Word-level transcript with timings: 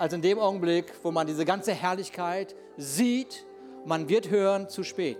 als 0.00 0.14
in 0.14 0.22
dem 0.22 0.38
Augenblick, 0.38 0.94
wo 1.02 1.10
man 1.10 1.26
diese 1.26 1.44
ganze 1.44 1.74
Herrlichkeit 1.74 2.56
sieht. 2.78 3.44
Man 3.84 4.08
wird 4.08 4.30
hören 4.30 4.66
zu 4.70 4.82
spät. 4.82 5.18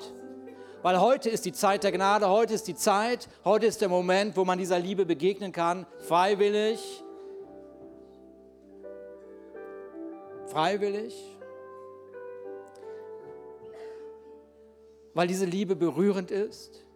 Weil 0.81 0.99
heute 0.99 1.29
ist 1.29 1.45
die 1.45 1.53
Zeit 1.53 1.85
der 1.85 1.93
Gnade, 1.93 2.31
heute 2.31 2.55
ist 2.55 2.67
die 2.67 2.75
Zeit, 2.75 3.29
heute 3.45 3.67
ist 3.67 3.83
der 3.83 3.91
Moment, 3.91 4.39
wo 4.39 4.47
man 4.47 4.57
dieser 4.57 4.79
Liebe 4.79 5.05
begegnen 5.05 5.53
kann, 5.53 5.87
freiwillig. 5.99 7.05
Freiwillig. 10.47 11.15
Weil 15.13 15.27
diese 15.27 15.45
Liebe 15.45 15.77
berührend 15.77 16.31
ist. 16.31 16.87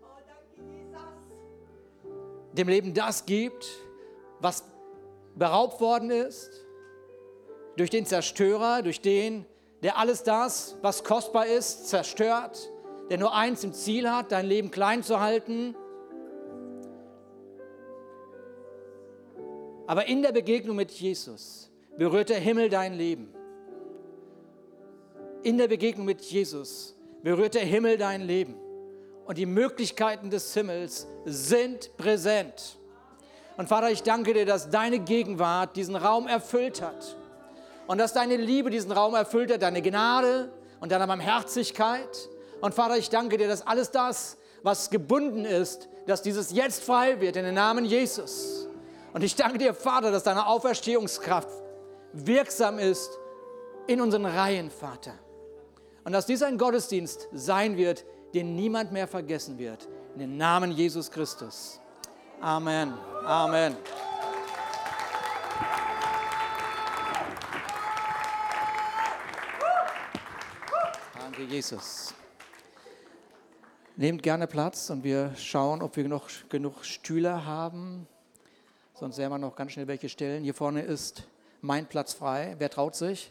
Dem 2.55 2.69
Leben 2.69 2.95
das 2.95 3.27
gibt, 3.27 3.66
was 4.41 4.65
beraubt 5.35 5.82
worden 5.82 6.10
ist. 6.10 6.63
Durch 7.77 7.91
den 7.91 8.06
Zerstörer, 8.06 8.83
durch 8.83 9.01
den, 9.01 9.46
der 9.82 9.98
alles 9.98 10.23
das, 10.23 10.77
was 10.82 11.05
kostbar 11.05 11.46
ist, 11.46 11.88
zerstört 11.88 12.70
der 13.10 13.19
nur 13.19 13.34
eins 13.34 13.65
im 13.65 13.73
Ziel 13.73 14.10
hat, 14.10 14.32
dein 14.32 14.46
Leben 14.46 14.70
klein 14.70 15.02
zu 15.02 15.20
halten. 15.20 15.74
Aber 19.87 20.09
in 20.09 20.23
der 20.23 20.32
Begegnung 20.32 20.77
mit 20.77 20.91
Jesus 20.91 21.70
berührt 21.98 22.30
der 22.30 22.38
Himmel 22.38 22.70
dein 22.70 22.95
Leben. 22.95 23.29
In 25.43 25.59
der 25.59 25.68
Begegnung 25.68 26.06
mit 26.06 26.23
Jesus 26.23 26.96
berührt 27.23 27.54
der 27.54 27.65
Himmel 27.65 27.98
dein 27.98 28.23
Leben. 28.23 28.56
Und 29.27 29.37
die 29.37 29.46
Möglichkeiten 29.46 30.30
des 30.30 30.54
Himmels 30.54 31.06
sind 31.27 31.95
präsent. 31.96 32.79
Und 33.56 33.68
Vater, 33.68 33.90
ich 33.90 34.02
danke 34.02 34.32
dir, 34.32 34.46
dass 34.46 34.71
deine 34.71 34.99
Gegenwart 34.99 35.77
diesen 35.77 35.96
Raum 35.96 36.27
erfüllt 36.27 36.82
hat. 36.82 37.16
Und 37.87 37.99
dass 37.99 38.13
deine 38.13 38.37
Liebe 38.37 38.71
diesen 38.71 38.93
Raum 38.93 39.15
erfüllt 39.15 39.52
hat, 39.52 39.63
deine 39.63 39.82
Gnade 39.82 40.51
und 40.80 40.93
deine 40.93 41.07
Barmherzigkeit 41.07 42.29
und 42.60 42.74
Vater, 42.74 42.96
ich 42.96 43.10
danke 43.10 43.37
dir, 43.37 43.46
dass 43.46 43.66
alles 43.66 43.90
das, 43.90 44.38
was 44.63 44.88
gebunden 44.88 45.45
ist, 45.45 45.88
dass 46.07 46.23
dieses 46.23 46.52
jetzt 46.52 46.82
frei 46.82 47.21
wird 47.21 47.37
in 47.37 47.45
den 47.45 47.55
Namen 47.55 47.85
Jesus. 47.85 48.68
Und 49.12 49.23
ich 49.23 49.37
danke 49.37 49.59
dir, 49.59 49.74
Vater, 49.74 50.10
dass 50.10 50.23
deine 50.23 50.46
Auferstehungskraft 50.46 51.49
wirksam 52.15 52.79
ist 52.79 53.10
in 53.87 54.01
unseren 54.01 54.24
Reihen, 54.24 54.71
Vater. 54.71 55.12
Und 56.05 56.12
dass 56.12 56.24
dies 56.24 56.43
ein 56.43 56.57
Gottesdienst 56.57 57.29
sein 57.32 57.77
wird, 57.77 58.05
den 58.32 58.57
niemand 58.57 58.93
mehr 58.93 59.09
vergessen 59.09 59.59
wird. 59.59 59.87
In 60.15 60.21
den 60.21 60.37
Namen 60.38 60.73
Jesus 60.73 61.10
Christus. 61.10 61.80
Amen. 62.40 62.95
Amen. 63.24 63.77
Jesus. 71.44 72.14
Nehmt 73.97 74.22
gerne 74.22 74.47
Platz 74.47 74.91
und 74.91 75.04
wir 75.04 75.34
schauen, 75.37 75.82
ob 75.82 75.97
wir 75.97 76.09
noch 76.09 76.28
genug 76.48 76.84
Stühle 76.84 77.44
haben. 77.44 78.09
Sonst 78.94 79.19
werden 79.19 79.32
wir 79.32 79.38
noch 79.38 79.54
ganz 79.54 79.72
schnell 79.72 79.87
welche 79.87 80.09
stellen. 80.09 80.42
Hier 80.42 80.54
vorne 80.54 80.82
ist 80.82 81.25
mein 81.60 81.87
Platz 81.87 82.12
frei. 82.15 82.56
Wer 82.59 82.70
traut 82.70 82.97
sich? 82.97 83.31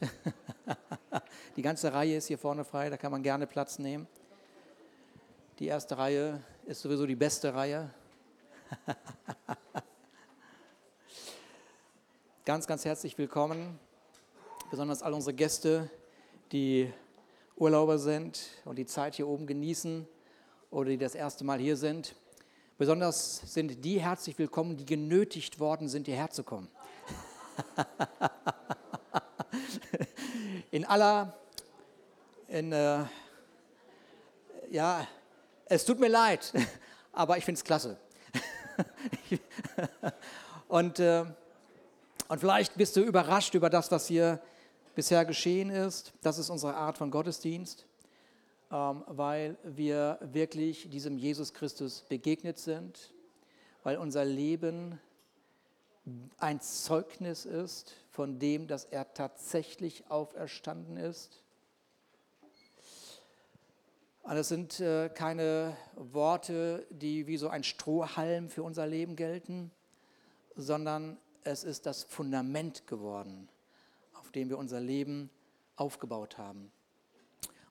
Die 1.55 1.61
ganze 1.61 1.93
Reihe 1.93 2.17
ist 2.17 2.27
hier 2.27 2.37
vorne 2.37 2.63
frei, 2.63 2.89
da 2.89 2.97
kann 2.97 3.11
man 3.11 3.23
gerne 3.23 3.45
Platz 3.45 3.77
nehmen. 3.77 4.07
Die 5.59 5.67
erste 5.67 5.97
Reihe 5.97 6.41
ist 6.65 6.81
sowieso 6.81 7.05
die 7.05 7.15
beste 7.15 7.53
Reihe. 7.53 7.91
ganz, 12.45 12.65
ganz 12.65 12.85
herzlich 12.85 13.17
willkommen. 13.17 13.79
Besonders 14.71 15.03
all 15.03 15.13
unsere 15.13 15.35
Gäste, 15.35 15.91
die 16.51 16.91
Urlauber 17.55 17.99
sind 17.99 18.41
und 18.65 18.77
die 18.77 18.85
Zeit 18.85 19.15
hier 19.15 19.27
oben 19.27 19.45
genießen 19.45 20.07
oder 20.71 20.89
die 20.89 20.97
das 20.97 21.13
erste 21.13 21.43
Mal 21.43 21.59
hier 21.59 21.77
sind. 21.77 22.15
Besonders 22.77 23.41
sind 23.53 23.85
die 23.85 24.01
herzlich 24.01 24.37
willkommen, 24.39 24.75
die 24.75 24.85
genötigt 24.85 25.59
worden 25.59 25.87
sind, 25.87 26.07
hierher 26.07 26.31
zu 26.31 26.43
kommen. 26.43 26.67
in 30.71 30.83
aller, 30.83 31.37
in, 32.47 32.71
äh, 32.71 33.05
ja, 34.71 35.07
es 35.65 35.85
tut 35.85 35.99
mir 35.99 36.09
leid, 36.09 36.51
aber 37.13 37.37
ich 37.37 37.45
finde 37.45 37.59
es 37.59 37.63
klasse. 37.63 37.97
und, 40.67 40.99
äh, 40.99 41.23
und 42.27 42.39
vielleicht 42.39 42.75
bist 42.75 42.95
du 42.95 43.01
überrascht 43.01 43.53
über 43.53 43.69
das, 43.69 43.91
was 43.91 44.07
hier 44.07 44.41
bisher 44.95 45.25
geschehen 45.25 45.69
ist. 45.69 46.13
Das 46.21 46.37
ist 46.37 46.49
unsere 46.49 46.75
Art 46.75 46.97
von 46.97 47.11
Gottesdienst. 47.11 47.85
Ähm, 48.73 49.03
weil 49.05 49.55
wir 49.63 50.17
wirklich 50.19 50.89
diesem 50.89 51.19
Jesus 51.19 51.53
Christus 51.53 52.01
begegnet 52.09 52.57
sind, 52.57 53.13
weil 53.83 53.97
unser 53.97 54.25
Leben 54.25 54.99
ein 56.39 56.59
Zeugnis 56.59 57.45
ist 57.45 57.93
von 58.09 58.39
dem, 58.39 58.65
dass 58.65 58.85
er 58.85 59.13
tatsächlich 59.13 60.09
auferstanden 60.09 60.97
ist. 60.97 61.43
Und 64.23 64.37
es 64.37 64.47
sind 64.47 64.79
äh, 64.79 65.09
keine 65.09 65.77
Worte, 65.95 66.87
die 66.89 67.27
wie 67.27 67.37
so 67.37 67.49
ein 67.49 67.63
Strohhalm 67.63 68.49
für 68.49 68.63
unser 68.63 68.87
Leben 68.87 69.15
gelten, 69.15 69.69
sondern 70.55 71.17
es 71.43 71.63
ist 71.63 71.85
das 71.85 72.03
Fundament 72.03 72.87
geworden, 72.87 73.49
dem 74.35 74.49
wir 74.49 74.57
unser 74.57 74.79
Leben 74.79 75.29
aufgebaut 75.75 76.37
haben. 76.37 76.71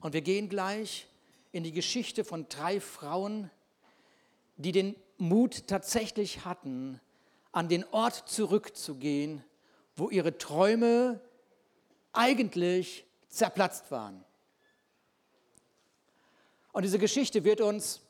Und 0.00 0.12
wir 0.12 0.20
gehen 0.20 0.48
gleich 0.48 1.06
in 1.52 1.62
die 1.64 1.72
Geschichte 1.72 2.24
von 2.24 2.48
drei 2.48 2.80
Frauen, 2.80 3.50
die 4.56 4.72
den 4.72 4.96
Mut 5.18 5.66
tatsächlich 5.68 6.44
hatten, 6.44 7.00
an 7.52 7.68
den 7.68 7.84
Ort 7.92 8.28
zurückzugehen, 8.28 9.44
wo 9.96 10.08
ihre 10.08 10.38
Träume 10.38 11.20
eigentlich 12.12 13.06
zerplatzt 13.28 13.90
waren. 13.90 14.24
Und 16.72 16.82
diese 16.84 16.98
Geschichte 16.98 17.44
wird 17.44 17.60
uns 17.60 18.01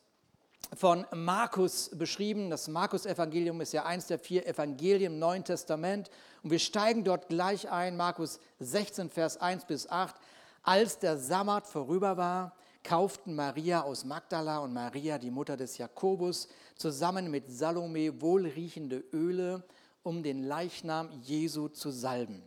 von 0.75 1.07
Markus 1.15 1.91
beschrieben. 1.93 2.49
Das 2.49 2.69
Markus-Evangelium 2.69 3.61
ist 3.61 3.73
ja 3.73 3.85
eins 3.85 4.07
der 4.07 4.19
vier 4.19 4.47
Evangelien 4.47 5.13
im 5.13 5.19
Neuen 5.19 5.45
Testament. 5.45 6.11
Und 6.43 6.51
wir 6.51 6.59
steigen 6.59 7.05
dort 7.05 7.29
gleich 7.29 7.71
ein, 7.71 7.97
Markus 7.97 8.41
16, 8.61 9.11
Vers 9.11 9.37
1 9.37 9.67
bis 9.67 9.89
8. 9.89 10.15
Als 10.63 10.99
der 10.99 11.19
Sabbat 11.19 11.67
vorüber 11.67 12.17
war, 12.17 12.57
kauften 12.85 13.35
Maria 13.35 13.83
aus 13.83 14.05
Magdala 14.05 14.59
und 14.59 14.73
Maria, 14.73 15.19
die 15.19 15.31
Mutter 15.31 15.57
des 15.57 15.79
Jakobus, 15.79 16.49
zusammen 16.77 17.31
mit 17.31 17.51
Salome 17.51 18.21
wohlriechende 18.21 19.05
Öle, 19.13 19.63
um 20.03 20.23
den 20.23 20.43
Leichnam 20.43 21.11
Jesu 21.23 21.69
zu 21.69 21.91
salben. 21.91 22.43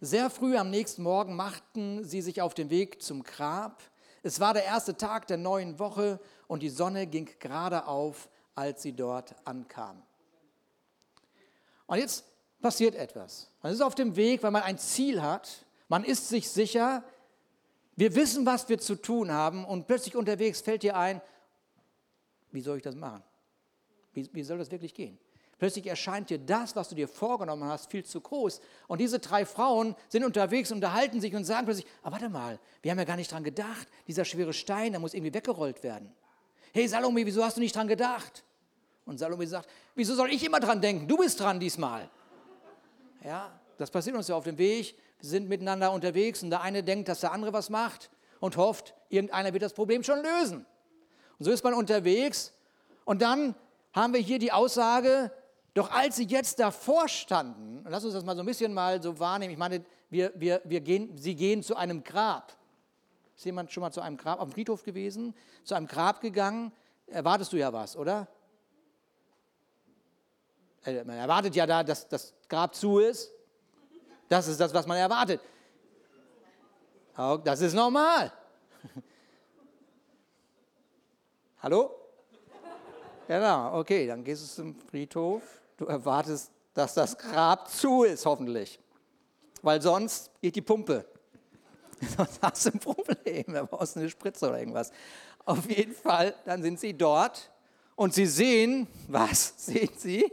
Sehr 0.00 0.30
früh 0.30 0.56
am 0.56 0.70
nächsten 0.70 1.02
Morgen 1.02 1.36
machten 1.36 2.04
sie 2.04 2.22
sich 2.22 2.40
auf 2.40 2.54
den 2.54 2.70
Weg 2.70 3.02
zum 3.02 3.22
Grab. 3.22 3.82
Es 4.22 4.40
war 4.40 4.54
der 4.54 4.64
erste 4.64 4.96
Tag 4.96 5.26
der 5.26 5.36
neuen 5.36 5.78
Woche 5.78 6.20
und 6.50 6.62
die 6.62 6.68
Sonne 6.68 7.06
ging 7.06 7.30
gerade 7.38 7.86
auf, 7.86 8.28
als 8.54 8.82
sie 8.82 8.92
dort 8.92 9.34
ankam. 9.44 10.02
Und 11.86 11.98
jetzt 11.98 12.24
passiert 12.60 12.94
etwas. 12.94 13.50
Man 13.62 13.72
ist 13.72 13.80
auf 13.80 13.94
dem 13.94 14.16
Weg, 14.16 14.42
weil 14.42 14.50
man 14.50 14.62
ein 14.62 14.78
Ziel 14.78 15.22
hat 15.22 15.64
man 15.90 16.04
ist 16.04 16.28
sich 16.28 16.48
sicher, 16.48 17.02
wir 17.96 18.14
wissen, 18.14 18.46
was 18.46 18.68
wir 18.68 18.78
zu 18.78 18.94
tun 18.94 19.32
haben 19.32 19.64
und 19.64 19.88
plötzlich 19.88 20.14
unterwegs 20.14 20.60
fällt 20.60 20.84
dir 20.84 20.96
ein, 20.96 21.20
wie 22.52 22.60
soll 22.60 22.76
ich 22.76 22.84
das 22.84 22.94
machen? 22.94 23.24
Wie, 24.12 24.30
wie 24.32 24.44
soll 24.44 24.58
das 24.58 24.70
wirklich 24.70 24.94
gehen? 24.94 25.18
Plötzlich 25.58 25.88
erscheint 25.88 26.30
dir 26.30 26.38
das, 26.38 26.76
was 26.76 26.90
du 26.90 26.94
dir 26.94 27.08
vorgenommen 27.08 27.64
hast, 27.64 27.90
viel 27.90 28.04
zu 28.04 28.20
groß. 28.20 28.60
Und 28.86 29.00
diese 29.00 29.18
drei 29.18 29.44
Frauen 29.44 29.96
sind 30.08 30.24
unterwegs, 30.24 30.70
unterhalten 30.70 31.20
sich 31.20 31.34
und 31.34 31.44
sagen 31.44 31.66
plötzlich, 31.66 31.86
ah, 32.04 32.12
warte 32.12 32.28
mal, 32.28 32.60
wir 32.82 32.92
haben 32.92 32.98
ja 32.98 33.04
gar 33.04 33.16
nicht 33.16 33.32
dran 33.32 33.42
gedacht, 33.42 33.88
dieser 34.06 34.24
schwere 34.24 34.52
Stein, 34.52 34.92
der 34.92 35.00
muss 35.00 35.12
irgendwie 35.12 35.34
weggerollt 35.34 35.82
werden. 35.82 36.14
Hey 36.72 36.86
Salome, 36.88 37.24
wieso 37.26 37.44
hast 37.44 37.56
du 37.56 37.60
nicht 37.60 37.74
dran 37.74 37.88
gedacht? 37.88 38.44
Und 39.04 39.18
Salome 39.18 39.46
sagt, 39.46 39.68
wieso 39.94 40.14
soll 40.14 40.30
ich 40.32 40.44
immer 40.44 40.60
dran 40.60 40.80
denken? 40.80 41.08
Du 41.08 41.16
bist 41.16 41.40
dran 41.40 41.58
diesmal. 41.58 42.08
Ja, 43.24 43.58
das 43.76 43.90
passiert 43.90 44.16
uns 44.16 44.28
ja 44.28 44.34
auf 44.34 44.44
dem 44.44 44.58
Weg 44.58 44.96
sind 45.22 45.48
miteinander 45.48 45.92
unterwegs 45.92 46.42
und 46.42 46.50
der 46.50 46.62
eine 46.62 46.82
denkt, 46.82 47.08
dass 47.08 47.20
der 47.20 47.32
andere 47.32 47.52
was 47.52 47.70
macht 47.70 48.10
und 48.40 48.56
hofft, 48.56 48.94
irgendeiner 49.08 49.52
wird 49.52 49.62
das 49.62 49.72
Problem 49.72 50.02
schon 50.02 50.22
lösen. 50.22 50.66
Und 51.38 51.44
so 51.44 51.50
ist 51.50 51.64
man 51.64 51.74
unterwegs 51.74 52.52
und 53.04 53.22
dann 53.22 53.54
haben 53.92 54.14
wir 54.14 54.20
hier 54.20 54.38
die 54.38 54.52
Aussage, 54.52 55.32
doch 55.74 55.90
als 55.90 56.16
sie 56.16 56.24
jetzt 56.24 56.58
davor 56.58 57.08
standen, 57.08 57.84
lass 57.88 58.04
uns 58.04 58.14
das 58.14 58.24
mal 58.24 58.34
so 58.34 58.42
ein 58.42 58.46
bisschen 58.46 58.72
mal 58.74 59.02
so 59.02 59.18
wahrnehmen, 59.18 59.52
ich 59.52 59.58
meine, 59.58 59.84
wir, 60.10 60.32
wir, 60.34 60.60
wir 60.64 60.80
gehen, 60.80 61.16
sie 61.16 61.34
gehen 61.34 61.62
zu 61.62 61.76
einem 61.76 62.02
Grab. 62.02 62.56
Ist 63.40 63.46
jemand 63.46 63.72
schon 63.72 63.80
mal 63.80 63.90
zu 63.90 64.02
einem 64.02 64.18
Grab 64.18 64.38
auf 64.38 64.50
dem 64.50 64.52
Friedhof 64.52 64.82
gewesen? 64.82 65.34
Zu 65.64 65.74
einem 65.74 65.86
Grab 65.86 66.20
gegangen? 66.20 66.72
Erwartest 67.06 67.50
du 67.50 67.56
ja 67.56 67.72
was, 67.72 67.96
oder? 67.96 68.28
Äh, 70.84 71.04
man 71.04 71.16
erwartet 71.16 71.56
ja 71.56 71.66
da, 71.66 71.82
dass 71.82 72.06
das 72.06 72.34
Grab 72.50 72.74
zu 72.74 72.98
ist. 72.98 73.32
Das 74.28 74.46
ist 74.46 74.60
das, 74.60 74.74
was 74.74 74.86
man 74.86 74.98
erwartet. 74.98 75.40
Das 77.42 77.62
ist 77.62 77.72
normal. 77.72 78.30
Hallo? 81.62 81.94
Genau, 83.26 83.78
okay, 83.78 84.06
dann 84.06 84.22
gehst 84.22 84.42
du 84.42 84.62
zum 84.62 84.74
Friedhof. 84.74 85.42
Du 85.78 85.86
erwartest, 85.86 86.52
dass 86.74 86.92
das 86.92 87.16
Grab 87.16 87.70
zu 87.70 88.02
ist, 88.02 88.26
hoffentlich. 88.26 88.78
Weil 89.62 89.80
sonst 89.80 90.30
geht 90.42 90.56
die 90.56 90.60
Pumpe. 90.60 91.09
Sonst 92.16 92.40
hast 92.40 92.66
du 92.66 92.70
ein 92.70 92.78
Problem, 92.78 93.44
da 93.48 93.64
brauchst 93.64 93.96
du 93.96 94.00
eine 94.00 94.10
Spritze 94.10 94.48
oder 94.48 94.58
irgendwas. 94.58 94.90
Auf 95.44 95.68
jeden 95.68 95.94
Fall, 95.94 96.34
dann 96.44 96.62
sind 96.62 96.80
sie 96.80 96.96
dort 96.96 97.50
und 97.96 98.14
sie 98.14 98.26
sehen, 98.26 98.86
was 99.08 99.54
sehen 99.66 99.90
sie? 99.96 100.30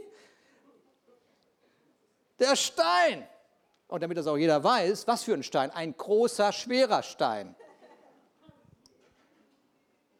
Der 2.38 2.56
Stein. 2.56 3.26
Und 3.88 4.02
damit 4.02 4.16
das 4.18 4.26
auch 4.26 4.36
jeder 4.36 4.62
weiß, 4.62 5.06
was 5.06 5.22
für 5.24 5.34
ein 5.34 5.42
Stein? 5.42 5.70
Ein 5.70 5.96
großer, 5.96 6.52
schwerer 6.52 7.02
Stein. 7.02 7.54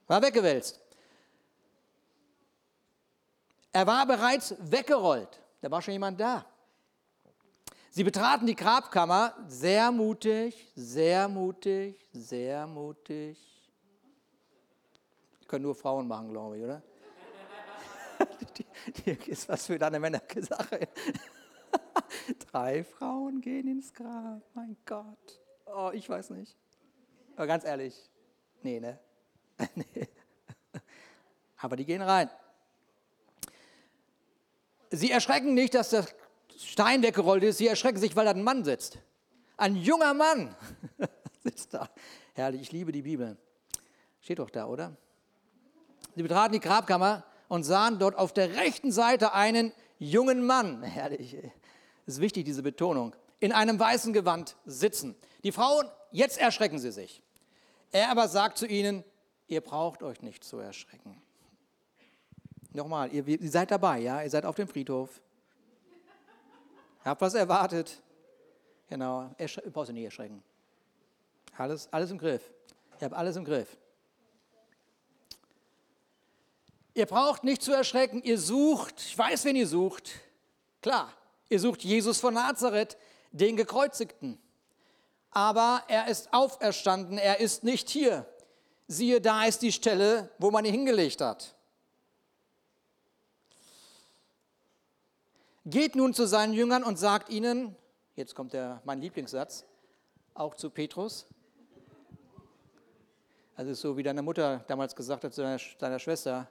War 0.06 0.23
weggewälzt. 0.23 0.81
Er 3.73 3.87
war 3.87 4.06
bereits 4.06 4.55
weggerollt. 4.59 5.41
Da 5.61 5.71
war 5.71 5.83
schon 5.83 5.93
jemand 5.93 6.19
da. 6.19 6.47
Sie 7.90 8.05
betraten 8.05 8.46
die 8.46 8.55
Grabkammer 8.55 9.35
sehr 9.49 9.90
mutig, 9.90 10.70
sehr 10.75 11.26
mutig, 11.29 12.08
sehr 12.12 12.67
mutig. 12.67 13.38
Können 15.46 15.62
nur 15.62 15.75
Frauen 15.75 16.06
machen, 16.06 16.29
glaube 16.29 16.58
ich, 16.58 16.64
oder? 16.64 16.82
Hier 19.05 19.29
ist 19.29 19.49
was 19.49 19.67
für 19.67 19.79
deine 19.79 19.99
Männersache. 19.99 20.88
Drei 22.52 22.85
Frauen 22.85 23.40
gehen 23.40 23.67
ins 23.69 23.93
Grab, 23.93 24.43
mein 24.55 24.76
Gott. 24.84 25.41
Oh, 25.64 25.91
ich 25.93 26.08
weiß 26.08 26.31
nicht. 26.31 26.56
Aber 27.37 27.46
ganz 27.46 27.64
ehrlich, 27.64 28.11
nee, 28.62 28.81
ne? 28.81 28.99
nee. 29.75 30.08
Aber 31.56 31.76
die 31.76 31.87
gehen 31.87 32.02
rein. 32.02 32.31
Sie 34.91 35.11
erschrecken 35.11 35.55
nicht, 35.55 35.75
dass 35.75 35.91
der 35.91 36.06
Stein 36.64 37.02
weggerollt 37.02 37.43
ist. 37.44 37.58
Sie 37.58 37.69
erschrecken 37.69 37.99
sich, 37.99 38.16
weil 38.16 38.25
da 38.25 38.32
ein 38.32 38.43
Mann 38.43 38.64
sitzt. 38.64 38.99
Ein 39.56 39.76
junger 39.76 40.14
Mann 40.14 40.55
sitzt 41.44 41.75
da. 41.75 41.88
Herrlich, 42.34 42.62
ich 42.62 42.72
liebe 42.72 42.93
die 42.93 43.02
Bibel. 43.02 43.37
Steht 44.20 44.38
doch 44.38 44.50
da, 44.50 44.66
oder? 44.66 44.96
Sie 46.14 46.22
betraten 46.22 46.52
die 46.52 46.60
Grabkammer 46.60 47.25
und 47.49 47.64
sahen 47.64 47.99
dort 47.99 48.16
auf 48.16 48.32
der 48.32 48.56
rechten 48.56 48.93
Seite 48.93 49.32
einen 49.32 49.72
jungen 49.99 50.44
Mann. 50.44 50.82
Herrlich, 50.82 51.37
ist 52.06 52.20
wichtig, 52.20 52.44
diese 52.44 52.62
Betonung. 52.62 53.14
In 53.40 53.52
einem 53.52 53.78
weißen 53.78 54.12
Gewand 54.12 54.56
sitzen. 54.66 55.14
Die 55.44 55.52
Frauen, 55.52 55.87
jetzt 56.10 56.38
erschrecken 56.38 56.78
sie 56.78 56.90
sich. 56.90 57.22
Er 57.93 58.10
aber 58.10 58.28
sagt 58.28 58.58
zu 58.58 58.66
ihnen, 58.66 59.05
ihr 59.46 59.60
braucht 59.60 60.02
euch 60.02 60.22
nicht 60.22 60.43
zu 60.43 60.58
erschrecken. 60.58 61.22
Nochmal, 62.72 63.12
ihr, 63.12 63.26
ihr 63.26 63.50
seid 63.50 63.70
dabei, 63.70 64.00
ja, 64.00 64.22
ihr 64.22 64.31
seid 64.31 64.44
auf 64.44 64.56
dem 64.56 64.69
Friedhof. 64.69 65.20
Habt 67.08 67.22
was 67.22 67.32
erwartet. 67.32 68.02
Genau, 68.88 69.34
ihr 69.38 69.49
braucht 69.70 69.88
euch 69.88 69.94
nicht 69.94 70.05
erschrecken. 70.05 70.43
Alles, 71.56 71.88
alles 71.90 72.10
im 72.10 72.19
Griff. 72.19 72.43
Ihr 73.00 73.06
habt 73.06 73.14
alles 73.14 73.37
im 73.37 73.44
Griff. 73.44 73.78
Ihr 76.93 77.06
braucht 77.06 77.44
nicht 77.44 77.62
zu 77.62 77.72
erschrecken, 77.72 78.22
ihr 78.22 78.38
sucht, 78.38 79.00
ich 79.00 79.16
weiß, 79.16 79.44
wen 79.44 79.56
ihr 79.56 79.66
sucht. 79.66 80.10
Klar, 80.82 81.12
ihr 81.49 81.60
sucht 81.60 81.82
Jesus 81.82 82.20
von 82.20 82.34
Nazareth, 82.34 82.99
den 83.31 83.56
Gekreuzigten. 83.56 84.38
Aber 85.31 85.84
er 85.88 86.08
ist 86.08 86.32
auferstanden, 86.32 87.16
er 87.16 87.40
ist 87.40 87.64
nicht 87.64 87.88
hier. 87.88 88.26
Siehe, 88.87 89.20
da 89.20 89.44
ist 89.44 89.62
die 89.62 89.72
Stelle, 89.72 90.31
wo 90.38 90.50
man 90.50 90.64
ihn 90.64 90.72
hingelegt 90.72 91.20
hat. 91.20 91.55
Geht 95.70 95.97
nun 95.97 96.15
zu 96.15 96.26
seinen 96.26 96.55
Jüngern 96.55 96.82
und 96.82 96.99
sagt 96.99 97.29
ihnen, 97.29 97.76
jetzt 98.17 98.35
kommt 98.35 98.55
der, 98.55 98.81
mein 98.87 99.03
Lieblingssatz, 99.03 99.67
auch 100.32 100.55
zu 100.55 100.70
Petrus. 100.70 101.26
Also 103.55 103.75
so, 103.75 103.94
wie 103.99 104.03
deine 104.03 104.23
Mutter 104.23 104.65
damals 104.67 104.97
gesagt 104.97 105.25
hat 105.25 105.35
zu 105.35 105.43
deiner, 105.43 105.61
deiner 105.79 105.99
Schwester, 105.99 106.49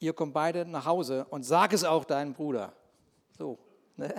ihr 0.00 0.12
kommt 0.12 0.34
beide 0.34 0.66
nach 0.66 0.84
Hause 0.84 1.24
und 1.30 1.44
sag 1.44 1.72
es 1.72 1.82
auch 1.82 2.04
deinem 2.04 2.34
Bruder. 2.34 2.74
So, 3.38 3.58
ne? 3.96 4.12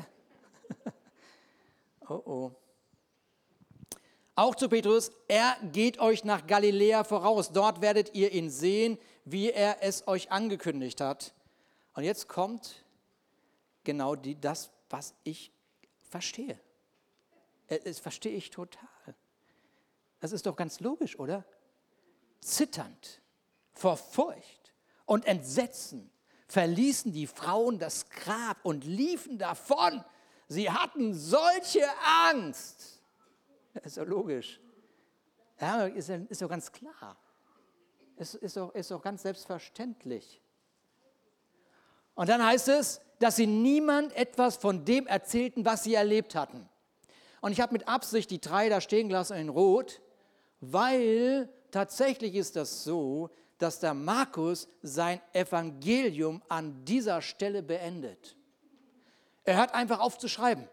oh 2.09 2.24
oh. 2.25 2.51
Auch 4.33 4.56
zu 4.56 4.68
Petrus, 4.68 5.12
er 5.27 5.57
geht 5.71 6.00
euch 6.00 6.24
nach 6.24 6.48
Galiläa 6.48 7.03
voraus. 7.03 7.51
Dort 7.51 7.81
werdet 7.81 8.15
ihr 8.15 8.31
ihn 8.31 8.50
sehen, 8.50 8.98
wie 9.25 9.51
er 9.51 9.83
es 9.83 10.07
euch 10.07 10.31
angekündigt 10.31 11.01
hat. 11.01 11.36
Und 11.94 12.03
jetzt 12.03 12.27
kommt 12.27 12.83
genau 13.83 14.16
die, 14.16 14.39
das, 14.39 14.72
was 14.89 15.13
ich 15.24 15.51
verstehe. 16.10 16.60
Äh, 17.68 17.80
das 17.80 18.00
verstehe 18.00 18.33
ich 18.33 18.50
total. 18.50 19.16
Das 20.19 20.31
ist 20.31 20.45
doch 20.45 20.56
ganz 20.56 20.80
logisch, 20.80 21.18
oder? 21.18 21.45
Zitternd 22.39 23.22
vor 23.74 23.98
Furcht 23.98 24.74
und 25.06 25.25
Entsetzen 25.25 26.12
verließen 26.48 27.13
die 27.13 27.28
Frauen 27.28 27.80
das 27.80 28.10
Grab 28.10 28.57
und 28.63 28.83
liefen 28.83 29.38
davon. 29.38 30.04
Sie 30.48 30.69
hatten 30.69 31.13
solche 31.13 31.88
Angst. 32.30 33.01
Das 33.74 33.86
ist 33.86 33.98
doch 33.98 34.06
logisch. 34.06 34.60
Ja, 35.60 35.86
ist, 35.86 36.10
ist 36.10 36.42
doch 36.42 36.50
ganz 36.50 36.72
klar. 36.72 37.18
Es 38.18 38.36
ist 38.36 38.57
doch, 38.57 38.74
ist 38.75 38.92
doch 38.92 39.01
ganz 39.01 39.22
selbstverständlich. 39.22 40.42
Und 42.16 42.27
dann 42.27 42.45
heißt 42.45 42.68
es, 42.68 43.00
dass 43.21 43.35
sie 43.35 43.45
niemand 43.45 44.15
etwas 44.15 44.57
von 44.57 44.83
dem 44.83 45.06
erzählten, 45.06 45.63
was 45.63 45.83
sie 45.83 45.94
erlebt 45.94 46.33
hatten. 46.33 46.68
Und 47.39 47.51
ich 47.51 47.62
habe 47.62 47.73
mit 47.73 47.88
Absicht 47.88 48.31
die 48.31 48.41
drei 48.41 48.68
da 48.68 48.81
stehen 48.81 49.09
gelassen 49.09 49.38
in 49.38 49.50
Rot, 49.50 50.01
weil 50.59 51.47
tatsächlich 51.69 52.33
ist 52.33 52.55
das 52.55 52.84
so, 52.84 53.29
dass 53.60 53.79
der 53.79 53.93
Markus 53.93 54.67
sein 54.81 55.22
Evangelium 55.34 56.41
an 56.50 56.84
dieser 56.84 57.22
Stelle 57.22 57.62
beendet. 57.62 58.36
Er 59.43 59.57
hört 59.57 59.75
einfach 59.75 60.00
auf 60.00 60.17
zu 60.17 60.27
schreiben. 60.27 60.67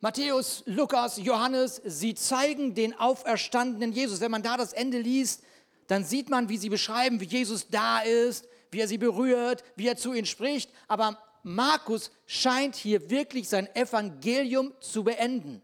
Matthäus, 0.00 0.64
Lukas, 0.66 1.18
Johannes, 1.18 1.80
sie 1.84 2.14
zeigen 2.14 2.74
den 2.74 2.98
auferstandenen 2.98 3.92
Jesus. 3.92 4.20
Wenn 4.20 4.30
man 4.30 4.42
da 4.42 4.56
das 4.56 4.72
Ende 4.72 4.98
liest, 4.98 5.44
dann 5.88 6.04
sieht 6.04 6.30
man, 6.30 6.48
wie 6.48 6.58
sie 6.58 6.68
beschreiben, 6.68 7.20
wie 7.20 7.24
Jesus 7.24 7.68
da 7.68 8.00
ist, 8.00 8.46
wie 8.70 8.80
er 8.80 8.88
sie 8.88 8.98
berührt, 8.98 9.64
wie 9.74 9.88
er 9.88 9.96
zu 9.96 10.12
ihnen 10.12 10.26
spricht. 10.26 10.70
Aber 10.86 11.18
Markus 11.42 12.10
scheint 12.26 12.76
hier 12.76 13.10
wirklich 13.10 13.48
sein 13.48 13.74
Evangelium 13.74 14.72
zu 14.80 15.02
beenden. 15.02 15.62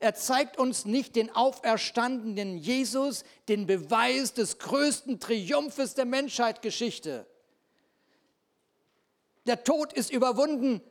Er 0.00 0.14
zeigt 0.14 0.58
uns 0.58 0.84
nicht 0.84 1.16
den 1.16 1.34
auferstandenen 1.34 2.58
Jesus, 2.58 3.24
den 3.48 3.66
Beweis 3.66 4.34
des 4.34 4.58
größten 4.58 5.20
Triumphes 5.20 5.94
der 5.94 6.04
Menschheitsgeschichte. 6.04 7.26
Der 9.46 9.62
Tod 9.62 9.92
ist 9.92 10.12
überwunden, 10.12 10.82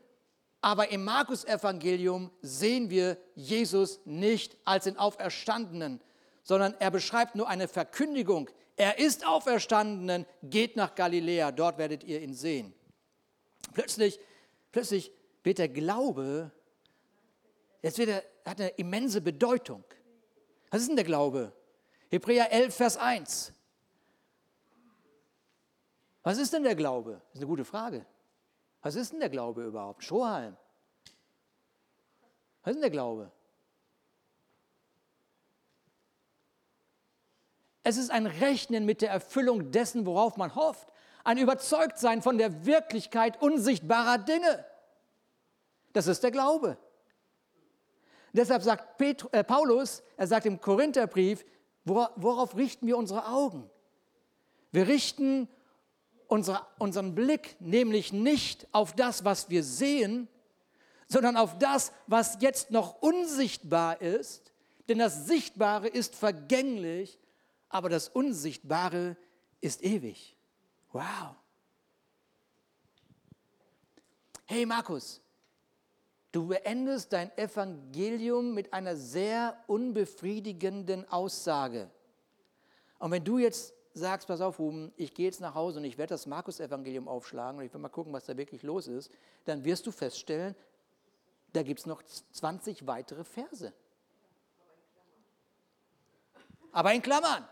aber 0.61 0.89
im 0.91 1.03
Markus-Evangelium 1.03 2.31
sehen 2.41 2.89
wir 2.89 3.17
Jesus 3.35 3.99
nicht 4.05 4.55
als 4.63 4.85
den 4.85 4.97
Auferstandenen, 4.97 5.99
sondern 6.43 6.75
er 6.79 6.91
beschreibt 6.91 7.35
nur 7.35 7.47
eine 7.47 7.67
Verkündigung. 7.67 8.49
Er 8.75 8.99
ist 8.99 9.25
auferstanden, 9.25 10.25
geht 10.41 10.75
nach 10.75 10.95
Galiläa, 10.95 11.51
dort 11.51 11.77
werdet 11.77 12.03
ihr 12.03 12.21
ihn 12.21 12.33
sehen. 12.33 12.73
Plötzlich, 13.73 14.19
plötzlich 14.71 15.11
wird 15.43 15.57
der 15.57 15.69
Glaube, 15.69 16.51
jetzt 17.81 17.97
wird 17.97 18.09
er, 18.09 18.23
hat 18.45 18.59
eine 18.59 18.69
immense 18.69 19.21
Bedeutung. 19.21 19.83
Was 20.69 20.81
ist 20.81 20.87
denn 20.89 20.95
der 20.95 21.05
Glaube? 21.05 21.53
Hebräer 22.09 22.51
11, 22.51 22.75
Vers 22.75 22.97
1. 22.97 23.53
Was 26.23 26.37
ist 26.37 26.53
denn 26.53 26.63
der 26.63 26.75
Glaube? 26.75 27.21
Das 27.27 27.35
ist 27.35 27.39
eine 27.39 27.47
gute 27.47 27.65
Frage. 27.65 28.05
Was 28.81 28.95
ist 28.95 29.11
denn 29.11 29.19
der 29.19 29.29
Glaube 29.29 29.63
überhaupt? 29.65 30.03
Strohhalm. 30.03 30.57
Was 32.63 32.71
ist 32.71 32.75
denn 32.75 32.81
der 32.81 32.89
Glaube? 32.89 33.31
Es 37.83 37.97
ist 37.97 38.11
ein 38.11 38.25
Rechnen 38.25 38.85
mit 38.85 39.01
der 39.01 39.11
Erfüllung 39.11 39.71
dessen, 39.71 40.05
worauf 40.05 40.37
man 40.37 40.55
hofft. 40.55 40.87
Ein 41.23 41.37
Überzeugtsein 41.37 42.21
von 42.21 42.37
der 42.37 42.65
Wirklichkeit 42.65 43.41
unsichtbarer 43.41 44.17
Dinge. 44.17 44.65
Das 45.91 46.07
ist 46.07 46.23
der 46.23 46.31
Glaube. 46.31 46.77
Deshalb 48.31 48.63
sagt 48.63 48.97
Petru, 48.97 49.27
äh, 49.31 49.43
Paulus, 49.43 50.01
er 50.17 50.27
sagt 50.27 50.45
im 50.45 50.59
Korintherbrief, 50.59 51.45
worauf, 51.85 52.09
worauf 52.15 52.55
richten 52.55 52.87
wir 52.87 52.97
unsere 52.97 53.27
Augen? 53.27 53.69
Wir 54.71 54.87
richten 54.87 55.47
unsere, 56.27 56.65
unseren 56.79 57.13
Blick 57.13 57.55
nämlich 57.59 58.11
nicht 58.11 58.67
auf 58.71 58.93
das, 58.93 59.23
was 59.23 59.49
wir 59.49 59.63
sehen, 59.63 60.27
sondern 61.07 61.37
auf 61.37 61.59
das, 61.59 61.91
was 62.07 62.37
jetzt 62.39 62.71
noch 62.71 63.01
unsichtbar 63.01 64.01
ist. 64.01 64.51
Denn 64.89 64.97
das 64.97 65.27
Sichtbare 65.27 65.87
ist 65.87 66.15
vergänglich, 66.15 67.19
aber 67.73 67.89
das 67.89 68.07
Unsichtbare 68.07 69.17
ist 69.59 69.83
ewig. 69.83 70.37
Wow. 70.91 71.35
Hey 74.45 74.63
Markus, 74.67 75.19
du 76.31 76.47
beendest 76.47 77.11
dein 77.11 77.35
Evangelium 77.35 78.53
mit 78.53 78.71
einer 78.71 78.95
sehr 78.95 79.57
unbefriedigenden 79.65 81.09
Aussage. 81.09 81.89
Und 82.99 83.09
wenn 83.09 83.23
du 83.23 83.39
jetzt 83.39 83.73
sagst, 83.95 84.27
pass 84.27 84.39
auf, 84.39 84.59
Ruben, 84.59 84.93
ich 84.95 85.15
gehe 85.15 85.25
jetzt 85.25 85.41
nach 85.41 85.55
Hause 85.55 85.79
und 85.79 85.85
ich 85.85 85.97
werde 85.97 86.13
das 86.13 86.27
Markus-Evangelium 86.27 87.07
aufschlagen 87.07 87.57
und 87.59 87.65
ich 87.65 87.73
will 87.73 87.81
mal 87.81 87.89
gucken, 87.89 88.13
was 88.13 88.25
da 88.25 88.37
wirklich 88.37 88.61
los 88.61 88.87
ist, 88.87 89.11
dann 89.45 89.63
wirst 89.63 89.87
du 89.87 89.91
feststellen, 89.91 90.55
da 91.53 91.63
gibt 91.63 91.79
es 91.79 91.87
noch 91.87 92.03
20 92.03 92.85
weitere 92.85 93.23
Verse. 93.23 93.73
Aber 96.71 96.93
in 96.93 97.01
Klammern. 97.01 97.47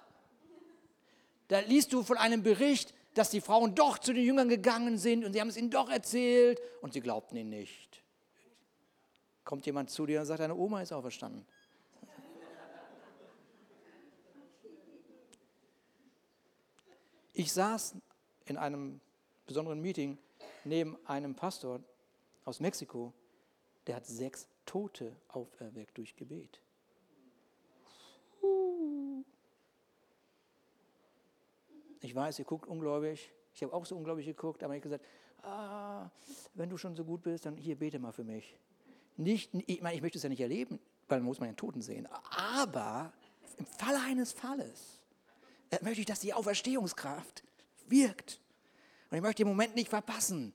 Da 1.51 1.59
liest 1.59 1.91
du 1.91 2.01
von 2.01 2.15
einem 2.15 2.43
Bericht, 2.43 2.93
dass 3.13 3.29
die 3.29 3.41
Frauen 3.41 3.75
doch 3.75 3.99
zu 3.99 4.13
den 4.13 4.23
Jüngern 4.23 4.47
gegangen 4.47 4.97
sind 4.97 5.25
und 5.25 5.33
sie 5.33 5.41
haben 5.41 5.49
es 5.49 5.57
ihnen 5.57 5.69
doch 5.69 5.89
erzählt 5.89 6.61
und 6.81 6.93
sie 6.93 7.01
glaubten 7.01 7.35
ihn 7.35 7.49
nicht. 7.49 8.01
Kommt 9.43 9.65
jemand 9.65 9.89
zu 9.89 10.05
dir 10.05 10.21
und 10.21 10.27
sagt, 10.27 10.39
deine 10.39 10.55
Oma 10.55 10.81
ist 10.81 10.93
auferstanden. 10.93 11.45
Ich 17.33 17.51
saß 17.51 17.95
in 18.45 18.55
einem 18.55 19.01
besonderen 19.45 19.81
Meeting 19.81 20.17
neben 20.63 20.97
einem 21.05 21.35
Pastor 21.35 21.81
aus 22.45 22.61
Mexiko, 22.61 23.11
der 23.87 23.97
hat 23.97 24.05
sechs 24.05 24.47
Tote 24.65 25.17
auferweckt 25.27 25.97
durch 25.97 26.15
Gebet. 26.15 26.61
Ich 32.01 32.13
weiß, 32.13 32.39
ihr 32.39 32.45
guckt 32.45 32.67
ungläubig. 32.67 33.31
Ich 33.53 33.63
habe 33.63 33.73
auch 33.73 33.85
so 33.85 33.95
ungläubig 33.95 34.25
geguckt, 34.25 34.63
aber 34.63 34.75
ich 34.75 34.81
habe 34.81 34.89
gesagt, 34.89 35.05
ah, 35.43 36.09
wenn 36.55 36.69
du 36.69 36.77
schon 36.77 36.95
so 36.95 37.03
gut 37.03 37.23
bist, 37.23 37.45
dann 37.45 37.57
hier 37.57 37.77
bete 37.77 37.99
mal 37.99 38.11
für 38.11 38.23
mich. 38.23 38.57
Nicht, 39.17 39.51
ich, 39.67 39.81
meine, 39.81 39.95
ich 39.95 40.01
möchte 40.01 40.17
es 40.17 40.23
ja 40.23 40.29
nicht 40.29 40.41
erleben, 40.41 40.79
weil 41.07 41.19
man 41.19 41.25
muss 41.25 41.39
man 41.39 41.49
den 41.49 41.57
Toten 41.57 41.81
sehen. 41.81 42.07
Aber 42.31 43.13
im 43.57 43.65
Falle 43.65 44.01
eines 44.01 44.33
Falles 44.33 45.01
äh, 45.69 45.83
möchte 45.83 46.01
ich, 46.01 46.05
dass 46.05 46.19
die 46.19 46.33
Auferstehungskraft 46.33 47.43
wirkt. 47.87 48.39
Und 49.09 49.17
ich 49.17 49.21
möchte 49.21 49.43
den 49.43 49.49
Moment 49.49 49.75
nicht 49.75 49.89
verpassen. 49.89 50.53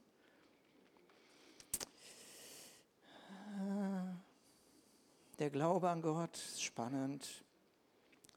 Der 5.39 5.51
Glaube 5.51 5.91
an 5.91 6.01
Gott 6.01 6.35
ist 6.35 6.63
spannend, 6.63 7.45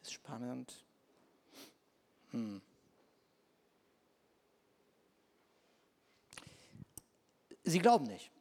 ist 0.02 0.12
spannend. 0.12 0.84
Hm. 2.32 2.62
Sie 7.70 7.80
glauben 7.80 8.06
nicht. 8.06 8.32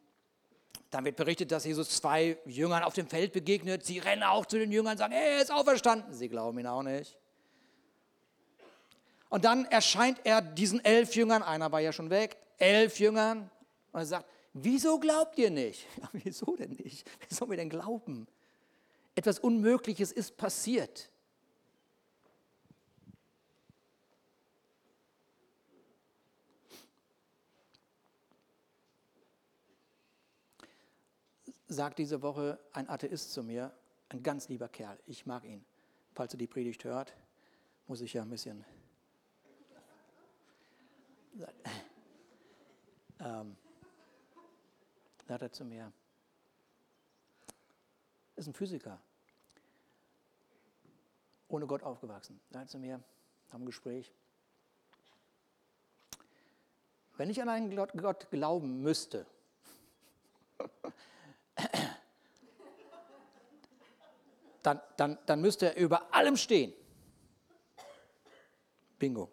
Dann 0.89 1.05
wird 1.05 1.17
berichtet, 1.17 1.51
dass 1.51 1.65
Jesus 1.65 1.89
zwei 1.89 2.37
Jüngern 2.45 2.83
auf 2.83 2.93
dem 2.93 3.07
Feld 3.07 3.31
begegnet. 3.31 3.85
Sie 3.85 3.99
rennen 3.99 4.23
auch 4.23 4.45
zu 4.45 4.57
den 4.57 4.71
Jüngern 4.71 4.93
und 4.93 4.97
sagen, 4.97 5.13
er 5.13 5.41
ist 5.41 5.51
auferstanden. 5.51 6.13
Sie 6.13 6.29
glauben 6.29 6.57
ihn 6.59 6.67
auch 6.67 6.83
nicht. 6.83 7.17
Und 9.29 9.45
dann 9.45 9.65
erscheint 9.65 10.19
er 10.23 10.41
diesen 10.41 10.83
elf 10.83 11.15
Jüngern, 11.15 11.43
einer 11.43 11.71
war 11.71 11.79
ja 11.79 11.93
schon 11.93 12.09
weg, 12.09 12.37
elf 12.57 12.99
Jüngern, 12.99 13.49
und 13.91 13.99
er 13.99 14.05
sagt, 14.05 14.29
wieso 14.53 14.99
glaubt 14.99 15.37
ihr 15.37 15.51
nicht? 15.51 15.85
Ja, 16.01 16.09
wieso 16.13 16.55
denn 16.55 16.71
nicht? 16.71 17.07
Wie 17.27 17.33
sollen 17.33 17.51
wir 17.51 17.57
denn 17.57 17.69
glauben? 17.69 18.27
Etwas 19.15 19.39
Unmögliches 19.39 20.11
ist 20.11 20.37
passiert. 20.37 21.09
Sagt 31.69 31.99
diese 31.99 32.21
Woche 32.21 32.59
ein 32.73 32.89
Atheist 32.89 33.31
zu 33.31 33.43
mir, 33.43 33.71
ein 34.09 34.21
ganz 34.23 34.49
lieber 34.49 34.67
Kerl, 34.67 34.99
ich 35.05 35.25
mag 35.25 35.45
ihn. 35.45 35.63
Falls 36.13 36.33
er 36.33 36.37
die 36.37 36.47
Predigt 36.47 36.83
hört, 36.83 37.13
muss 37.87 38.01
ich 38.01 38.13
ja 38.13 38.23
ein 38.23 38.29
bisschen. 38.29 38.65
Ähm, 43.21 43.57
sagt 45.27 45.41
er 45.41 45.51
zu 45.51 45.65
mir, 45.65 45.91
ist 48.37 48.47
ein 48.47 48.53
Physiker, 48.53 48.97
ohne 51.49 51.67
Gott 51.67 51.83
aufgewachsen. 51.83 52.39
Sagt 52.49 52.63
er 52.63 52.67
zu 52.69 52.79
mir, 52.79 53.03
haben 53.51 53.63
ein 53.63 53.65
Gespräch. 53.65 54.13
Wenn 57.17 57.29
ich 57.29 57.41
an 57.41 57.49
einen 57.49 57.75
Gott 57.75 58.31
glauben 58.31 58.81
müsste, 58.81 59.25
dann, 64.63 64.81
dann, 64.97 65.17
dann 65.25 65.41
müsste 65.41 65.67
er 65.67 65.77
über 65.77 66.13
allem 66.13 66.37
stehen. 66.37 66.73
Bingo. 68.97 69.31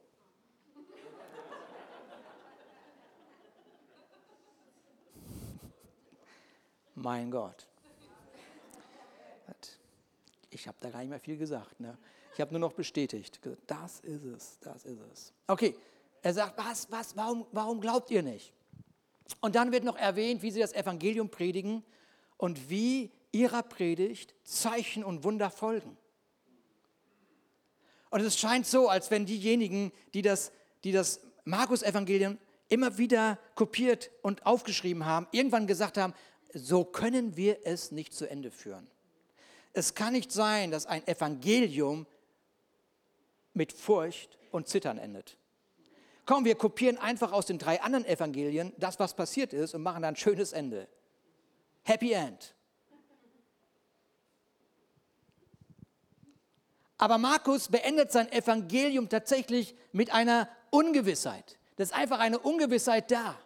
mein 6.96 7.30
Gott. 7.30 7.66
Ich 10.50 10.66
habe 10.66 10.78
da 10.80 10.90
gar 10.90 11.00
nicht 11.00 11.10
mehr 11.10 11.20
viel 11.20 11.36
gesagt. 11.36 11.78
Ne? 11.78 11.96
Ich 12.34 12.40
habe 12.40 12.50
nur 12.52 12.60
noch 12.60 12.72
bestätigt. 12.72 13.38
Das 13.66 14.00
ist 14.00 14.24
es, 14.24 14.58
das 14.60 14.84
ist 14.86 15.00
es. 15.12 15.32
Okay, 15.46 15.76
er 16.22 16.32
sagt, 16.32 16.56
was, 16.56 16.90
was, 16.90 17.14
warum, 17.14 17.46
warum 17.52 17.80
glaubt 17.80 18.10
ihr 18.10 18.22
nicht? 18.22 18.52
Und 19.42 19.54
dann 19.54 19.70
wird 19.70 19.84
noch 19.84 19.96
erwähnt, 19.96 20.42
wie 20.42 20.50
sie 20.50 20.60
das 20.60 20.72
Evangelium 20.72 21.28
predigen 21.28 21.84
und 22.36 22.70
wie 22.70 23.10
ihrer 23.32 23.62
Predigt 23.62 24.34
Zeichen 24.44 25.04
und 25.04 25.24
Wunder 25.24 25.50
folgen. 25.50 25.96
Und 28.10 28.20
es 28.20 28.38
scheint 28.38 28.66
so, 28.66 28.88
als 28.88 29.10
wenn 29.10 29.26
diejenigen, 29.26 29.92
die 30.14 30.22
das, 30.22 30.52
die 30.84 30.92
das 30.92 31.20
Markus-Evangelium 31.44 32.38
immer 32.68 32.98
wieder 32.98 33.38
kopiert 33.54 34.10
und 34.22 34.46
aufgeschrieben 34.46 35.04
haben, 35.04 35.26
irgendwann 35.32 35.66
gesagt 35.66 35.98
haben, 35.98 36.14
so 36.54 36.84
können 36.84 37.36
wir 37.36 37.58
es 37.64 37.92
nicht 37.92 38.14
zu 38.14 38.28
Ende 38.28 38.50
führen. 38.50 38.88
Es 39.72 39.94
kann 39.94 40.14
nicht 40.14 40.32
sein, 40.32 40.70
dass 40.70 40.86
ein 40.86 41.06
Evangelium 41.06 42.06
mit 43.52 43.72
Furcht 43.72 44.38
und 44.50 44.68
Zittern 44.68 44.98
endet. 44.98 45.36
Komm, 46.24 46.44
wir 46.44 46.56
kopieren 46.56 46.98
einfach 46.98 47.32
aus 47.32 47.46
den 47.46 47.58
drei 47.58 47.80
anderen 47.82 48.04
Evangelien 48.04 48.72
das, 48.78 48.98
was 48.98 49.14
passiert 49.14 49.52
ist 49.52 49.74
und 49.74 49.82
machen 49.82 50.02
dann 50.02 50.14
ein 50.14 50.16
schönes 50.16 50.52
Ende. 50.52 50.88
Happy 51.86 52.12
End. 52.12 52.54
Aber 56.98 57.16
Markus 57.16 57.68
beendet 57.68 58.10
sein 58.10 58.30
Evangelium 58.32 59.08
tatsächlich 59.08 59.74
mit 59.92 60.12
einer 60.12 60.48
Ungewissheit. 60.70 61.58
Das 61.76 61.90
ist 61.90 61.94
einfach 61.94 62.18
eine 62.18 62.40
Ungewissheit 62.40 63.10
da. 63.10 63.38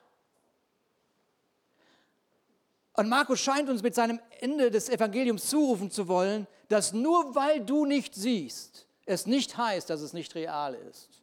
Und 2.94 3.08
Markus 3.08 3.40
scheint 3.40 3.68
uns 3.68 3.82
mit 3.82 3.94
seinem 3.94 4.20
Ende 4.40 4.70
des 4.70 4.88
Evangeliums 4.88 5.48
zurufen 5.48 5.90
zu 5.90 6.08
wollen, 6.08 6.46
dass 6.68 6.92
nur 6.92 7.34
weil 7.34 7.60
du 7.60 7.84
nicht 7.84 8.14
siehst, 8.14 8.86
es 9.04 9.26
nicht 9.26 9.58
heißt, 9.58 9.90
dass 9.90 10.00
es 10.00 10.12
nicht 10.12 10.34
real 10.34 10.74
ist. 10.74 11.20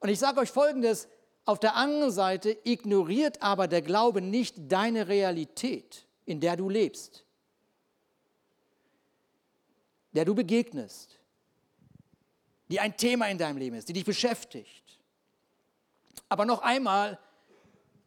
Und 0.00 0.08
ich 0.08 0.18
sage 0.18 0.40
euch 0.40 0.50
Folgendes, 0.50 1.08
auf 1.46 1.58
der 1.58 1.76
anderen 1.76 2.12
Seite 2.12 2.56
ignoriert 2.64 3.40
aber 3.40 3.68
der 3.68 3.80
Glaube 3.80 4.20
nicht 4.20 4.54
deine 4.70 5.08
Realität, 5.08 6.06
in 6.26 6.40
der 6.40 6.56
du 6.56 6.68
lebst 6.68 7.26
der 10.16 10.24
du 10.24 10.34
begegnest, 10.34 11.20
die 12.68 12.80
ein 12.80 12.96
Thema 12.96 13.28
in 13.28 13.36
deinem 13.36 13.58
Leben 13.58 13.76
ist, 13.76 13.88
die 13.88 13.92
dich 13.92 14.04
beschäftigt. 14.04 14.98
Aber 16.28 16.46
noch 16.46 16.62
einmal, 16.62 17.18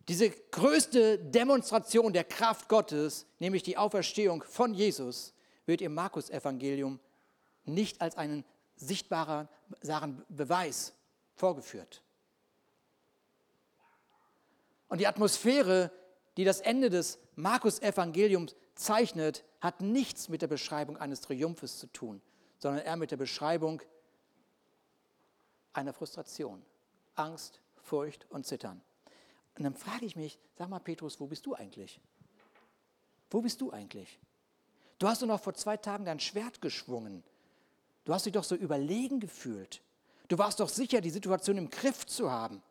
diese 0.07 0.31
größte 0.31 1.19
Demonstration 1.19 2.11
der 2.11 2.23
Kraft 2.23 2.67
Gottes, 2.67 3.27
nämlich 3.37 3.61
die 3.61 3.77
Auferstehung 3.77 4.43
von 4.43 4.73
Jesus, 4.73 5.33
wird 5.67 5.81
im 5.81 5.93
Markus-Evangelium 5.93 6.99
nicht 7.65 8.01
als 8.01 8.17
einen 8.17 8.43
sichtbaren 8.75 9.47
Beweis 10.29 10.93
vorgeführt. 11.35 12.01
Und 14.89 14.99
die 14.99 15.07
Atmosphäre, 15.07 15.91
die 16.35 16.43
das 16.43 16.59
Ende 16.59 16.89
des 16.89 17.19
Markus-Evangeliums 17.35 18.55
zeichnet, 18.75 19.45
hat 19.61 19.81
nichts 19.81 20.29
mit 20.29 20.41
der 20.41 20.47
Beschreibung 20.47 20.97
eines 20.97 21.21
Triumphes 21.21 21.77
zu 21.79 21.87
tun, 21.87 22.21
sondern 22.57 22.83
eher 22.83 22.95
mit 22.97 23.11
der 23.11 23.17
Beschreibung 23.17 23.81
einer 25.73 25.93
Frustration. 25.93 26.63
Angst, 27.15 27.61
Furcht 27.75 28.25
und 28.29 28.45
Zittern. 28.45 28.81
Und 29.57 29.63
dann 29.63 29.75
frage 29.75 30.05
ich 30.05 30.15
mich, 30.15 30.39
sag 30.57 30.69
mal 30.69 30.79
Petrus, 30.79 31.19
wo 31.19 31.27
bist 31.27 31.45
du 31.45 31.53
eigentlich? 31.53 31.99
Wo 33.29 33.41
bist 33.41 33.61
du 33.61 33.71
eigentlich? 33.71 34.19
Du 34.97 35.07
hast 35.07 35.21
doch 35.21 35.27
noch 35.27 35.41
vor 35.41 35.53
zwei 35.53 35.77
Tagen 35.77 36.05
dein 36.05 36.19
Schwert 36.19 36.61
geschwungen. 36.61 37.23
Du 38.05 38.13
hast 38.13 38.25
dich 38.25 38.33
doch 38.33 38.43
so 38.43 38.55
überlegen 38.55 39.19
gefühlt. 39.19 39.81
Du 40.29 40.37
warst 40.37 40.59
doch 40.59 40.69
sicher, 40.69 41.01
die 41.01 41.09
Situation 41.09 41.57
im 41.57 41.69
Griff 41.69 42.05
zu 42.05 42.31
haben. 42.31 42.61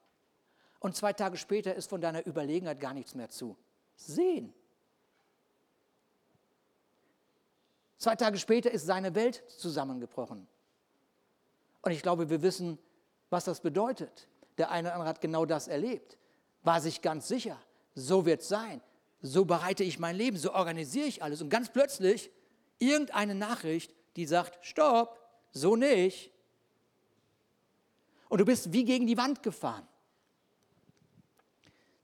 Und 0.81 0.97
zwei 0.97 1.13
Tage 1.13 1.37
später 1.37 1.75
ist 1.75 1.91
von 1.91 2.01
deiner 2.01 2.27
Überlegenheit 2.27 2.81
gar 2.81 2.95
nichts 2.95 3.15
mehr 3.15 3.29
zu 3.29 3.57
sehen. 3.97 4.53
Zwei 7.99 8.15
Tage 8.15 8.39
später 8.39 8.71
ist 8.71 8.87
seine 8.87 9.15
Welt 9.15 9.43
zusammengebrochen. 9.49 10.47
Und 11.83 11.93
ich 11.93 12.03
glaube, 12.03 12.31
wir 12.31 12.43
wissen, 12.43 12.79
was 13.29 13.45
das 13.45 13.61
bedeutet. 13.61 14.29
Der 14.57 14.71
eine 14.71 14.89
oder 14.89 14.95
andere 14.95 15.09
hat 15.09 15.21
genau 15.21 15.47
das 15.47 15.69
erlebt, 15.69 16.17
war 16.63 16.81
sich 16.81 17.03
ganz 17.03 17.29
sicher, 17.29 17.59
so 17.95 18.25
wird 18.25 18.41
es 18.43 18.49
sein, 18.49 18.81
so 19.21 19.45
bereite 19.45 19.85
ich 19.85 19.99
mein 19.99 20.17
Leben, 20.17 20.37
so 20.37 20.53
organisiere 20.53 21.07
ich 21.07 21.23
alles. 21.23 21.43
Und 21.43 21.49
ganz 21.49 21.71
plötzlich 21.71 22.31
irgendeine 22.79 23.35
Nachricht, 23.35 23.95
die 24.17 24.27
sagt, 24.27 24.65
stopp, 24.65 25.19
so 25.53 25.77
nicht. 25.77 26.33
Und 28.29 28.41
du 28.41 28.45
bist 28.45 28.73
wie 28.73 28.85
gegen 28.85 29.07
die 29.07 29.17
Wand 29.17 29.43
gefahren. 29.43 29.87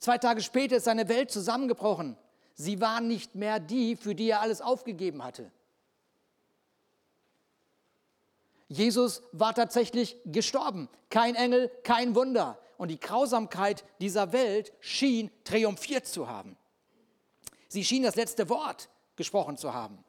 Zwei 0.04 0.18
Tage 0.18 0.42
später 0.42 0.76
ist 0.76 0.84
seine 0.84 1.08
Welt 1.08 1.30
zusammengebrochen. 1.30 2.18
Sie 2.52 2.78
war 2.82 3.00
nicht 3.00 3.37
mehr 3.37 3.58
die, 3.58 3.96
für 3.96 4.14
die 4.14 4.28
er 4.28 4.42
alles 4.42 4.61
aufgegeben 4.61 5.25
hatte. 5.25 5.50
Jesus 8.68 9.23
war 9.32 9.54
tatsächlich 9.54 10.18
gestorben. 10.26 10.90
Kein 11.08 11.34
Engel, 11.34 11.70
kein 11.84 12.14
Wunder. 12.14 12.58
Und 12.76 12.88
die 12.88 13.00
Grausamkeit 13.00 13.82
dieser 13.99 14.34
Welt 14.34 14.75
schien 14.80 15.30
triumphiert 15.42 16.06
zu 16.06 16.28
haben. 16.28 16.58
Sie 17.68 17.82
schien 17.82 18.02
das 18.02 18.16
letzte 18.16 18.50
Wort 18.50 18.90
gesprochen 19.16 19.56
zu 19.56 19.73
haben. 19.73 20.04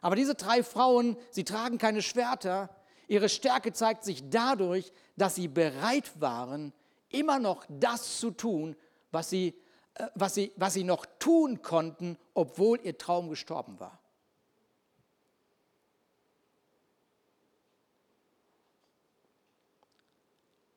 Aber 0.00 0.16
diese 0.16 0.34
drei 0.34 0.64
Frauen, 0.64 1.16
sie 1.30 1.44
tragen 1.44 1.78
keine 1.78 2.02
Schwerter. 2.02 2.70
Ihre 3.06 3.28
Stärke 3.28 3.72
zeigt 3.72 4.02
sich 4.02 4.30
dadurch, 4.30 4.92
dass 5.16 5.36
sie 5.36 5.46
bereit 5.46 6.10
waren, 6.20 6.72
immer 7.08 7.38
noch 7.38 7.64
das 7.68 8.18
zu 8.18 8.32
tun, 8.32 8.74
was 9.12 9.30
sie, 9.30 9.54
äh, 9.94 10.08
was 10.14 10.34
sie, 10.34 10.52
was 10.56 10.74
sie 10.74 10.84
noch 10.84 11.06
tun 11.18 11.62
konnten, 11.62 12.18
obwohl 12.34 12.80
ihr 12.82 12.98
Traum 12.98 13.28
gestorben 13.28 13.78
war. 13.78 13.98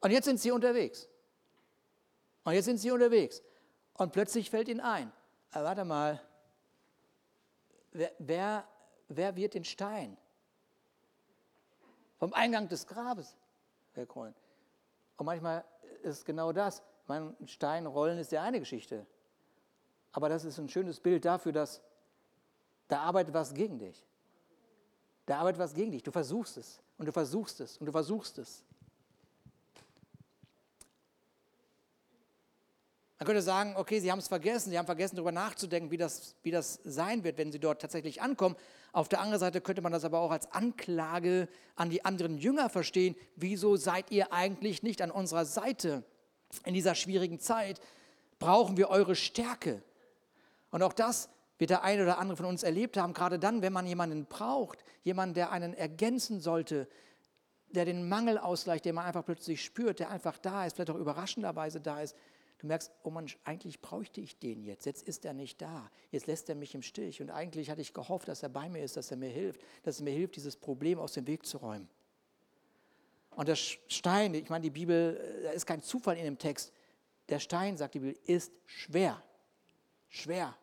Und 0.02 0.12
jetzt 0.12 0.26
sind 0.26 0.40
sie 0.40 0.52
unterwegs. 0.52 1.10
Und 2.44 2.54
jetzt 2.54 2.66
sind 2.66 2.78
sie 2.78 2.92
unterwegs. 2.92 3.42
Und 3.94 4.12
plötzlich 4.12 4.52
fällt 4.52 4.68
ihnen 4.68 4.82
ein, 4.82 5.12
äh, 5.52 5.64
warte 5.64 5.84
mal, 5.84 6.22
wer, 7.92 8.12
wer, 8.20 8.68
wer 9.08 9.36
wird 9.36 9.56
den 9.56 9.64
Stein 9.64 10.16
vom 12.20 12.34
Eingang 12.34 12.68
des 12.68 12.86
Grabes 12.86 13.36
wegholen? 13.96 14.36
Und 15.18 15.26
manchmal 15.26 15.66
ist 16.04 16.24
genau 16.24 16.52
das. 16.52 16.84
Mein 17.08 17.36
Stein 17.46 17.86
rollen 17.86 18.18
ist 18.18 18.32
ja 18.32 18.42
eine 18.42 18.60
Geschichte. 18.60 19.06
Aber 20.12 20.30
das 20.30 20.46
ist 20.46 20.58
ein 20.58 20.70
schönes 20.70 21.00
Bild 21.00 21.26
dafür, 21.26 21.52
dass 21.52 21.82
da 22.88 23.02
arbeitet 23.02 23.34
was 23.34 23.54
gegen 23.54 23.80
dich. 23.80 24.06
Da 25.26 25.40
arbeitet 25.40 25.60
was 25.60 25.74
gegen 25.74 25.92
dich. 25.92 26.04
Du 26.04 26.12
versuchst 26.12 26.58
es 26.58 26.82
und 26.98 27.06
du 27.06 27.12
versuchst 27.12 27.60
es 27.60 27.78
und 27.78 27.86
du 27.88 27.92
versuchst 27.92 28.38
es. 28.38 28.64
Man 33.18 33.28
könnte 33.28 33.42
sagen, 33.42 33.76
okay, 33.78 34.00
sie 34.00 34.12
haben 34.12 34.20
es 34.20 34.28
vergessen, 34.28 34.70
sie 34.70 34.78
haben 34.78 34.86
vergessen, 34.86 35.16
darüber 35.16 35.32
nachzudenken, 35.32 35.90
wie 35.90 35.98
das, 35.98 36.36
wie 36.44 36.52
das 36.52 36.82
sein 36.84 37.24
wird, 37.24 37.38
wenn 37.38 37.52
sie 37.52 37.60
dort 37.60 37.82
tatsächlich 37.82 38.22
ankommen. 38.22 38.56
Auf 38.92 39.08
der 39.08 39.20
anderen 39.20 39.40
Seite 39.40 39.62
könnte 39.62 39.82
man 39.82 39.92
das 39.92 40.06
aber 40.06 40.20
auch 40.20 40.32
als 40.32 40.52
Anklage 40.52 41.48
an 41.76 41.90
die 41.90 42.04
anderen 42.04 42.38
Jünger 42.38 42.70
verstehen. 42.70 43.16
Wieso 43.36 43.78
seid 43.78 44.12
ihr 44.12 44.34
eigentlich 44.34 44.84
nicht 44.84 45.02
an 45.02 45.12
unserer 45.12 45.46
Seite? 45.46 46.04
In 46.66 46.74
dieser 46.74 46.96
schwierigen 46.96 47.40
Zeit 47.40 47.82
brauchen 48.40 48.78
wir 48.78 48.90
eure 48.90 49.16
Stärke. 49.16 49.82
Und 50.72 50.84
auch 50.84 50.94
das 50.94 51.30
wird 51.58 51.70
der 51.70 51.84
eine 51.84 52.04
oder 52.04 52.18
andere 52.18 52.38
von 52.38 52.46
uns 52.46 52.64
erlebt 52.64 52.98
haben, 52.98 53.14
gerade 53.14 53.40
dann, 53.40 53.62
wenn 53.62 53.74
man 53.74 53.88
jemanden 53.88 54.26
braucht, 54.26 54.84
jemanden, 55.04 55.36
der 55.36 55.52
einen 55.52 55.74
ergänzen 55.74 56.42
sollte, 56.42 56.88
der 57.70 57.86
den 57.86 58.08
Mangel 58.08 58.38
ausgleicht, 58.38 58.86
den 58.86 58.96
man 58.96 59.06
einfach 59.06 59.26
plötzlich 59.26 59.64
spürt, 59.64 60.00
der 60.00 60.10
einfach 60.10 60.38
da 60.38 60.66
ist, 60.66 60.76
vielleicht 60.76 60.90
auch 60.90 60.96
überraschenderweise 60.96 61.82
da 61.82 62.02
ist 62.02 62.16
Du 62.60 62.68
merkst, 62.68 62.92
oh 63.04 63.10
Mann, 63.10 63.28
eigentlich 63.44 63.82
bräuchte 63.82 64.22
ich 64.22 64.40
den 64.40 64.64
jetzt. 64.64 64.86
Jetzt 64.86 65.08
ist 65.08 65.26
er 65.26 65.34
nicht 65.34 65.62
da. 65.62 65.92
Jetzt 66.12 66.28
lässt 66.28 66.50
er 66.50 66.56
mich 66.56 66.74
im 66.74 66.82
Stich. 66.82 67.22
Und 67.22 67.30
eigentlich 67.30 67.70
hatte 67.70 67.82
ich 67.82 67.94
gehofft, 67.94 68.28
dass 68.28 68.44
er 68.44 68.50
bei 68.50 68.70
mir 68.70 68.84
ist, 68.84 68.96
dass 68.98 69.12
er 69.12 69.18
mir 69.18 69.30
hilft, 69.30 69.62
dass 69.84 70.00
er 70.00 70.06
mir 70.06 70.14
hilft, 70.14 70.36
dieses 70.36 70.56
Problem 70.56 70.98
aus 70.98 71.14
dem 71.14 71.28
Weg 71.28 71.46
zu 71.46 71.58
räumen. 71.58 71.90
Und 73.36 73.48
der 73.48 73.56
Stein, 73.56 74.34
ich 74.34 74.50
meine, 74.50 74.64
die 74.64 74.70
Bibel, 74.70 75.42
da 75.44 75.52
ist 75.52 75.66
kein 75.66 75.82
Zufall 75.82 76.18
in 76.18 76.24
dem 76.24 76.38
Text. 76.38 76.72
Der 77.30 77.40
Stein, 77.40 77.78
sagt 77.78 77.96
die 77.96 78.00
Bibel, 78.00 78.18
ist 78.26 78.52
schwer. 78.66 79.22
Schwer. 80.10 80.56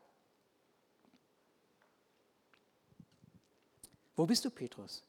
Wo 4.16 4.26
bist 4.26 4.44
du, 4.44 4.50
Petrus? 4.50 5.04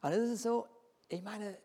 Und 0.00 0.12
es 0.12 0.30
ist 0.30 0.42
so, 0.42 0.66
ich 1.08 1.22
meine, 1.22 1.58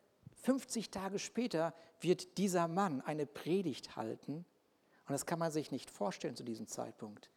50 0.44 0.92
Tage 0.92 1.20
später 1.20 1.74
wird 2.02 2.38
dieser 2.38 2.68
Mann 2.68 3.02
eine 3.02 3.26
Predigt 3.26 3.96
halten. 3.96 4.46
Und 5.08 5.12
das 5.12 5.26
kann 5.26 5.40
man 5.40 5.52
sich 5.52 5.72
nicht 5.72 5.90
vorstellen 5.90 6.36
zu 6.36 6.44
diesem 6.44 6.68
Zeitpunkt. 6.68 7.30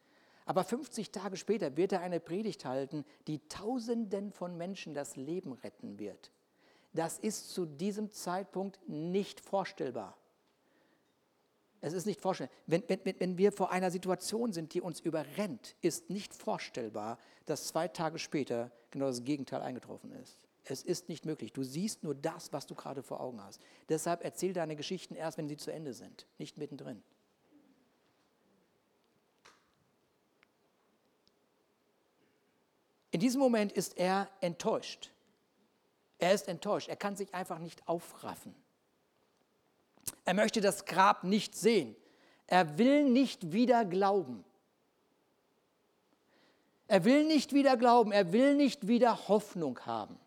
Aber 0.47 0.65
50 0.65 1.13
Tage 1.13 1.37
später 1.37 1.77
wird 1.77 1.93
er 1.93 2.01
eine 2.01 2.21
Predigt 2.21 2.65
halten, 2.65 3.05
die 3.27 3.47
Tausenden 3.49 4.33
von 4.33 4.57
Menschen 4.57 4.95
das 4.95 5.17
Leben 5.17 5.53
retten 5.53 5.99
wird. 5.99 6.33
Das 6.93 7.19
ist 7.19 7.51
zu 7.53 7.67
diesem 7.67 8.13
Zeitpunkt 8.13 8.79
nicht 8.89 9.41
vorstellbar. 9.41 10.17
Es 11.81 11.93
ist 11.93 12.07
nicht 12.07 12.21
vorstellbar. 12.21 12.57
Wenn, 12.67 12.83
wenn, 12.89 13.01
wenn 13.19 13.39
wir 13.39 13.53
vor 13.53 13.71
einer 13.71 13.91
Situation 13.91 14.53
sind, 14.53 14.75
die 14.75 14.81
uns 14.81 15.01
überrennt, 15.01 15.77
ist 15.81 16.11
nicht 16.11 16.35
vorstellbar, 16.35 17.19
dass 17.47 17.69
zwei 17.69 17.89
Tage 17.89 18.19
später 18.19 18.73
genau 18.91 19.07
das 19.07 19.23
Gegenteil 19.23 19.63
eingetroffen 19.63 20.13
ist. 20.13 20.39
Es 20.65 20.83
ist 20.83 21.09
nicht 21.09 21.25
möglich. 21.25 21.53
Du 21.53 21.63
siehst 21.63 22.03
nur 22.03 22.15
das, 22.15 22.53
was 22.53 22.67
du 22.67 22.75
gerade 22.75 23.03
vor 23.03 23.21
Augen 23.21 23.43
hast. 23.43 23.61
Deshalb 23.89 24.23
erzähl 24.23 24.53
deine 24.53 24.77
Geschichten 24.77 25.15
erst, 25.15 25.39
wenn 25.39 25.49
sie 25.49 25.57
zu 25.57 25.73
Ende 25.73 25.95
sind, 25.95 26.27
nicht 26.37 26.59
mittendrin. 26.59 27.03
In 33.11 33.21
diesem 33.21 33.41
Moment 33.41 33.73
ist 33.73 33.97
er 33.97 34.29
enttäuscht. 34.41 35.11
Er 36.19 36.35
ist 36.35 36.49
enttäuscht. 36.49 36.89
Er 36.89 36.97
kann 36.97 37.17
sich 37.17 37.35
einfach 37.35 37.59
nicht 37.59 37.87
aufraffen. 37.89 38.55
Er 40.25 40.35
möchte 40.35 40.61
das 40.61 40.85
Grab 40.85 41.25
nicht 41.25 41.55
sehen. 41.55 41.97
Er 42.47 42.79
will 42.79 43.05
nicht 43.05 43.53
wieder 43.53 43.85
glauben. 43.85 44.45
Er 46.87 47.05
will 47.05 47.25
nicht 47.25 47.53
wieder 47.53 47.77
glauben. 47.77 48.13
Er 48.13 48.33
will 48.33 48.55
nicht 48.55 48.89
wieder 48.89 49.29
Hoffnung 49.29 49.81
haben 49.87 50.19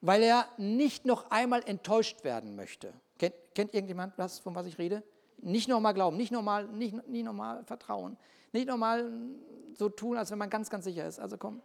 weil 0.00 0.22
er 0.22 0.46
nicht 0.56 1.04
noch 1.04 1.30
einmal 1.30 1.62
enttäuscht 1.66 2.24
werden 2.24 2.56
möchte. 2.56 2.92
Kennt, 3.18 3.34
kennt 3.54 3.74
irgendjemand 3.74 4.16
was, 4.16 4.38
von 4.38 4.54
was 4.54 4.66
ich 4.66 4.78
rede? 4.78 5.02
Nicht 5.38 5.68
nochmal 5.68 5.94
glauben, 5.94 6.16
nicht 6.16 6.32
nochmal 6.32 6.66
nicht, 6.68 7.08
nicht 7.08 7.24
noch 7.24 7.64
vertrauen, 7.64 8.16
nicht 8.52 8.68
nochmal 8.68 9.10
so 9.74 9.88
tun, 9.88 10.16
als 10.16 10.30
wenn 10.30 10.38
man 10.38 10.48
ganz, 10.48 10.70
ganz 10.70 10.84
sicher 10.84 11.06
ist. 11.06 11.18
Also 11.18 11.36
komm, 11.36 11.60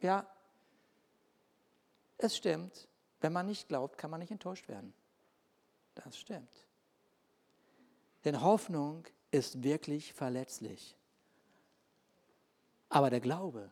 ja, 0.00 0.26
es 2.18 2.36
stimmt, 2.36 2.88
wenn 3.20 3.32
man 3.32 3.46
nicht 3.46 3.68
glaubt, 3.68 3.98
kann 3.98 4.10
man 4.10 4.20
nicht 4.20 4.30
enttäuscht 4.30 4.68
werden. 4.68 4.92
Das 5.94 6.18
stimmt. 6.18 6.66
Denn 8.24 8.42
Hoffnung 8.42 9.06
ist 9.30 9.62
wirklich 9.62 10.12
verletzlich. 10.12 10.96
Aber 12.88 13.10
der 13.10 13.20
Glaube, 13.20 13.70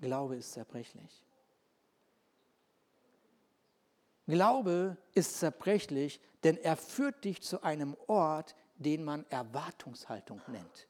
Glaube 0.00 0.36
ist 0.36 0.52
zerbrechlich. 0.52 1.24
Glaube 4.26 4.96
ist 5.14 5.38
zerbrechlich, 5.38 6.20
denn 6.42 6.56
er 6.56 6.76
führt 6.76 7.24
dich 7.24 7.42
zu 7.42 7.62
einem 7.62 7.96
Ort, 8.06 8.56
den 8.76 9.04
man 9.04 9.24
Erwartungshaltung 9.30 10.40
nennt. 10.48 10.88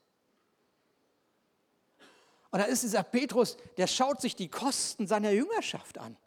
Und 2.51 2.59
da 2.59 2.65
ist 2.65 2.83
dieser 2.83 3.03
Petrus, 3.03 3.57
der 3.77 3.87
schaut 3.87 4.21
sich 4.21 4.35
die 4.35 4.49
Kosten 4.49 5.07
seiner 5.07 5.31
Jüngerschaft 5.31 5.97
an. 5.97 6.17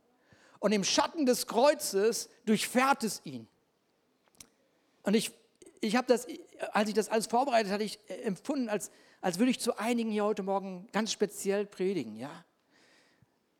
Und 0.58 0.72
im 0.72 0.84
Schatten 0.84 1.24
des 1.24 1.46
Kreuzes 1.46 2.28
durchfährt 2.44 3.02
es 3.02 3.22
ihn. 3.24 3.48
Und 5.02 5.14
ich, 5.14 5.32
ich 5.80 5.96
habe 5.96 6.06
das, 6.06 6.26
als 6.72 6.88
ich 6.88 6.94
das 6.94 7.08
alles 7.08 7.26
vorbereitet 7.26 7.72
hatte, 7.72 7.84
ich 7.84 7.98
empfunden, 8.24 8.68
als, 8.68 8.90
als 9.22 9.38
würde 9.38 9.50
ich 9.50 9.60
zu 9.60 9.78
einigen 9.78 10.10
hier 10.10 10.24
heute 10.24 10.42
Morgen 10.42 10.86
ganz 10.92 11.12
speziell 11.12 11.64
predigen, 11.64 12.16
ja. 12.16 12.44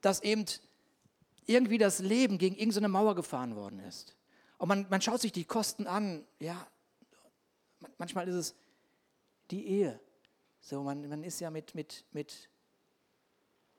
Dass 0.03 0.23
eben 0.23 0.45
irgendwie 1.47 1.79
das 1.79 2.01
Leben 2.01 2.37
gegen 2.37 2.57
irgendeine 2.57 2.89
Mauer 2.89 3.15
gefahren 3.15 3.57
worden 3.57 3.81
ist. 3.81 4.15
Und 4.59 4.69
man, 4.69 4.87
man 4.91 5.01
schaut 5.01 5.23
sich 5.23 5.33
die 5.33 5.45
Kosten 5.45 5.87
an, 5.87 6.27
ja, 6.39 6.67
manchmal 7.97 8.29
ist 8.29 8.35
es 8.35 8.55
die 9.51 9.67
Ehe. 9.67 9.99
So, 10.61 10.83
man, 10.83 11.09
man 11.09 11.25
ist 11.25 11.41
ja 11.41 11.51
mit, 11.51 11.75
mit, 11.75 12.05
mit, 12.13 12.50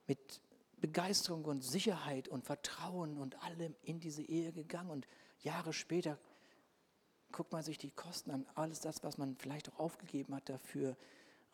mit 0.08 0.42
Begeisterung 0.80 1.46
und 1.46 1.64
Sicherheit 1.64 2.28
und 2.28 2.44
Vertrauen 2.44 3.18
und 3.18 3.42
allem 3.44 3.76
in 3.84 4.00
diese 4.00 4.24
Ehe 4.24 4.52
gegangen 4.52 4.90
und 4.90 5.08
Jahre 5.42 5.74
später 5.74 6.18
guckt 7.32 7.52
man 7.52 7.64
sich 7.64 7.78
die 7.78 7.92
Kosten 7.92 8.32
an, 8.32 8.46
alles 8.56 8.82
das, 8.82 9.04
was 9.04 9.18
man 9.18 9.38
vielleicht 9.38 9.72
auch 9.72 9.80
aufgegeben 9.80 10.36
hat 10.36 10.50
dafür 10.50 10.98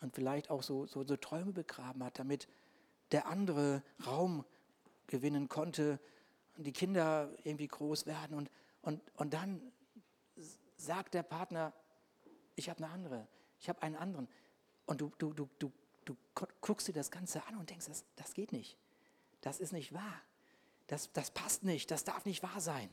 und 0.00 0.14
vielleicht 0.14 0.50
auch 0.50 0.62
so, 0.62 0.86
so, 0.86 1.04
so 1.04 1.16
Träume 1.16 1.52
begraben 1.52 2.02
hat, 2.04 2.18
damit 2.18 2.48
der 3.12 3.26
andere 3.26 3.82
Raum 4.06 4.44
gewinnen 5.06 5.48
konnte 5.48 6.00
und 6.56 6.64
die 6.64 6.72
Kinder 6.72 7.30
irgendwie 7.44 7.68
groß 7.68 8.06
werden. 8.06 8.36
Und, 8.36 8.50
und, 8.82 9.00
und 9.14 9.32
dann 9.32 9.60
sagt 10.76 11.14
der 11.14 11.22
Partner, 11.22 11.72
ich 12.54 12.68
habe 12.68 12.84
eine 12.84 12.92
andere, 12.92 13.28
ich 13.60 13.68
habe 13.68 13.82
einen 13.82 13.96
anderen. 13.96 14.28
Und 14.86 15.00
du, 15.00 15.12
du, 15.18 15.32
du, 15.32 15.48
du, 15.58 15.72
du 16.08 16.16
guckst 16.60 16.88
dir 16.88 16.92
das 16.92 17.10
Ganze 17.10 17.44
an 17.46 17.56
und 17.56 17.70
denkst, 17.70 17.86
das, 17.86 18.04
das 18.16 18.32
geht 18.34 18.52
nicht. 18.52 18.76
Das 19.42 19.60
ist 19.60 19.72
nicht 19.72 19.92
wahr. 19.92 20.22
Das, 20.86 21.12
das 21.12 21.30
passt 21.30 21.64
nicht, 21.64 21.90
das 21.90 22.04
darf 22.04 22.24
nicht 22.24 22.42
wahr 22.42 22.60
sein. 22.60 22.88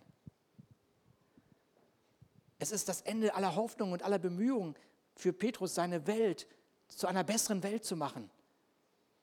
Es 2.60 2.72
ist 2.72 2.90
das 2.90 3.02
Ende 3.02 3.34
aller 3.36 3.56
Hoffnung 3.56 3.92
und 3.92 4.04
aller 4.04 4.20
Bemühungen 4.20 4.76
für 5.16 5.34
Petrus, 5.34 5.76
seine 5.76 6.08
Welt 6.08 6.48
zu 6.88 7.08
einer 7.08 7.24
besseren 7.24 7.64
Welt 7.64 7.86
zu 7.86 7.96
machen. 7.96 8.30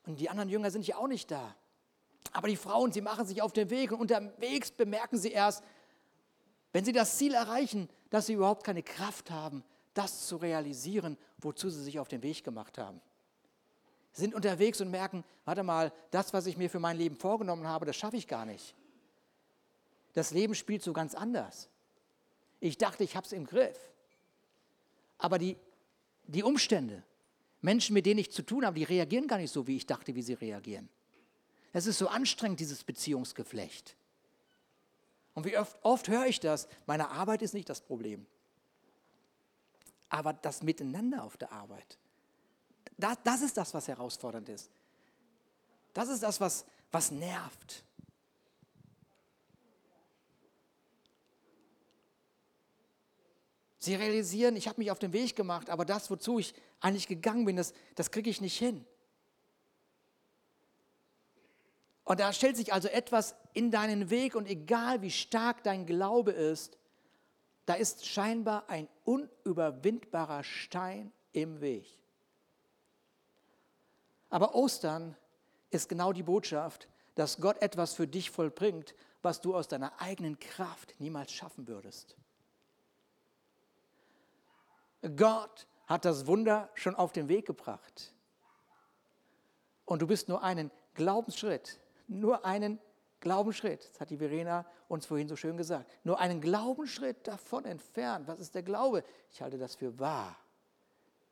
Und 0.07 0.18
die 0.20 0.28
anderen 0.28 0.48
Jünger 0.48 0.70
sind 0.70 0.87
ja 0.87 0.96
auch 0.96 1.07
nicht 1.07 1.31
da. 1.31 1.55
Aber 2.33 2.48
die 2.48 2.57
Frauen, 2.57 2.92
sie 2.92 3.00
machen 3.00 3.26
sich 3.26 3.42
auf 3.42 3.52
den 3.52 3.70
Weg 3.70 3.92
und 3.92 4.00
unterwegs 4.00 4.70
bemerken 4.70 5.18
sie 5.18 5.33
erst, 5.33 5.62
wenn 6.72 6.85
sie 6.85 6.92
das 6.92 7.18
Ziel 7.18 7.35
erreichen, 7.35 7.88
dass 8.11 8.26
sie 8.26 8.35
überhaupt 8.35 8.64
keine 8.64 8.83
Kraft 8.83 9.31
haben, 9.31 9.62
das 9.92 10.26
zu 10.26 10.37
realisieren, 10.37 11.18
wozu 11.38 11.68
sie 11.68 11.83
sich 11.83 11.98
auf 11.98 12.09
den 12.09 12.22
Weg 12.22 12.42
gemacht 12.42 12.78
haben. 12.78 13.00
Sind 14.12 14.35
unterwegs 14.35 14.81
und 14.81 14.90
merken, 14.90 15.25
warte 15.44 15.62
mal, 15.62 15.92
das, 16.11 16.33
was 16.33 16.46
ich 16.46 16.57
mir 16.57 16.68
für 16.68 16.79
mein 16.79 16.96
Leben 16.96 17.16
vorgenommen 17.16 17.66
habe, 17.66 17.87
das 17.87 17.96
schaffe 17.96 18.16
ich 18.16 18.29
gar 18.29 18.44
nicht. 18.44 18.75
Das 20.12 20.33
Leben 20.33 20.55
spielt 20.55 20.83
so 20.83 20.92
ganz 20.92 21.14
anders. 21.14 21.68
Ich 22.61 22.79
dachte, 22.79 23.05
ich 23.05 23.16
habe 23.16 23.27
es 23.27 23.33
im 23.33 23.46
Griff. 23.46 23.79
Aber 25.18 25.38
die, 25.38 25.57
die 26.27 26.42
Umstände, 26.42 27.03
Menschen, 27.61 27.94
mit 27.94 28.07
denen 28.07 28.18
ich 28.18 28.31
zu 28.31 28.42
tun 28.42 28.66
habe, 28.66 28.79
die 28.79 28.85
reagieren 28.85 29.29
gar 29.29 29.38
nicht 29.38 29.53
so, 29.53 29.66
wie 29.66 29.77
ich 29.77 29.87
dachte, 29.87 30.14
wie 30.14 30.22
sie 30.22 30.35
reagieren. 30.35 30.88
Es 31.72 31.87
ist 31.87 31.98
so 31.98 32.09
anstrengend, 32.09 32.61
dieses 32.61 32.85
Beziehungsgeflecht. 32.85 33.96
Und 35.35 35.46
wie 35.46 35.57
oft, 35.57 35.77
oft 35.83 36.09
höre 36.09 36.27
ich 36.27 36.40
das, 36.40 36.68
meine 36.87 37.09
Arbeit 37.11 37.40
ist 37.40 37.55
nicht 37.55 37.68
das 37.68 37.81
Problem. 37.81 38.27
Aber 40.09 40.35
das 40.35 40.62
Miteinander 40.62 41.25
auf 41.25 41.38
der 41.38 41.53
Arbeit, 41.53 41.98
das, 42.96 43.18
das 43.24 43.42
ist 43.42 43.57
das, 43.57 43.72
was 43.74 43.88
herausfordernd 43.88 44.48
ist. 44.48 44.70
Das 45.92 46.09
ist 46.09 46.22
das, 46.22 46.40
was, 46.40 46.64
was 46.90 47.11
nervt. 47.11 47.85
Sie 53.78 53.96
realisieren, 53.96 54.55
ich 54.55 54.68
habe 54.68 54.81
mich 54.81 54.90
auf 54.92 55.00
den 55.00 55.12
Weg 55.12 55.35
gemacht, 55.35 55.68
aber 55.68 55.85
das, 55.85 56.09
wozu 56.11 56.38
ich 56.38 56.55
eigentlich 56.81 57.09
gegangen 57.09 57.44
bin, 57.44 57.57
das, 57.57 57.74
das 57.96 58.12
kriege 58.12 58.31
ich 58.31 58.40
nicht 58.40 58.57
hin. 58.57 58.87
Und 62.05 62.20
da 62.20 62.33
stellt 62.33 62.57
sich 62.57 62.72
also 62.72 62.88
etwas 62.88 63.35
in 63.55 63.70
deinen 63.70 64.11
Weg 64.11 64.35
und 64.35 64.46
egal 64.46 65.02
wie 65.02 65.11
stark 65.11 65.62
dein 65.64 65.87
Glaube 65.87 66.33
ist, 66.33 66.78
da 67.66 67.74
ist 67.74 68.07
scheinbar 68.07 68.68
ein 68.68 68.88
unüberwindbarer 69.05 70.44
Stein 70.44 71.12
im 71.33 71.61
Weg. 71.61 71.87
Aber 74.33 74.55
Ostern 74.55 75.14
ist 75.68 75.90
genau 75.90 76.14
die 76.14 76.23
Botschaft, 76.23 76.88
dass 77.16 77.37
Gott 77.37 77.61
etwas 77.61 77.92
für 77.92 78.09
dich 78.09 78.31
vollbringt, 78.31 78.95
was 79.21 79.42
du 79.42 79.55
aus 79.55 79.68
deiner 79.68 80.01
eigenen 80.01 80.38
Kraft 80.38 80.95
niemals 80.99 81.33
schaffen 81.33 81.68
würdest. 81.68 82.16
Gott 85.16 85.66
hat 85.87 86.07
das 86.07 86.27
Wunder 86.27 86.71
schon 86.75 86.95
auf 86.95 87.12
den 87.12 87.29
Weg 87.29 87.45
gebracht. 87.45 88.14
Und 89.85 90.01
du 90.01 90.07
bist 90.07 90.31
nur 90.31 90.42
einen 90.42 90.71
Glaubensschritt, 90.95 91.79
nur 92.09 92.47
einen 92.47 92.79
Glaubensschritt, 93.21 93.90
das 93.92 94.01
hat 94.01 94.09
die 94.09 94.16
Verena 94.16 94.64
uns 94.88 95.05
vorhin 95.05 95.29
so 95.29 95.37
schön 95.37 95.59
gesagt, 95.59 95.92
nur 96.05 96.18
einen 96.18 96.40
Glaubensschritt 96.40 97.29
davon 97.29 97.66
entfernt. 97.66 98.27
Was 98.29 98.40
ist 98.40 98.55
der 98.55 98.62
Glaube? 98.62 99.05
Ich 99.31 99.42
halte 99.42 99.59
das 99.59 99.75
für 99.75 99.99
wahr. 99.99 100.35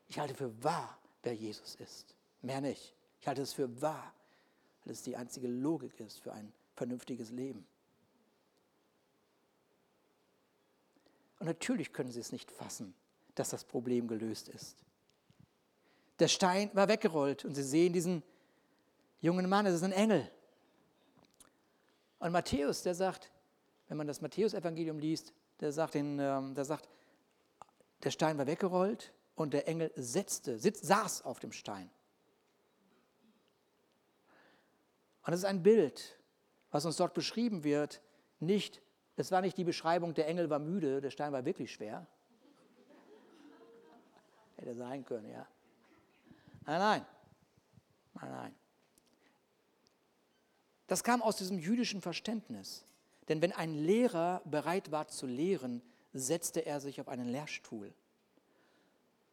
Ich 0.07 0.19
halte 0.19 0.35
für 0.35 0.63
wahr, 0.63 0.99
wer 1.23 1.33
Jesus 1.33 1.73
ist. 1.75 2.15
Mehr 2.41 2.61
nicht. 2.61 2.95
Ich 3.19 3.27
halte 3.27 3.41
es 3.41 3.53
für 3.53 3.81
wahr, 3.81 4.13
weil 4.83 4.93
es 4.93 5.03
die 5.03 5.15
einzige 5.15 5.47
Logik 5.47 5.99
ist 5.99 6.19
für 6.19 6.33
ein 6.33 6.51
vernünftiges 6.75 7.31
Leben. 7.31 7.67
Und 11.39 11.47
natürlich 11.47 11.93
können 11.93 12.11
sie 12.11 12.19
es 12.19 12.31
nicht 12.31 12.51
fassen 12.51 12.93
dass 13.35 13.49
das 13.49 13.63
Problem 13.63 14.07
gelöst 14.07 14.49
ist. 14.49 14.77
Der 16.19 16.27
Stein 16.27 16.69
war 16.73 16.87
weggerollt 16.87 17.45
und 17.45 17.55
sie 17.55 17.63
sehen 17.63 17.93
diesen 17.93 18.23
jungen 19.21 19.49
Mann, 19.49 19.65
es 19.65 19.75
ist 19.75 19.83
ein 19.83 19.91
Engel. 19.91 20.29
Und 22.19 22.31
Matthäus, 22.31 22.83
der 22.83 22.93
sagt, 22.93 23.31
wenn 23.87 23.97
man 23.97 24.07
das 24.07 24.21
Matthäus-Evangelium 24.21 24.99
liest, 24.99 25.33
der 25.59 25.71
sagt, 25.71 25.95
den, 25.95 26.19
ähm, 26.19 26.53
der 26.53 26.65
sagt, 26.65 26.87
der 28.03 28.11
Stein 28.11 28.37
war 28.37 28.47
weggerollt 28.47 29.11
und 29.35 29.53
der 29.53 29.67
Engel 29.67 29.91
setzte, 29.95 30.59
sitz, 30.59 30.81
saß 30.81 31.23
auf 31.23 31.39
dem 31.39 31.51
Stein. 31.51 31.89
Und 35.23 35.33
es 35.33 35.39
ist 35.39 35.45
ein 35.45 35.63
Bild, 35.63 36.19
was 36.71 36.85
uns 36.85 36.97
dort 36.97 37.13
beschrieben 37.13 37.63
wird. 37.63 38.01
Nicht, 38.39 38.81
es 39.15 39.31
war 39.31 39.41
nicht 39.41 39.57
die 39.57 39.63
Beschreibung, 39.63 40.13
der 40.13 40.27
Engel 40.27 40.49
war 40.49 40.59
müde, 40.59 41.01
der 41.01 41.11
Stein 41.11 41.31
war 41.31 41.45
wirklich 41.45 41.71
schwer, 41.71 42.07
Hätte 44.57 44.75
sein 44.75 45.05
können, 45.05 45.29
ja. 45.29 45.47
Nein, 46.65 46.79
nein. 46.79 47.05
Nein, 48.13 48.31
nein. 48.31 48.55
Das 50.87 51.03
kam 51.03 51.21
aus 51.21 51.37
diesem 51.37 51.57
jüdischen 51.57 52.01
Verständnis. 52.01 52.85
Denn 53.29 53.41
wenn 53.41 53.53
ein 53.53 53.73
Lehrer 53.73 54.41
bereit 54.45 54.91
war 54.91 55.07
zu 55.07 55.25
lehren, 55.25 55.81
setzte 56.11 56.65
er 56.65 56.81
sich 56.81 56.99
auf 56.99 57.07
einen 57.07 57.29
Lehrstuhl. 57.29 57.93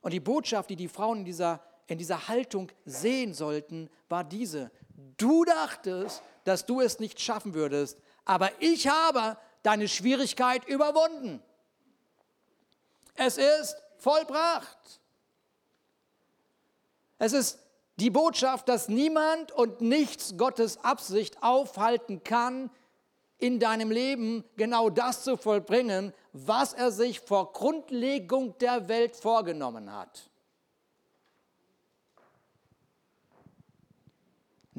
Und 0.01 0.13
die 0.13 0.21
Botschaft, 0.21 0.71
die 0.71 0.77
die 0.77 0.89
Frauen 0.89 1.19
in 1.19 1.25
dieser, 1.25 1.61
in 1.87 1.99
dieser 1.99 2.29
Haltung 2.29 2.71
sehen 2.85 3.35
sollten, 3.35 3.91
war 4.09 4.23
diese. 4.23 4.71
Du 5.17 5.45
dachtest, 5.45 6.23
dass 6.45 6.67
du 6.67 6.81
es 6.81 6.99
nicht 6.99 7.21
schaffen 7.21 7.55
würdest, 7.55 7.99
aber 8.25 8.51
ich 8.59 8.89
habe 8.89 9.37
deine 9.63 9.87
Schwierigkeit 9.87 10.67
überwunden. 10.67 11.43
Es 13.15 13.39
ist 13.39 13.77
vollbracht. 13.99 15.01
Es 17.19 17.33
ist 17.33 17.61
die 17.97 18.11
Botschaft, 18.11 18.69
dass 18.69 18.89
niemand 18.89 19.53
und 19.53 19.81
nichts 19.81 20.37
Gottes 20.37 20.83
Absicht 20.85 21.43
aufhalten 21.43 22.23
kann, 22.23 22.71
in 23.39 23.61
deinem 23.61 23.93
Leben 23.93 24.45
genau 24.57 24.91
das 24.91 25.23
zu 25.23 25.37
vollbringen, 25.37 26.13
was 26.33 26.73
er 26.75 26.91
sich 26.91 27.21
vor 27.21 27.53
Grundlegung 27.53 28.59
der 28.59 28.89
Welt 28.89 29.15
vorgenommen 29.15 29.93
hat. 29.93 30.29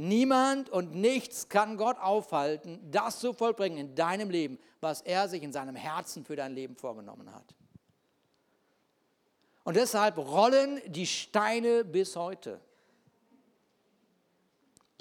Niemand 0.02 0.70
und 0.70 0.96
nichts 0.96 1.50
kann 1.50 1.76
Gott 1.76 1.98
aufhalten, 2.00 2.80
das 2.90 3.20
zu 3.20 3.34
vollbringen 3.34 3.78
in 3.78 3.96
deinem 3.96 4.30
Leben, 4.30 4.58
was 4.80 5.02
er 5.02 5.28
sich 5.28 5.44
in 5.44 5.52
seinem 5.52 5.76
Herzen 5.76 6.24
für 6.24 6.38
dein 6.38 6.54
Leben 6.54 6.78
vorgenommen 6.78 7.36
hat. 7.36 7.54
Und 9.66 9.76
deshalb 9.76 10.18
rollen 10.18 10.82
die 10.86 11.06
Steine 11.06 11.84
bis 11.84 12.16
heute. 12.16 12.62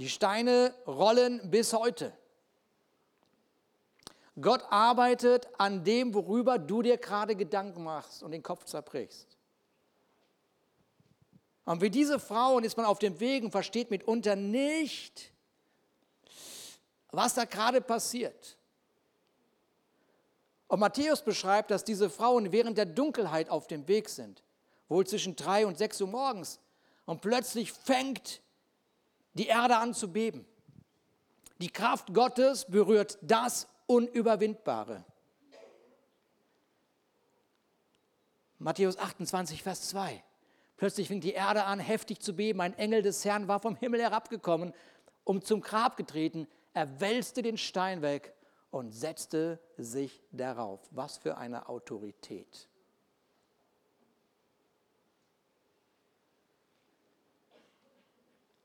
Die 0.00 0.08
Steine 0.08 0.74
rollen 0.84 1.48
bis 1.48 1.72
heute. 1.72 2.12
Gott 4.40 4.64
arbeitet 4.68 5.48
an 5.58 5.84
dem, 5.84 6.12
worüber 6.12 6.58
du 6.58 6.82
dir 6.82 6.96
gerade 6.96 7.36
Gedanken 7.36 7.84
machst 7.84 8.24
und 8.24 8.32
den 8.32 8.42
Kopf 8.42 8.64
zerbrichst. 8.64 9.27
Und 11.68 11.82
wie 11.82 11.90
diese 11.90 12.18
Frauen 12.18 12.64
ist 12.64 12.78
man 12.78 12.86
auf 12.86 12.98
dem 12.98 13.20
Weg 13.20 13.44
und 13.44 13.50
versteht 13.50 13.90
mitunter 13.90 14.36
nicht, 14.36 15.34
was 17.10 17.34
da 17.34 17.44
gerade 17.44 17.82
passiert. 17.82 18.56
Und 20.66 20.80
Matthäus 20.80 21.22
beschreibt, 21.22 21.70
dass 21.70 21.84
diese 21.84 22.08
Frauen 22.08 22.52
während 22.52 22.78
der 22.78 22.86
Dunkelheit 22.86 23.50
auf 23.50 23.66
dem 23.66 23.86
Weg 23.86 24.08
sind 24.08 24.42
wohl 24.88 25.06
zwischen 25.06 25.36
drei 25.36 25.66
und 25.66 25.76
sechs 25.76 26.00
Uhr 26.00 26.08
morgens. 26.08 26.58
Und 27.04 27.20
plötzlich 27.20 27.70
fängt 27.70 28.40
die 29.34 29.48
Erde 29.48 29.76
an 29.76 29.92
zu 29.92 30.10
beben. 30.10 30.46
Die 31.58 31.68
Kraft 31.68 32.14
Gottes 32.14 32.64
berührt 32.64 33.18
das 33.20 33.68
Unüberwindbare. 33.86 35.04
Matthäus 38.58 38.96
28, 38.96 39.62
Vers 39.62 39.90
2. 39.90 40.24
Plötzlich 40.78 41.08
fing 41.08 41.20
die 41.20 41.32
Erde 41.32 41.64
an, 41.64 41.80
heftig 41.80 42.20
zu 42.20 42.34
beben. 42.34 42.60
Ein 42.60 42.72
Engel 42.78 43.02
des 43.02 43.24
Herrn 43.24 43.48
war 43.48 43.58
vom 43.58 43.74
Himmel 43.74 44.00
herabgekommen, 44.00 44.72
um 45.24 45.42
zum 45.42 45.60
Grab 45.60 45.96
getreten. 45.96 46.46
Er 46.72 47.00
wälzte 47.00 47.42
den 47.42 47.58
Stein 47.58 48.00
weg 48.00 48.32
und 48.70 48.92
setzte 48.92 49.58
sich 49.76 50.22
darauf. 50.30 50.80
Was 50.92 51.18
für 51.18 51.36
eine 51.36 51.68
Autorität. 51.68 52.68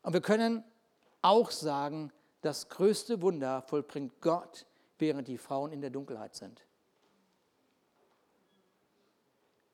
Und 0.04 0.14
wir 0.14 0.22
können 0.22 0.64
auch 1.24 1.50
sagen, 1.50 2.12
das 2.42 2.70
größte 2.70 3.24
Wunder 3.24 3.64
vollbringt 3.64 4.22
Gott, 4.22 4.68
während 5.00 5.28
die 5.28 5.40
Frauen 5.40 5.72
in 5.72 5.82
der 5.82 5.90
Dunkelheit 5.90 6.36
sind. 6.36 6.64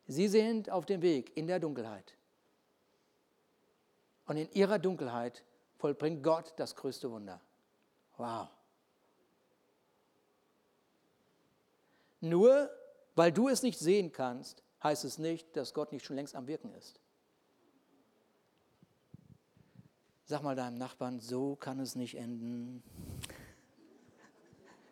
Sie 0.08 0.30
sind 0.30 0.70
auf 0.70 0.86
dem 0.86 1.02
Weg 1.02 1.36
in 1.36 1.46
der 1.48 1.60
Dunkelheit. 1.60 2.16
Und 4.30 4.38
in 4.38 4.52
ihrer 4.52 4.78
Dunkelheit 4.78 5.44
vollbringt 5.78 6.22
Gott 6.22 6.54
das 6.58 6.76
größte 6.76 7.10
Wunder. 7.10 7.42
Wow. 8.16 8.48
Nur 12.22 12.70
weil 13.16 13.32
du 13.32 13.50
es 13.50 13.64
nicht 13.64 13.80
sehen 13.80 14.12
kannst, 14.12 14.62
heißt 14.84 15.04
es 15.04 15.18
nicht, 15.18 15.58
dass 15.58 15.74
Gott 15.74 15.92
nicht 15.92 16.06
schon 16.06 16.16
längst 16.16 16.36
am 16.36 16.46
Wirken 16.46 16.72
ist. 16.76 17.00
Sag 20.26 20.44
mal 20.44 20.56
deinem 20.56 20.78
Nachbarn, 20.78 21.20
so 21.20 21.56
kann 21.56 21.80
es 21.80 21.96
nicht 21.96 22.16
enden. 22.16 22.84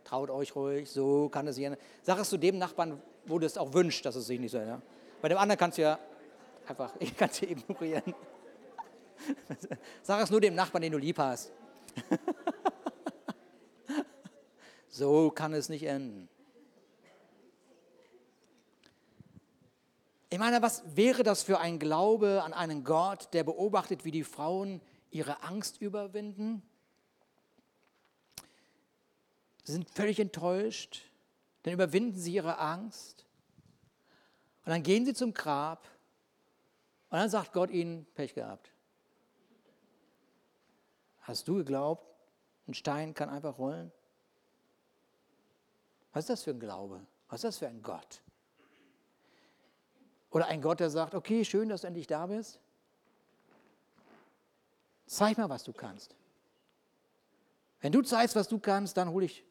Traut 0.03 0.31
euch 0.31 0.55
ruhig, 0.55 0.89
so 0.89 1.29
kann 1.29 1.47
es 1.47 1.57
nicht 1.57 1.67
enden. 1.67 1.81
Sag 2.01 2.17
es 2.17 2.29
zu 2.29 2.37
dem 2.37 2.57
Nachbarn, 2.57 2.99
wo 3.27 3.37
du 3.37 3.45
es 3.45 3.55
auch 3.55 3.71
wünscht, 3.71 4.03
dass 4.03 4.15
es 4.15 4.25
sich 4.25 4.39
nicht 4.39 4.51
so 4.51 4.57
ändert. 4.57 4.81
Bei 5.21 5.29
dem 5.29 5.37
anderen 5.37 5.59
kannst 5.59 5.77
du 5.77 5.83
ja 5.83 5.99
einfach, 6.65 6.95
ich 6.99 7.15
kann 7.15 7.29
es 7.29 7.43
ignorieren. 7.43 8.15
Sag 10.03 10.23
es 10.23 10.29
nur 10.29 10.41
dem 10.41 10.55
Nachbarn, 10.55 10.81
den 10.81 10.91
du 10.91 10.97
lieb 10.97 11.17
hast. 11.17 11.51
so 14.89 15.31
kann 15.31 15.53
es 15.53 15.69
nicht 15.69 15.83
enden. 15.83 16.29
Ich 20.29 20.39
meine, 20.39 20.61
was 20.61 20.83
wäre 20.95 21.23
das 21.23 21.43
für 21.43 21.59
ein 21.59 21.79
Glaube 21.79 22.43
an 22.43 22.53
einen 22.53 22.83
Gott, 22.83 23.33
der 23.33 23.43
beobachtet, 23.43 24.03
wie 24.03 24.11
die 24.11 24.25
Frauen 24.25 24.81
ihre 25.09 25.41
Angst 25.43 25.81
überwinden? 25.81 26.61
Sie 29.63 29.71
sind 29.71 29.89
völlig 29.89 30.19
enttäuscht, 30.19 31.01
dann 31.63 31.73
überwinden 31.73 32.19
sie 32.19 32.33
ihre 32.33 32.57
Angst 32.57 33.25
und 34.65 34.71
dann 34.71 34.83
gehen 34.83 35.05
sie 35.05 35.13
zum 35.13 35.33
Grab 35.33 35.87
und 37.09 37.19
dann 37.19 37.29
sagt 37.29 37.53
Gott 37.53 37.69
ihnen, 37.71 38.05
Pech 38.15 38.33
gehabt. 38.33 38.71
Hast 41.27 41.45
du 41.49 41.55
geglaubt, 41.55 42.07
ein 42.69 42.73
Stein 42.73 43.13
kann 43.13 43.27
einfach 43.27 43.57
rollen? 43.57 43.91
Was 46.13 46.23
ist 46.23 46.29
das 46.29 46.43
für 46.43 46.51
ein 46.51 46.59
Glaube? 46.59 47.05
Was 47.27 47.39
ist 47.39 47.43
das 47.43 47.57
für 47.57 47.67
ein 47.67 47.81
Gott? 47.81 48.21
Oder 50.31 50.45
ein 50.47 50.61
Gott, 50.61 50.79
der 50.79 50.89
sagt, 50.89 51.13
okay, 51.13 51.43
schön, 51.43 51.67
dass 51.67 51.81
du 51.81 51.87
endlich 51.87 52.07
da 52.07 52.27
bist. 52.27 52.61
Zeig 55.05 55.37
mal, 55.37 55.49
was 55.49 55.65
du 55.65 55.73
kannst. 55.73 56.15
Wenn 57.81 57.91
du 57.91 58.01
zeigst, 58.03 58.37
was 58.37 58.47
du 58.47 58.57
kannst, 58.57 58.95
dann 58.95 59.09
hole 59.09 59.25
ich, 59.25 59.45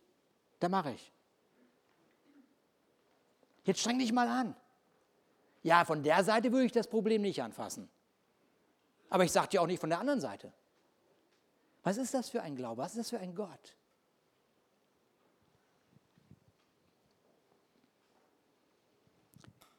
dann 0.60 0.70
mache 0.70 0.92
ich. 0.92 1.12
Jetzt 3.64 3.80
streng 3.80 3.98
dich 3.98 4.12
mal 4.12 4.28
an. 4.28 4.56
Ja, 5.62 5.84
von 5.84 6.02
der 6.02 6.24
Seite 6.24 6.52
würde 6.52 6.64
ich 6.64 6.72
das 6.72 6.88
Problem 6.88 7.20
nicht 7.20 7.42
anfassen. 7.42 7.90
Aber 9.10 9.24
ich 9.24 9.32
sage 9.32 9.48
dir 9.48 9.60
auch 9.60 9.66
nicht 9.66 9.80
von 9.80 9.90
der 9.90 10.00
anderen 10.00 10.22
Seite. 10.22 10.54
Was 11.86 11.98
ist 11.98 12.14
das 12.14 12.30
für 12.30 12.42
ein 12.42 12.56
Glaube? 12.56 12.82
Was 12.82 12.96
ist 12.96 12.98
das 12.98 13.10
für 13.10 13.20
ein 13.20 13.32
Gott? 13.32 13.76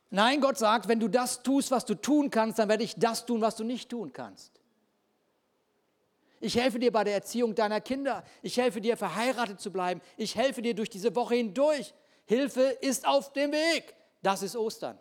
Nein, 0.09 0.39
Gott 0.39 0.57
sagt, 0.57 0.87
wenn 0.87 1.01
du 1.01 1.09
das 1.09 1.43
tust, 1.43 1.69
was 1.69 1.83
du 1.83 1.95
tun 1.95 2.29
kannst, 2.29 2.59
dann 2.59 2.69
werde 2.69 2.85
ich 2.85 2.95
das 2.95 3.25
tun, 3.25 3.41
was 3.41 3.57
du 3.57 3.65
nicht 3.65 3.89
tun 3.89 4.13
kannst. 4.13 4.61
Ich 6.39 6.55
helfe 6.55 6.79
dir 6.79 6.93
bei 6.93 7.03
der 7.03 7.15
Erziehung 7.15 7.55
deiner 7.55 7.81
Kinder. 7.81 8.23
Ich 8.41 8.55
helfe 8.55 8.79
dir, 8.79 8.95
verheiratet 8.95 9.59
zu 9.59 9.69
bleiben. 9.69 9.99
Ich 10.15 10.37
helfe 10.37 10.61
dir 10.61 10.75
durch 10.75 10.89
diese 10.89 11.13
Woche 11.13 11.35
hindurch. 11.35 11.93
Hilfe 12.23 12.61
ist 12.61 13.05
auf 13.05 13.33
dem 13.33 13.51
Weg. 13.51 13.93
Das 14.23 14.43
ist 14.43 14.55
Ostern. 14.55 14.97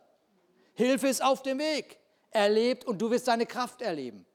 Hilfe 0.75 1.07
ist 1.07 1.23
auf 1.23 1.40
dem 1.45 1.61
Weg. 1.61 2.01
Erlebt 2.33 2.85
und 2.85 3.01
du 3.01 3.12
wirst 3.12 3.29
deine 3.29 3.47
Kraft 3.47 3.81
erleben. 3.81 4.27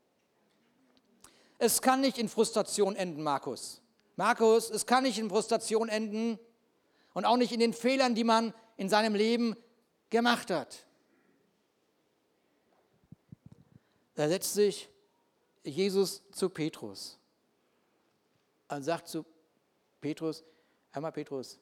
Es 1.62 1.80
kann 1.80 2.02
nicht 2.02 2.17
in 2.17 2.28
Frustration 2.28 2.95
enden, 2.95 3.21
Markus. 3.21 3.84
Markus, 4.15 4.71
es 4.71 4.88
kann 4.88 5.04
nicht 5.04 5.19
in 5.19 5.30
Frustration 5.30 5.89
enden 5.89 6.39
und 7.13 7.24
auch 7.24 7.38
nicht 7.38 7.52
in 7.52 7.60
den 7.60 7.71
Fehlern, 7.71 8.15
die 8.15 8.24
man 8.24 8.52
in 8.78 8.89
seinem 8.89 9.13
Leben 9.13 9.56
gemacht 10.10 10.50
hat. 10.50 10.88
Da 14.15 14.28
setzt 14.28 14.56
sich 14.56 14.89
Jesus 15.63 16.24
zu 16.32 16.50
Petrus 16.50 17.19
und 18.69 18.82
sagt 18.82 19.08
zu 19.08 19.24
Petrus, 20.02 20.43
hör 20.89 21.04
mal 21.04 21.12
Petrus, 21.12 21.60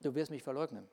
du 0.00 0.14
wirst 0.14 0.30
mich 0.30 0.42
verleugnen. 0.42 0.88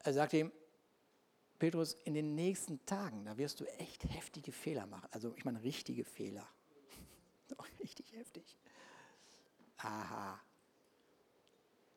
Er 0.00 0.12
sagt 0.12 0.34
ihm, 0.34 0.52
Petrus, 1.64 1.94
in 2.04 2.12
den 2.12 2.34
nächsten 2.34 2.84
Tagen, 2.84 3.24
da 3.24 3.38
wirst 3.38 3.58
du 3.58 3.64
echt 3.78 4.04
heftige 4.04 4.52
Fehler 4.52 4.86
machen. 4.86 5.08
Also 5.12 5.34
ich 5.34 5.46
meine 5.46 5.62
richtige 5.62 6.04
Fehler. 6.04 6.46
Richtig 7.80 8.12
heftig. 8.12 8.58
Aha. 9.78 10.38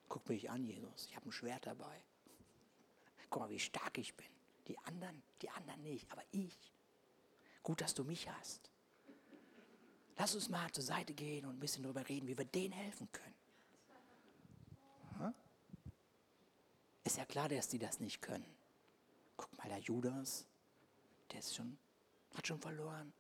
Guck 0.08 0.30
mich 0.30 0.50
an, 0.50 0.64
Jesus. 0.64 1.08
Ich 1.08 1.18
habe 1.18 1.28
ein 1.28 1.34
Schwert 1.34 1.66
dabei. 1.66 2.02
Guck 3.30 3.42
mal, 3.42 3.50
wie 3.50 3.60
stark 3.60 3.98
ich 3.98 4.16
bin. 4.16 4.30
Die 4.70 4.80
anderen, 4.86 5.22
die 5.42 5.50
anderen 5.50 5.84
nicht, 5.84 6.10
aber 6.14 6.24
ich. 6.32 6.74
Gut, 7.62 7.82
dass 7.82 7.94
du 7.94 8.06
mich 8.06 8.30
hast. 8.30 8.72
Lass 10.16 10.34
uns 10.34 10.48
mal 10.48 10.72
zur 10.72 10.86
Seite 10.86 11.14
gehen 11.14 11.46
und 11.46 11.58
ein 11.58 11.60
bisschen 11.60 11.84
darüber 11.84 12.08
reden, 12.08 12.26
wie 12.30 12.38
wir 12.38 12.46
denen 12.46 12.72
helfen 12.72 13.10
können. 13.12 13.36
Ist 17.04 17.18
ja 17.18 17.26
klar, 17.26 17.50
dass 17.50 17.68
die 17.68 17.80
das 17.80 18.00
nicht 18.00 18.22
können. 18.22 18.57
Guck 19.38 19.58
mal, 19.58 19.70
der 19.70 19.80
Judas, 19.80 20.46
der 21.32 21.40
ist 21.40 21.56
schon, 21.56 21.78
hat 22.34 22.46
schon 22.46 22.60
verloren. 22.60 23.14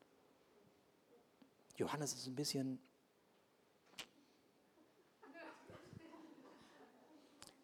Johannes 1.78 2.14
ist 2.14 2.28
ein 2.28 2.36
bisschen. 2.36 2.80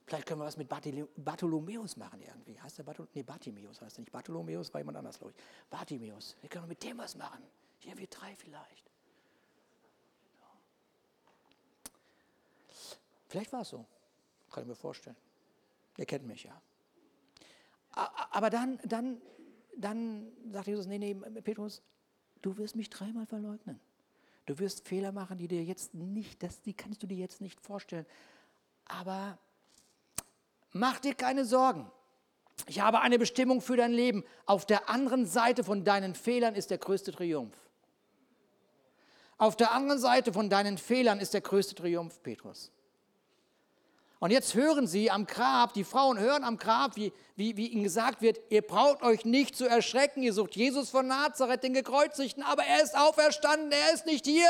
Vielleicht 0.05 0.27
können 0.27 0.41
wir 0.41 0.45
was 0.45 0.57
mit 0.57 0.69
Bartholomäus 0.69 1.97
machen 1.97 2.21
irgendwie. 2.21 2.59
Heißt 2.61 2.77
der 2.77 2.83
Bartholomäus? 2.83 3.15
Nee, 3.15 3.23
Bartimäus 3.23 3.81
heißt 3.81 3.97
er 3.97 4.01
nicht. 4.01 4.11
Bartholomäus 4.11 4.71
war 4.71 4.79
jemand 4.81 4.97
anders, 4.97 5.17
glaube 5.17 5.33
ich. 5.35 5.69
Bartimäus. 5.71 6.35
Wir 6.41 6.49
können 6.49 6.67
mit 6.67 6.83
dem 6.83 6.99
was 6.99 7.15
machen. 7.15 7.41
Hier, 7.79 7.97
wir 7.97 8.05
drei 8.05 8.35
vielleicht. 8.35 8.91
Vielleicht 13.27 13.51
war 13.51 13.61
es 13.61 13.69
so. 13.69 13.83
Kann 14.51 14.61
ich 14.61 14.69
mir 14.69 14.75
vorstellen. 14.75 15.17
Ihr 15.97 16.05
kennt 16.05 16.27
mich 16.27 16.43
ja. 16.43 16.61
Aber 17.93 18.49
dann, 18.49 18.79
dann, 18.85 19.21
dann 19.77 20.31
sagt 20.51 20.67
Jesus, 20.67 20.87
nee, 20.87 20.97
nee, 20.97 21.13
Petrus, 21.13 21.81
du 22.41 22.57
wirst 22.57 22.75
mich 22.75 22.89
dreimal 22.89 23.25
verleugnen. 23.25 23.79
Du 24.45 24.59
wirst 24.59 24.87
Fehler 24.87 25.11
machen, 25.11 25.37
die 25.37 25.47
dir 25.47 25.63
jetzt 25.63 25.93
nicht, 25.93 26.43
das, 26.43 26.61
die 26.61 26.73
kannst 26.73 27.01
du 27.01 27.07
dir 27.07 27.17
jetzt 27.17 27.39
nicht 27.39 27.61
vorstellen. 27.61 28.05
Aber 28.85 29.37
mach 30.71 30.99
dir 30.99 31.13
keine 31.13 31.45
Sorgen. 31.45 31.89
Ich 32.67 32.81
habe 32.81 33.01
eine 33.01 33.17
Bestimmung 33.17 33.61
für 33.61 33.77
dein 33.77 33.91
Leben. 33.91 34.23
Auf 34.45 34.65
der 34.65 34.89
anderen 34.89 35.25
Seite 35.25 35.63
von 35.63 35.83
deinen 35.83 36.13
Fehlern 36.13 36.55
ist 36.55 36.71
der 36.71 36.77
größte 36.77 37.11
Triumph. 37.11 37.55
Auf 39.37 39.55
der 39.55 39.71
anderen 39.71 39.99
Seite 39.99 40.33
von 40.33 40.49
deinen 40.49 40.77
Fehlern 40.77 41.19
ist 41.19 41.33
der 41.33 41.41
größte 41.41 41.75
Triumph, 41.75 42.21
Petrus. 42.21 42.71
Und 44.23 44.31
jetzt 44.31 44.53
hören 44.53 44.87
sie 44.87 45.11
am 45.11 45.27
Grab, 45.27 45.73
die 45.73 45.83
Frauen 45.83 46.17
hören 46.17 46.45
am 46.45 46.57
Grab, 46.57 46.95
wie, 46.95 47.11
wie, 47.35 47.57
wie 47.57 47.67
ihnen 47.67 47.83
gesagt 47.83 48.21
wird, 48.21 48.39
ihr 48.49 48.61
braucht 48.61 49.03
euch 49.03 49.25
nicht 49.25 49.53
zu 49.53 49.67
erschrecken, 49.67 50.23
ihr 50.23 50.31
sucht 50.31 50.55
Jesus 50.55 50.89
von 50.89 51.07
Nazareth, 51.07 51.61
den 51.61 51.73
Gekreuzigten, 51.73 52.41
aber 52.41 52.63
er 52.63 52.81
ist 52.81 52.97
auferstanden, 52.97 53.69
er 53.73 53.93
ist 53.93 54.05
nicht 54.05 54.25
hier. 54.25 54.47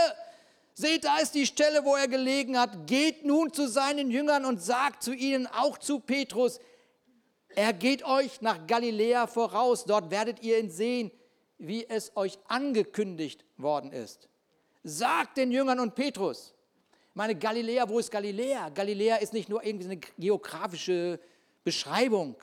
Seht, 0.76 1.06
da 1.06 1.18
ist 1.18 1.34
die 1.34 1.48
Stelle, 1.48 1.86
wo 1.86 1.96
er 1.96 2.08
gelegen 2.08 2.56
hat. 2.56 2.86
Geht 2.86 3.26
nun 3.26 3.52
zu 3.52 3.68
seinen 3.68 4.12
Jüngern 4.12 4.46
und 4.46 4.62
sagt 4.62 5.02
zu 5.02 5.12
ihnen, 5.12 5.48
auch 5.48 5.80
zu 5.80 6.00
Petrus, 6.00 6.60
er 7.56 7.74
geht 7.74 8.06
euch 8.06 8.42
nach 8.42 8.68
Galiläa 8.68 9.26
voraus, 9.26 9.86
dort 9.86 10.12
werdet 10.12 10.44
ihr 10.44 10.60
ihn 10.60 10.70
sehen, 10.70 11.10
wie 11.58 11.90
es 11.90 12.16
euch 12.16 12.38
angekündigt 12.48 13.44
worden 13.58 13.92
ist. 13.92 14.30
Sagt 14.84 15.38
den 15.38 15.52
Jüngern 15.52 15.80
und 15.80 15.96
Petrus. 15.96 16.53
Meine 17.14 17.36
Galiläa, 17.36 17.88
wo 17.88 18.00
ist 18.00 18.10
Galiläa? 18.10 18.70
Galiläa 18.70 19.18
ist 19.18 19.34
nicht 19.34 19.50
nur 19.50 19.64
irgendwie 19.64 19.86
eine 19.86 19.98
geografische 19.98 21.20
Beschreibung, 21.64 22.36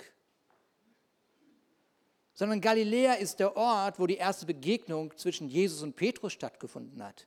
sondern 2.33 2.61
Galiläa 2.61 3.14
ist 3.14 3.40
der 3.40 3.56
Ort, 3.56 3.98
wo 3.98 4.06
die 4.06 4.16
erste 4.16 4.46
Begegnung 4.46 5.14
zwischen 5.16 5.48
Jesus 5.48 5.83
und 5.83 5.96
Petrus 5.96 6.33
stattgefunden 6.33 7.02
hat. 7.02 7.26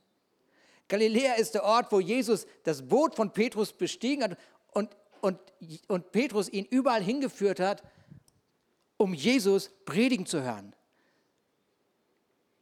Galiläa 0.88 1.36
ist 1.36 1.54
der 1.54 1.64
Ort, 1.64 1.92
wo 1.92 2.00
Jesus 2.00 2.48
das 2.64 2.88
Boot 2.88 3.16
von 3.16 3.32
Petrus 3.32 3.74
bestiegen 3.74 4.24
hat 4.24 4.38
und, 4.72 4.96
und, 5.22 5.40
und 5.88 6.12
Petrus 6.12 6.50
ihn 6.50 6.66
überall 6.66 7.04
hingeführt 7.04 7.60
hat, 7.60 7.84
um 8.98 9.14
Jesus 9.14 9.70
predigen 9.86 10.26
zu 10.26 10.42
hören. 10.42 10.76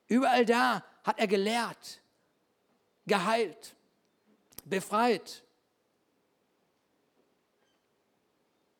Überall 0.07 0.45
da 0.45 0.83
hat 1.03 1.19
er 1.19 1.27
gelehrt, 1.27 2.01
geheilt, 3.05 3.75
befreit. 4.65 5.43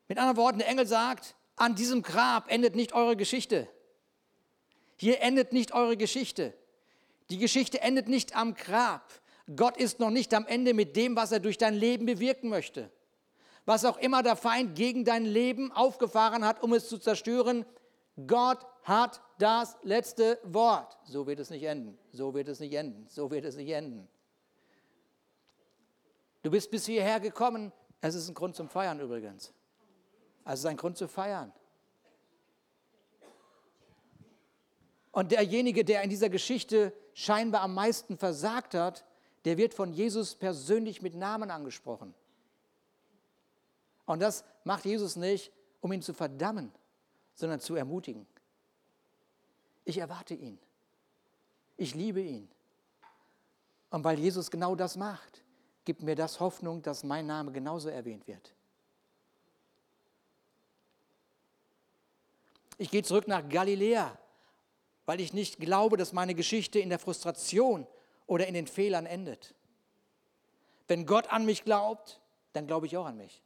Mit 0.08 0.18
anderen 0.18 0.38
Worten, 0.38 0.60
der 0.60 0.68
Engel 0.68 0.86
sagt, 0.86 1.36
an 1.56 1.76
diesem 1.76 2.02
Grab 2.02 2.52
endet 2.52 2.76
nicht 2.76 2.94
eure 2.94 3.16
Geschichte. 3.16 3.68
Hier 4.98 5.22
endet 5.22 5.54
nicht 5.54 5.74
eure 5.74 5.98
Geschichte. 5.98 6.54
Die 7.30 7.38
Geschichte 7.38 7.82
endet 7.82 8.08
nicht 8.08 8.36
am 8.36 8.54
Grab. 8.56 9.12
Gott 9.56 9.78
ist 9.78 10.00
noch 10.00 10.10
nicht 10.10 10.34
am 10.34 10.46
Ende 10.46 10.74
mit 10.74 10.96
dem, 10.96 11.16
was 11.16 11.32
er 11.32 11.40
durch 11.40 11.58
dein 11.58 11.74
Leben 11.74 12.06
bewirken 12.06 12.50
möchte. 12.50 12.92
Was 13.66 13.86
auch 13.86 13.98
immer 13.98 14.24
der 14.24 14.36
Feind 14.36 14.76
gegen 14.76 15.06
dein 15.06 15.26
Leben 15.26 15.72
aufgefahren 15.72 16.44
hat, 16.46 16.62
um 16.62 16.74
es 16.74 16.90
zu 16.90 16.98
zerstören, 16.98 17.66
Gott 18.28 18.66
hat 18.84 19.22
das 19.38 19.78
letzte 19.84 20.40
Wort. 20.44 20.98
So 21.06 21.26
wird 21.28 21.40
es 21.40 21.50
nicht 21.50 21.64
enden. 21.64 21.98
So 22.12 22.34
wird 22.34 22.48
es 22.48 22.60
nicht 22.60 22.74
enden. 22.74 23.08
So 23.08 23.32
wird 23.32 23.46
es 23.46 23.56
nicht 23.56 23.70
enden. 23.70 24.08
Du 26.42 26.52
bist 26.52 26.72
bis 26.72 26.86
hierher 26.86 27.20
gekommen. 27.20 27.72
Es 28.02 28.16
ist 28.16 28.28
ein 28.28 28.34
Grund 28.34 28.56
zum 28.56 28.68
Feiern 28.68 29.00
übrigens. 29.00 29.54
Also 30.44 30.54
es 30.54 30.60
ist 30.62 30.66
ein 30.66 30.78
Grund 30.78 30.98
zu 30.98 31.08
feiern. 31.08 31.52
Und 35.12 35.32
derjenige, 35.32 35.84
der 35.84 36.04
in 36.04 36.10
dieser 36.10 36.30
Geschichte 36.30 36.94
scheinbar 37.14 37.62
am 37.62 37.74
meisten 37.74 38.18
versagt 38.18 38.74
hat, 38.74 39.06
der 39.46 39.58
wird 39.58 39.74
von 39.74 39.92
Jesus 39.92 40.36
persönlich 40.36 41.02
mit 41.02 41.16
Namen 41.16 41.52
angesprochen. 41.52 42.14
Und 44.06 44.20
das 44.20 44.44
macht 44.64 44.86
Jesus 44.86 45.16
nicht, 45.16 45.52
um 45.80 45.92
ihn 45.92 46.02
zu 46.02 46.14
verdammen, 46.14 46.72
sondern 47.34 47.60
zu 47.60 47.76
ermutigen. 47.76 48.26
Ich 49.84 49.98
erwarte 49.98 50.34
ihn. 50.34 50.60
Ich 51.78 51.96
liebe 51.96 52.22
ihn. 52.22 52.50
Und 53.90 54.04
weil 54.04 54.20
Jesus 54.20 54.52
genau 54.52 54.76
das 54.76 54.96
macht, 54.96 55.44
gibt 55.86 56.04
mir 56.04 56.16
das 56.16 56.40
Hoffnung, 56.40 56.82
dass 56.82 57.04
mein 57.04 57.26
Name 57.26 57.52
genauso 57.52 57.90
erwähnt 57.90 58.28
wird. 58.28 58.54
Ich 62.78 62.90
gehe 62.90 63.04
zurück 63.04 63.28
nach 63.28 63.48
Galiläa, 63.48 64.18
weil 65.06 65.20
ich 65.22 65.34
nicht 65.34 65.60
glaube, 65.60 65.98
dass 65.98 66.14
meine 66.14 66.34
Geschichte 66.34 66.80
in 66.80 66.90
der 66.90 67.00
Frustration 67.00 67.86
oder 68.26 68.48
in 68.48 68.54
den 68.54 68.68
Fehlern 68.68 69.06
endet. 69.06 69.54
Wenn 70.88 71.06
Gott 71.06 71.32
an 71.32 71.46
mich 71.46 71.64
glaubt, 71.64 72.20
dann 72.54 72.68
glaube 72.68 72.86
ich 72.86 72.98
auch 72.98 73.06
an 73.06 73.18
mich. 73.18 73.42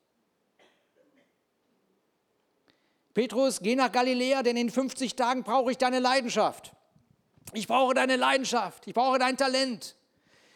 Petrus, 3.13 3.61
geh 3.61 3.75
nach 3.75 3.91
Galiläa, 3.91 4.43
denn 4.43 4.57
in 4.57 4.69
50 4.69 5.15
Tagen 5.15 5.43
brauche 5.43 5.71
ich 5.71 5.77
deine 5.77 5.99
Leidenschaft. 5.99 6.73
Ich 7.53 7.67
brauche 7.67 7.93
deine 7.93 8.17
Leidenschaft. 8.17 8.87
Ich 8.87 8.93
brauche 8.93 9.19
dein 9.19 9.37
Talent. 9.37 9.95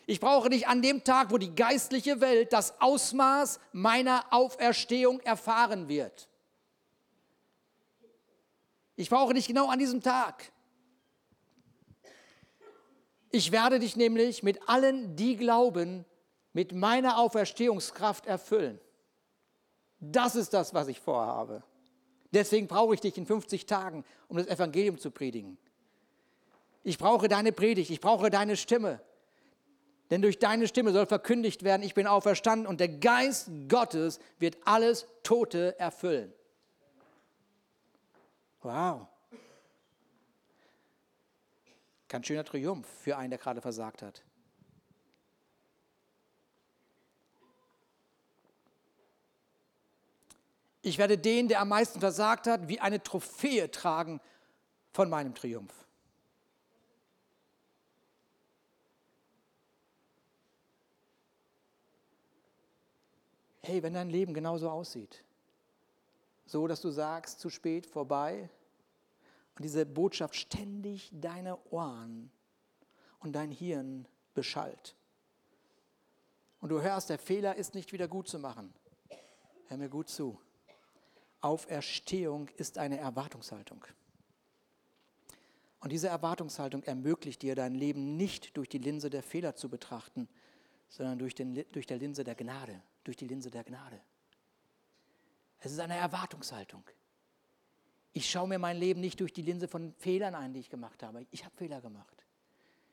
Ich 0.10 0.20
brauche 0.20 0.50
dich 0.50 0.68
an 0.68 0.82
dem 0.82 1.04
Tag, 1.04 1.30
wo 1.30 1.38
die 1.38 1.54
geistliche 1.54 2.20
Welt 2.20 2.52
das 2.52 2.82
Ausmaß 2.82 3.60
meiner 3.74 4.26
Auferstehung 4.32 5.20
erfahren 5.20 5.88
wird. 5.88 6.28
Ich 8.96 9.12
brauche 9.12 9.36
dich 9.36 9.46
genau 9.46 9.70
an 9.70 9.78
diesem 9.78 10.02
Tag. 10.02 10.52
Ich 13.30 13.52
werde 13.52 13.78
dich 13.78 13.98
nämlich 13.98 14.42
mit 14.42 14.68
allen, 14.68 15.16
die 15.16 15.36
glauben, 15.36 16.06
mit 16.54 16.74
meiner 16.74 17.20
Auferstehungskraft 17.20 18.26
erfüllen. 18.26 18.80
Das 20.00 20.36
ist 20.36 20.56
das, 20.56 20.74
was 20.74 20.88
ich 20.88 21.00
vorhabe. 21.00 21.62
Deswegen 22.32 22.66
brauche 22.66 22.96
ich 22.96 23.02
dich 23.02 23.16
in 23.16 23.28
50 23.28 23.68
Tagen, 23.68 24.04
um 24.28 24.38
das 24.38 24.48
Evangelium 24.48 24.98
zu 24.98 25.12
predigen. 25.12 25.60
Ich 26.82 26.98
brauche 26.98 27.28
deine 27.28 27.52
Predigt, 27.52 27.92
ich 27.92 28.02
brauche 28.02 28.32
deine 28.32 28.58
Stimme. 28.58 29.02
Denn 30.10 30.22
durch 30.22 30.40
deine 30.40 30.68
Stimme 30.68 30.92
soll 30.92 31.06
verkündigt 31.06 31.64
werden, 31.64 31.84
ich 31.84 31.94
bin 31.94 32.08
auferstanden 32.08 32.66
und 32.68 32.80
der 32.80 32.90
Geist 32.90 33.50
Gottes 33.68 34.20
wird 34.40 34.58
alles 34.66 35.08
Tote 35.24 35.80
erfüllen. 35.80 36.34
Wow. 38.62 39.08
Ganz 42.08 42.26
schöner 42.26 42.44
Triumph 42.44 42.88
für 43.04 43.18
einen, 43.18 43.30
der 43.30 43.40
gerade 43.40 43.62
versagt 43.62 44.02
hat. 44.02 44.24
Ich 50.82 50.98
werde 50.98 51.18
den, 51.18 51.50
der 51.50 51.60
am 51.60 51.70
meisten 51.70 52.00
versagt 52.00 52.48
hat, 52.48 52.68
wie 52.68 52.80
eine 52.80 53.04
Trophäe 53.04 53.70
tragen 53.70 54.20
von 54.92 55.10
meinem 55.10 55.36
Triumph. 55.36 55.74
Hey, 63.70 63.84
wenn 63.84 63.94
dein 63.94 64.10
Leben 64.10 64.34
genauso 64.34 64.68
aussieht, 64.68 65.24
so 66.48 66.66
dass 66.66 66.82
du 66.82 66.90
sagst, 66.90 67.40
zu 67.40 67.52
spät, 67.52 67.86
vorbei, 67.86 68.50
und 69.56 69.64
diese 69.64 69.86
Botschaft 69.86 70.36
ständig 70.36 71.12
deine 71.14 71.56
Ohren 71.70 72.32
und 73.20 73.34
dein 73.34 73.52
Hirn 73.52 74.08
beschallt. 74.34 74.96
Und 76.62 76.70
du 76.70 76.82
hörst, 76.82 77.12
der 77.12 77.20
Fehler 77.20 77.58
ist 77.58 77.76
nicht 77.76 77.94
wieder 77.94 78.08
gut 78.08 78.28
zu 78.28 78.40
machen. 78.40 78.74
Hör 79.68 79.78
mir 79.78 79.90
gut 79.90 80.10
zu. 80.10 80.42
Auferstehung 81.40 82.50
ist 82.58 82.80
eine 82.80 82.98
Erwartungshaltung. 82.98 83.86
Und 85.80 85.92
diese 85.92 86.08
Erwartungshaltung 86.08 86.82
ermöglicht 86.82 87.44
dir, 87.44 87.54
dein 87.54 87.76
Leben 87.76 88.18
nicht 88.18 88.58
durch 88.58 88.68
die 88.68 88.80
Linse 88.80 89.12
der 89.12 89.22
Fehler 89.22 89.56
zu 89.56 89.70
betrachten, 89.70 90.28
sondern 90.90 91.20
durch, 91.20 91.36
den, 91.36 91.66
durch 91.72 91.86
der 91.86 91.98
Linse 91.98 92.24
der 92.24 92.36
Gnade, 92.36 92.82
durch 93.04 93.16
die 93.16 93.28
Linse 93.28 93.50
der 93.50 93.64
Gnade. 93.64 94.02
Es 95.60 95.72
ist 95.72 95.80
eine 95.80 95.96
Erwartungshaltung. 95.96 96.84
Ich 98.14 98.30
schaue 98.30 98.48
mir 98.48 98.60
mein 98.60 98.78
Leben 98.78 99.00
nicht 99.00 99.20
durch 99.20 99.32
die 99.32 99.44
Linse 99.44 99.68
von 99.68 99.94
Fehlern 99.94 100.36
ein, 100.36 100.54
die 100.54 100.60
ich 100.60 100.70
gemacht 100.70 101.04
habe. 101.04 101.26
Ich 101.32 101.46
habe 101.46 101.56
Fehler 101.56 101.80
gemacht. 101.80 102.26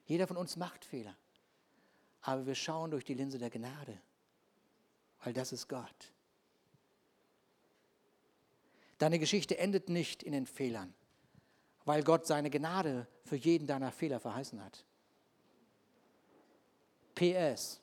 Jeder 0.05 0.27
von 0.27 0.37
uns 0.37 0.57
macht 0.57 0.85
Fehler. 0.85 1.17
Aber 2.21 2.47
wir 2.47 2.55
schauen 2.55 2.91
durch 2.91 3.05
die 3.05 3.15
Linse 3.15 3.39
der 3.39 3.51
Gnade, 3.51 4.01
weil 5.23 5.33
das 5.33 5.53
ist 5.53 5.69
Gott. 5.69 6.13
Deine 8.99 9.19
Geschichte 9.19 9.59
endet 9.59 9.89
nicht 9.89 10.23
in 10.23 10.33
den 10.33 10.47
Fehlern, 10.47 10.95
weil 11.85 12.03
Gott 12.03 12.27
seine 12.27 12.51
Gnade 12.51 13.07
für 13.25 13.37
jeden 13.37 13.67
deiner 13.67 13.93
Fehler 13.93 14.21
verheißen 14.21 14.63
hat. 14.63 14.85
PS. 17.15 17.81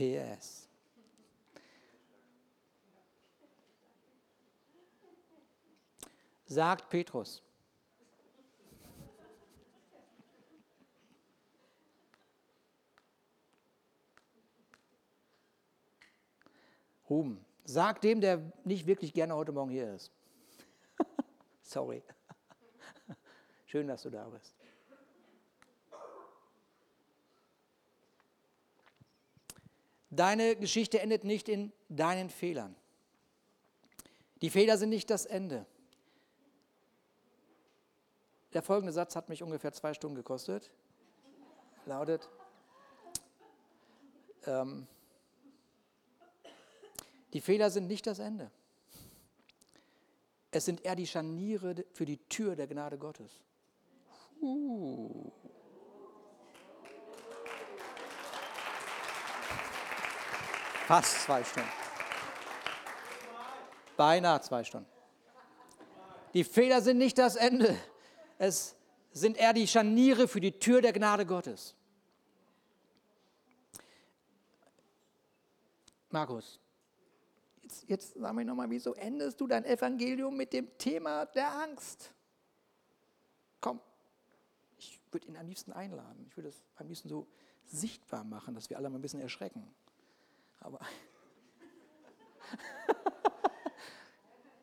PS. 0.00 0.66
Sagt 6.46 6.88
Petrus. 6.88 7.42
Ruben. 17.10 17.44
Sag 17.64 18.00
dem, 18.00 18.22
der 18.22 18.40
nicht 18.64 18.86
wirklich 18.86 19.12
gerne 19.12 19.34
heute 19.34 19.52
Morgen 19.52 19.70
hier 19.70 19.94
ist. 19.94 20.10
Sorry. 21.62 22.02
Schön, 23.66 23.86
dass 23.86 24.02
du 24.02 24.08
da 24.08 24.26
bist. 24.30 24.59
Deine 30.10 30.56
Geschichte 30.56 31.00
endet 31.00 31.24
nicht 31.24 31.48
in 31.48 31.72
deinen 31.88 32.30
Fehlern. 32.30 32.74
Die 34.42 34.50
Fehler 34.50 34.76
sind 34.76 34.90
nicht 34.90 35.08
das 35.10 35.24
Ende. 35.26 35.66
Der 38.52 38.62
folgende 38.62 38.92
Satz 38.92 39.14
hat 39.14 39.28
mich 39.28 39.42
ungefähr 39.42 39.72
zwei 39.72 39.94
Stunden 39.94 40.16
gekostet. 40.16 40.70
Lautet, 41.86 42.28
ähm, 44.46 44.86
die 47.32 47.40
Fehler 47.40 47.70
sind 47.70 47.86
nicht 47.86 48.06
das 48.06 48.18
Ende. 48.18 48.50
Es 50.50 50.64
sind 50.64 50.84
eher 50.84 50.96
die 50.96 51.06
Scharniere 51.06 51.84
für 51.92 52.04
die 52.04 52.16
Tür 52.28 52.56
der 52.56 52.66
Gnade 52.66 52.98
Gottes. 52.98 53.40
Uh. 54.40 55.30
Fast 60.90 61.22
zwei 61.22 61.44
Stunden. 61.44 61.68
Beinahe 63.96 64.40
zwei 64.40 64.64
Stunden. 64.64 64.90
Die 66.34 66.42
Fehler 66.42 66.82
sind 66.82 66.98
nicht 66.98 67.16
das 67.16 67.36
Ende. 67.36 67.78
Es 68.38 68.74
sind 69.12 69.36
eher 69.36 69.52
die 69.52 69.68
Scharniere 69.68 70.26
für 70.26 70.40
die 70.40 70.50
Tür 70.58 70.82
der 70.82 70.92
Gnade 70.92 71.26
Gottes. 71.26 71.76
Markus, 76.08 76.58
jetzt, 77.62 77.88
jetzt 77.88 78.14
sag 78.14 78.34
mir 78.34 78.44
nochmal, 78.44 78.68
wieso 78.68 78.94
endest 78.94 79.40
du 79.40 79.46
dein 79.46 79.64
Evangelium 79.64 80.36
mit 80.36 80.52
dem 80.52 80.76
Thema 80.76 81.24
der 81.26 81.52
Angst? 81.52 82.12
Komm, 83.60 83.78
ich 84.76 85.00
würde 85.12 85.28
ihn 85.28 85.36
am 85.36 85.46
liebsten 85.46 85.70
einladen. 85.70 86.26
Ich 86.26 86.36
würde 86.36 86.48
es 86.48 86.64
am 86.74 86.88
liebsten 86.88 87.08
so 87.08 87.28
sichtbar 87.64 88.24
machen, 88.24 88.56
dass 88.56 88.68
wir 88.68 88.76
alle 88.76 88.90
mal 88.90 88.98
ein 88.98 89.02
bisschen 89.02 89.20
erschrecken. 89.20 89.72
Aber 90.60 90.78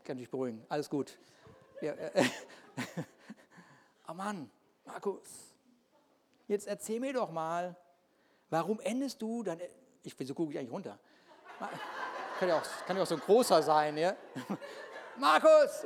kann 0.04 0.18
dich 0.18 0.30
beruhigen, 0.30 0.66
alles 0.70 0.90
gut. 0.90 1.18
Ja, 1.82 1.94
äh, 1.94 2.24
oh 4.08 4.14
Mann, 4.14 4.50
Markus, 4.86 5.54
jetzt 6.48 6.68
erzähl 6.68 7.00
mir 7.00 7.14
doch 7.14 7.32
mal, 7.32 7.76
warum 8.50 8.80
endest 8.80 9.22
du 9.22 9.44
dann, 9.44 9.60
ich, 10.04 10.18
wieso 10.18 10.34
gucke 10.34 10.52
ich 10.52 10.60
eigentlich 10.60 10.72
runter? 10.72 10.98
Kann 12.40 12.50
ja 12.50 12.60
auch, 12.60 12.86
kann 12.86 12.96
ja 12.96 13.04
auch 13.04 13.08
so 13.08 13.16
ein 13.16 13.22
großer 13.22 13.62
sein, 13.64 13.98
ja? 13.98 14.16
Markus, 15.18 15.84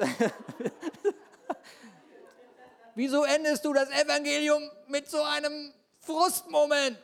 wieso 2.95 3.23
endest 3.23 3.63
du 3.63 3.73
das 3.73 3.89
Evangelium 3.89 4.69
mit 4.87 5.09
so 5.09 5.21
einem 5.23 5.73
Frustmoment? 5.99 6.99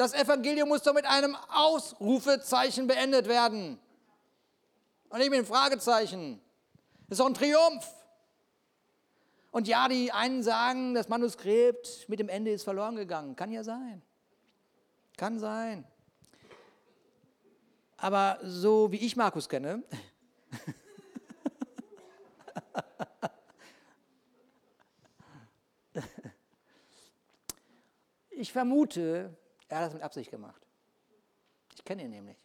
Das 0.00 0.14
Evangelium 0.14 0.70
muss 0.70 0.80
doch 0.80 0.94
mit 0.94 1.04
einem 1.04 1.36
Ausrufezeichen 1.50 2.86
beendet 2.86 3.28
werden. 3.28 3.78
Und 5.10 5.18
nicht 5.18 5.28
mit 5.28 5.40
einem 5.40 5.46
Fragezeichen. 5.46 6.40
Das 7.06 7.18
ist 7.18 7.20
doch 7.20 7.26
ein 7.26 7.34
Triumph. 7.34 7.86
Und 9.50 9.68
ja, 9.68 9.88
die 9.88 10.10
einen 10.10 10.42
sagen, 10.42 10.94
das 10.94 11.10
Manuskript 11.10 12.08
mit 12.08 12.18
dem 12.18 12.30
Ende 12.30 12.50
ist 12.50 12.62
verloren 12.62 12.96
gegangen. 12.96 13.36
Kann 13.36 13.52
ja 13.52 13.62
sein. 13.62 14.00
Kann 15.18 15.38
sein. 15.38 15.86
Aber 17.98 18.38
so 18.42 18.90
wie 18.92 19.04
ich 19.04 19.16
Markus 19.16 19.50
kenne, 19.50 19.82
ich 28.30 28.50
vermute, 28.50 29.36
er 29.70 29.78
hat 29.78 29.86
das 29.86 29.94
mit 29.94 30.02
Absicht 30.02 30.30
gemacht. 30.30 30.60
Ich 31.74 31.84
kenne 31.84 32.02
ihn 32.04 32.10
nämlich. 32.10 32.38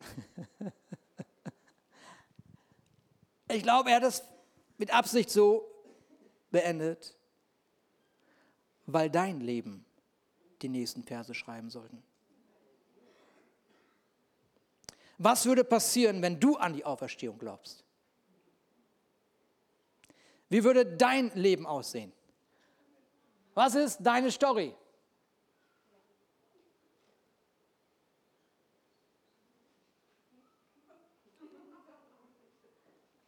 Ich 3.48 3.62
glaube, 3.62 3.90
er 3.90 3.96
hat 3.96 4.02
es 4.04 4.22
mit 4.78 4.94
Absicht 4.94 5.28
so 5.28 5.70
beendet, 6.50 7.14
weil 8.86 9.10
dein 9.10 9.40
Leben 9.40 9.84
die 10.62 10.70
nächsten 10.70 11.02
Verse 11.02 11.34
schreiben 11.34 11.68
sollten. 11.68 12.02
Was 15.18 15.44
würde 15.44 15.64
passieren, 15.64 16.22
wenn 16.22 16.40
du 16.40 16.56
an 16.56 16.72
die 16.72 16.86
Auferstehung 16.86 17.38
glaubst? 17.38 17.84
Wie 20.48 20.64
würde 20.64 20.86
dein 20.86 21.30
Leben 21.34 21.66
aussehen? 21.66 22.12
Was 23.54 23.74
ist 23.74 23.98
deine 24.00 24.30
Story? 24.30 24.74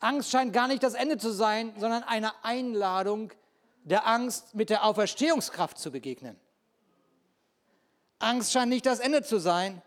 Angst 0.05 0.31
scheint 0.31 0.53
gar 0.53 0.69
nicht 0.69 0.83
das 0.83 0.93
Ende 0.93 1.17
zu 1.17 1.31
sein, 1.31 1.73
sondern 1.79 2.03
eine 2.03 2.45
Einladung 2.45 3.33
der 3.85 4.07
Angst 4.07 4.55
mit 4.55 4.69
der 4.69 4.85
Auferstehungskraft 4.85 5.79
zu 5.79 5.91
begegnen. 5.91 6.39
Angst 8.19 8.53
scheint 8.53 8.69
nicht 8.69 8.85
das 8.85 9.01
Ende 9.01 9.23
zu 9.23 9.39
sein, 9.39 9.83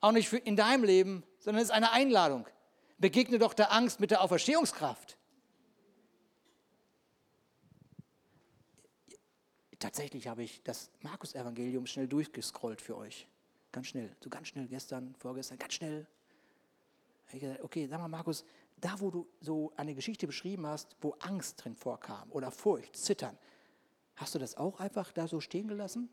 auch 0.00 0.12
nicht 0.12 0.32
in 0.32 0.56
deinem 0.56 0.84
Leben, 0.84 1.24
sondern 1.38 1.62
es 1.62 1.70
ist 1.70 1.74
eine 1.74 1.92
Einladung. 1.92 2.46
Begegne 2.98 3.38
doch 3.38 3.54
der 3.54 3.72
Angst 3.72 3.98
mit 3.98 4.12
der 4.12 4.22
Auferstehungskraft. 4.22 5.16
Tatsächlich 9.82 10.28
habe 10.28 10.44
ich 10.44 10.62
das 10.62 10.92
Markus-Evangelium 11.00 11.86
schnell 11.86 12.06
durchgescrollt 12.06 12.80
für 12.80 12.96
euch. 12.96 13.26
Ganz 13.72 13.88
schnell, 13.88 14.14
so 14.22 14.30
ganz 14.30 14.46
schnell 14.46 14.68
gestern, 14.68 15.12
vorgestern, 15.18 15.58
ganz 15.58 15.74
schnell 15.74 16.06
ich 17.32 17.40
gesagt, 17.40 17.64
okay, 17.64 17.88
sag 17.88 17.98
mal, 17.98 18.06
Markus, 18.06 18.44
da 18.76 19.00
wo 19.00 19.10
du 19.10 19.26
so 19.40 19.72
eine 19.74 19.96
Geschichte 19.96 20.28
beschrieben 20.28 20.68
hast, 20.68 20.94
wo 21.00 21.16
Angst 21.18 21.64
drin 21.64 21.74
vorkam 21.74 22.30
oder 22.30 22.52
Furcht, 22.52 22.96
Zittern, 22.96 23.36
hast 24.14 24.36
du 24.36 24.38
das 24.38 24.56
auch 24.56 24.78
einfach 24.78 25.10
da 25.10 25.26
so 25.26 25.40
stehen 25.40 25.66
gelassen? 25.66 26.08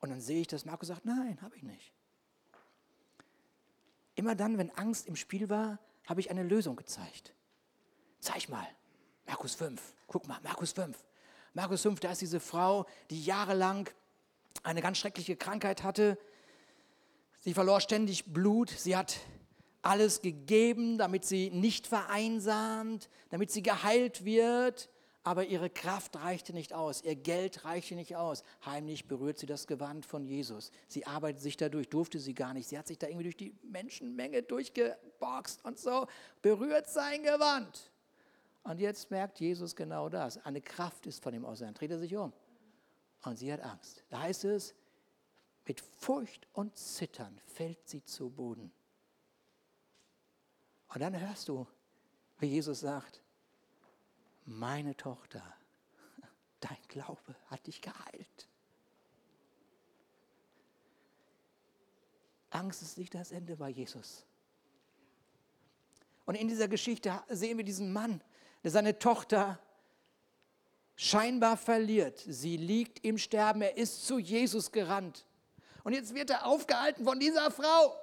Und 0.00 0.08
dann 0.08 0.22
sehe 0.22 0.40
ich, 0.40 0.46
dass 0.46 0.64
Markus 0.64 0.88
sagt, 0.88 1.04
nein, 1.04 1.36
habe 1.42 1.54
ich 1.56 1.62
nicht. 1.62 1.92
Immer 4.14 4.36
dann, 4.36 4.56
wenn 4.56 4.70
Angst 4.70 5.06
im 5.06 5.16
Spiel 5.16 5.50
war, 5.50 5.78
habe 6.06 6.20
ich 6.20 6.30
eine 6.30 6.44
Lösung 6.44 6.76
gezeigt. 6.76 7.34
Zeig 8.20 8.48
mal, 8.48 8.66
Markus 9.26 9.54
5, 9.54 9.82
guck 10.06 10.26
mal, 10.26 10.40
Markus 10.42 10.72
5. 10.72 10.96
Markus 11.54 11.82
5, 11.82 12.00
da 12.00 12.12
ist 12.12 12.22
diese 12.22 12.40
Frau, 12.40 12.86
die 13.10 13.22
jahrelang 13.22 13.88
eine 14.62 14.80
ganz 14.80 14.98
schreckliche 14.98 15.36
Krankheit 15.36 15.82
hatte. 15.82 16.18
Sie 17.40 17.52
verlor 17.52 17.80
ständig 17.80 18.32
Blut, 18.32 18.70
sie 18.70 18.96
hat 18.96 19.18
alles 19.82 20.22
gegeben, 20.22 20.96
damit 20.96 21.24
sie 21.24 21.50
nicht 21.50 21.86
vereinsamt, 21.86 23.10
damit 23.30 23.50
sie 23.50 23.62
geheilt 23.62 24.24
wird. 24.24 24.88
Aber 25.24 25.44
ihre 25.44 25.70
Kraft 25.70 26.16
reichte 26.16 26.52
nicht 26.52 26.72
aus, 26.72 27.04
ihr 27.04 27.14
Geld 27.14 27.64
reichte 27.64 27.94
nicht 27.94 28.16
aus. 28.16 28.42
Heimlich 28.64 29.06
berührt 29.06 29.38
sie 29.38 29.46
das 29.46 29.66
Gewand 29.66 30.04
von 30.04 30.24
Jesus. 30.24 30.72
Sie 30.88 31.06
arbeitet 31.06 31.42
sich 31.42 31.56
dadurch, 31.56 31.88
durfte 31.88 32.18
sie 32.18 32.34
gar 32.34 32.54
nicht. 32.54 32.68
Sie 32.68 32.78
hat 32.78 32.88
sich 32.88 32.98
da 32.98 33.06
irgendwie 33.06 33.24
durch 33.24 33.36
die 33.36 33.54
Menschenmenge 33.62 34.42
durchgeboxt 34.42 35.64
und 35.64 35.78
so, 35.78 36.08
berührt 36.40 36.88
sein 36.88 37.22
Gewand. 37.22 37.91
Und 38.64 38.78
jetzt 38.78 39.10
merkt 39.10 39.40
Jesus 39.40 39.74
genau 39.74 40.08
das. 40.08 40.38
Eine 40.44 40.60
Kraft 40.60 41.06
ist 41.06 41.22
von 41.22 41.34
ihm 41.34 41.44
aus. 41.44 41.58
Dann 41.58 41.74
dreht 41.74 41.90
er 41.90 41.98
sich 41.98 42.16
um. 42.16 42.32
Und 43.24 43.36
sie 43.36 43.52
hat 43.52 43.60
Angst. 43.60 44.04
Da 44.08 44.20
heißt 44.20 44.44
es, 44.44 44.74
mit 45.66 45.80
Furcht 45.80 46.46
und 46.52 46.76
Zittern 46.76 47.40
fällt 47.46 47.88
sie 47.88 48.04
zu 48.04 48.30
Boden. 48.30 48.72
Und 50.88 51.00
dann 51.00 51.18
hörst 51.18 51.48
du, 51.48 51.66
wie 52.38 52.46
Jesus 52.46 52.80
sagt, 52.80 53.22
meine 54.44 54.96
Tochter, 54.96 55.42
dein 56.60 56.76
Glaube 56.88 57.34
hat 57.46 57.66
dich 57.66 57.80
geheilt. 57.80 58.48
Angst 62.50 62.82
ist 62.82 62.98
nicht 62.98 63.14
das 63.14 63.32
Ende 63.32 63.56
bei 63.56 63.70
Jesus. 63.70 64.26
Und 66.26 66.34
in 66.34 66.48
dieser 66.48 66.68
Geschichte 66.68 67.22
sehen 67.28 67.56
wir 67.56 67.64
diesen 67.64 67.92
Mann, 67.92 68.20
seine 68.70 68.98
Tochter 68.98 69.58
scheinbar 70.94 71.56
verliert. 71.56 72.22
Sie 72.26 72.56
liegt 72.56 73.04
im 73.04 73.18
Sterben, 73.18 73.62
er 73.62 73.76
ist 73.76 74.06
zu 74.06 74.18
Jesus 74.18 74.70
gerannt. 74.70 75.26
Und 75.84 75.94
jetzt 75.94 76.14
wird 76.14 76.30
er 76.30 76.46
aufgehalten 76.46 77.04
von 77.04 77.18
dieser 77.18 77.50
Frau, 77.50 77.96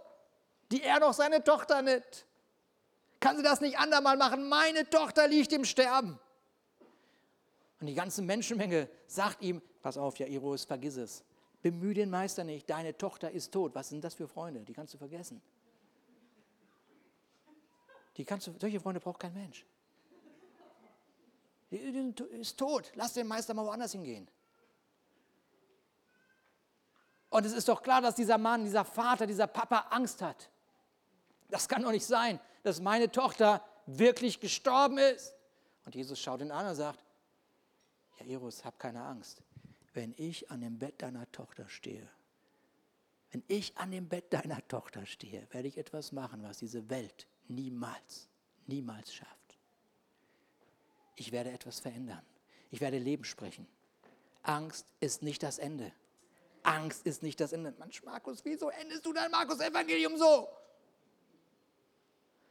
die 0.71 0.83
er 0.83 0.99
noch 0.99 1.13
seine 1.13 1.43
Tochter 1.43 1.81
nennt. 1.81 2.25
Kann 3.19 3.37
sie 3.37 3.43
das 3.43 3.61
nicht 3.61 3.77
andermal 3.77 4.17
machen? 4.17 4.47
Meine 4.47 4.89
Tochter 4.89 5.27
liegt 5.27 5.51
im 5.53 5.65
Sterben. 5.65 6.19
Und 7.79 7.87
die 7.87 7.93
ganze 7.93 8.21
Menschenmenge 8.21 8.89
sagt 9.07 9.41
ihm, 9.41 9.61
pass 9.81 9.97
auf, 9.97 10.17
Jairus, 10.19 10.65
vergiss 10.65 10.97
es. 10.97 11.23
Bemühe 11.61 11.93
den 11.93 12.09
Meister 12.09 12.43
nicht, 12.43 12.69
deine 12.69 12.97
Tochter 12.97 13.31
ist 13.31 13.51
tot. 13.51 13.75
Was 13.75 13.89
sind 13.89 14.03
das 14.03 14.13
für 14.13 14.27
Freunde? 14.27 14.61
Die 14.61 14.73
kannst 14.73 14.93
du 14.93 14.97
vergessen. 14.97 15.41
Die 18.17 18.25
kannst 18.25 18.47
du, 18.47 18.55
solche 18.59 18.79
Freunde 18.79 18.99
braucht 18.99 19.19
kein 19.19 19.33
Mensch. 19.33 19.65
Die 21.71 21.77
ist 21.77 22.57
tot. 22.57 22.91
Lass 22.95 23.13
den 23.13 23.27
Meister 23.27 23.53
mal 23.53 23.65
woanders 23.65 23.91
hingehen. 23.91 24.27
Und 27.29 27.45
es 27.45 27.53
ist 27.53 27.67
doch 27.67 27.83
klar, 27.83 28.01
dass 28.01 28.15
dieser 28.15 28.39
Mann, 28.39 28.63
dieser 28.63 28.83
Vater, 28.83 29.27
dieser 29.27 29.47
Papa 29.47 29.87
Angst 29.91 30.21
hat. 30.21 30.49
Das 31.49 31.67
kann 31.67 31.83
doch 31.83 31.91
nicht 31.91 32.05
sein 32.05 32.39
dass 32.63 32.81
meine 32.81 33.11
Tochter 33.11 33.63
wirklich 33.85 34.39
gestorben 34.39 34.97
ist. 34.97 35.33
Und 35.85 35.95
Jesus 35.95 36.19
schaut 36.19 36.41
ihn 36.41 36.51
an 36.51 36.67
und 36.67 36.75
sagt, 36.75 37.03
ja, 38.19 38.25
Jairus, 38.25 38.63
hab 38.65 38.79
keine 38.79 39.03
Angst. 39.03 39.41
Wenn 39.93 40.13
ich 40.17 40.51
an 40.51 40.61
dem 40.61 40.77
Bett 40.77 41.01
deiner 41.01 41.29
Tochter 41.31 41.67
stehe, 41.67 42.07
wenn 43.31 43.43
ich 43.47 43.77
an 43.77 43.91
dem 43.91 44.07
Bett 44.07 44.33
deiner 44.33 44.65
Tochter 44.67 45.05
stehe, 45.05 45.47
werde 45.51 45.67
ich 45.67 45.77
etwas 45.77 46.11
machen, 46.11 46.43
was 46.43 46.57
diese 46.57 46.89
Welt 46.89 47.27
niemals, 47.47 48.27
niemals 48.65 49.13
schafft. 49.13 49.38
Ich 51.19 51.33
werde 51.33 51.51
etwas 51.51 51.81
verändern. 51.81 52.21
Ich 52.71 52.79
werde 52.79 52.97
Leben 52.97 53.25
sprechen. 53.25 53.67
Angst 54.41 54.85
ist 55.01 55.21
nicht 55.21 55.43
das 55.43 55.59
Ende. 55.59 55.91
Angst 56.63 57.05
ist 57.05 57.23
nicht 57.23 57.41
das 57.41 57.51
Ende. 57.51 57.73
Mensch, 57.77 58.01
Markus, 58.03 58.39
wieso 58.45 58.69
endest 58.69 59.05
du 59.05 59.11
dein 59.11 59.29
Markus-Evangelium 59.29 60.17
so? 60.17 60.47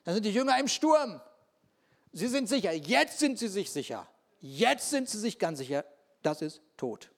Da 0.04 0.12
sind 0.12 0.26
die 0.26 0.32
Jünger 0.32 0.60
im 0.60 0.68
Sturm. 0.68 1.18
Sie 2.12 2.28
sind 2.28 2.46
sicher. 2.46 2.72
Jetzt 2.72 3.18
sind 3.18 3.38
sie 3.38 3.48
sich 3.48 3.70
sicher. 3.70 4.06
Jetzt 4.42 4.90
sind 4.90 5.08
sie 5.08 5.18
sich 5.18 5.38
ganz 5.38 5.60
sicher. 5.60 5.86
Das 6.22 6.42
ist 6.42 6.60
tot. 6.76 7.10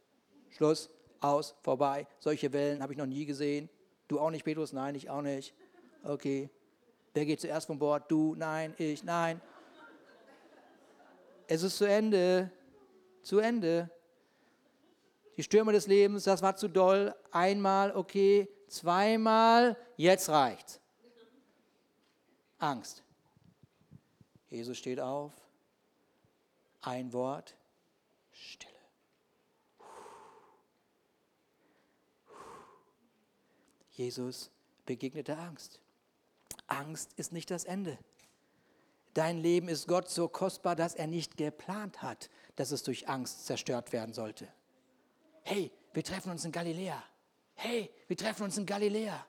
Schluss, 0.50 0.88
aus, 1.18 1.56
vorbei. 1.62 2.06
Solche 2.20 2.52
Wellen 2.52 2.80
habe 2.80 2.92
ich 2.92 2.98
noch 2.98 3.06
nie 3.06 3.26
gesehen. 3.26 3.68
Du 4.06 4.20
auch 4.20 4.30
nicht, 4.30 4.44
Petrus? 4.44 4.72
Nein, 4.72 4.94
ich 4.94 5.10
auch 5.10 5.22
nicht. 5.22 5.52
Okay. 6.04 6.48
Wer 7.12 7.26
geht 7.26 7.40
zuerst 7.40 7.66
von 7.66 7.80
Bord? 7.80 8.08
Du? 8.08 8.36
Nein, 8.36 8.72
ich? 8.78 9.02
Nein. 9.02 9.40
Es 11.50 11.64
ist 11.64 11.78
zu 11.78 11.84
Ende. 11.84 12.48
Zu 13.22 13.40
Ende. 13.40 13.90
Die 15.36 15.42
Stürme 15.42 15.72
des 15.72 15.88
Lebens, 15.88 16.22
das 16.22 16.42
war 16.42 16.54
zu 16.54 16.68
doll. 16.68 17.12
Einmal, 17.32 17.96
okay. 17.96 18.48
Zweimal, 18.68 19.76
jetzt 19.96 20.28
reicht's. 20.28 20.80
Angst. 22.58 23.02
Jesus 24.48 24.78
steht 24.78 25.00
auf. 25.00 25.32
Ein 26.82 27.12
Wort. 27.12 27.56
Stille. 28.30 28.72
Jesus 33.90 34.52
begegnet 34.86 35.26
der 35.26 35.40
Angst. 35.40 35.80
Angst 36.68 37.12
ist 37.16 37.32
nicht 37.32 37.50
das 37.50 37.64
Ende. 37.64 37.98
Dein 39.14 39.38
Leben 39.38 39.68
ist 39.68 39.88
Gott 39.88 40.08
so 40.08 40.28
kostbar, 40.28 40.76
dass 40.76 40.94
er 40.94 41.06
nicht 41.06 41.36
geplant 41.36 42.02
hat, 42.02 42.30
dass 42.56 42.70
es 42.70 42.82
durch 42.82 43.08
Angst 43.08 43.46
zerstört 43.46 43.92
werden 43.92 44.14
sollte. 44.14 44.48
Hey, 45.42 45.72
wir 45.92 46.04
treffen 46.04 46.30
uns 46.30 46.44
in 46.44 46.52
Galiläa. 46.52 47.02
Hey, 47.54 47.90
wir 48.06 48.16
treffen 48.16 48.44
uns 48.44 48.56
in 48.56 48.66
Galiläa. 48.66 49.26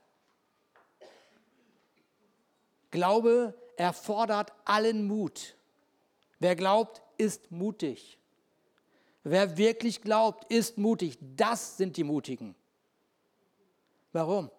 Glaube 2.92 3.56
erfordert 3.78 4.52
allen 4.66 5.08
Mut. 5.08 5.56
Wer 6.40 6.56
glaubt, 6.56 7.02
ist 7.18 7.52
mutig. 7.52 8.20
Wer 9.24 9.58
wirklich 9.58 10.02
glaubt, 10.02 10.52
ist 10.52 10.78
mutig. 10.78 11.18
Das 11.36 11.78
sind 11.78 11.98
die 11.98 12.04
Mutigen. 12.04 12.56
Warum? 14.12 14.50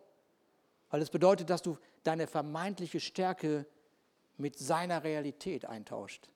Weil 0.91 1.03
es 1.03 1.11
bedeutet, 1.11 1.51
dass 1.51 1.63
du 1.63 1.79
deine 2.05 2.27
vermeintliche 2.27 3.01
Stärke 3.01 3.67
mit 4.37 4.59
seiner 4.59 5.05
Realität 5.05 5.65
eintauscht. 5.65 6.31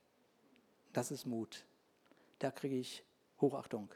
Das 0.93 1.11
ist 1.11 1.27
Mut. 1.27 1.65
Da 2.39 2.51
kriege 2.51 2.77
ich 2.77 3.05
Hochachtung 3.41 3.93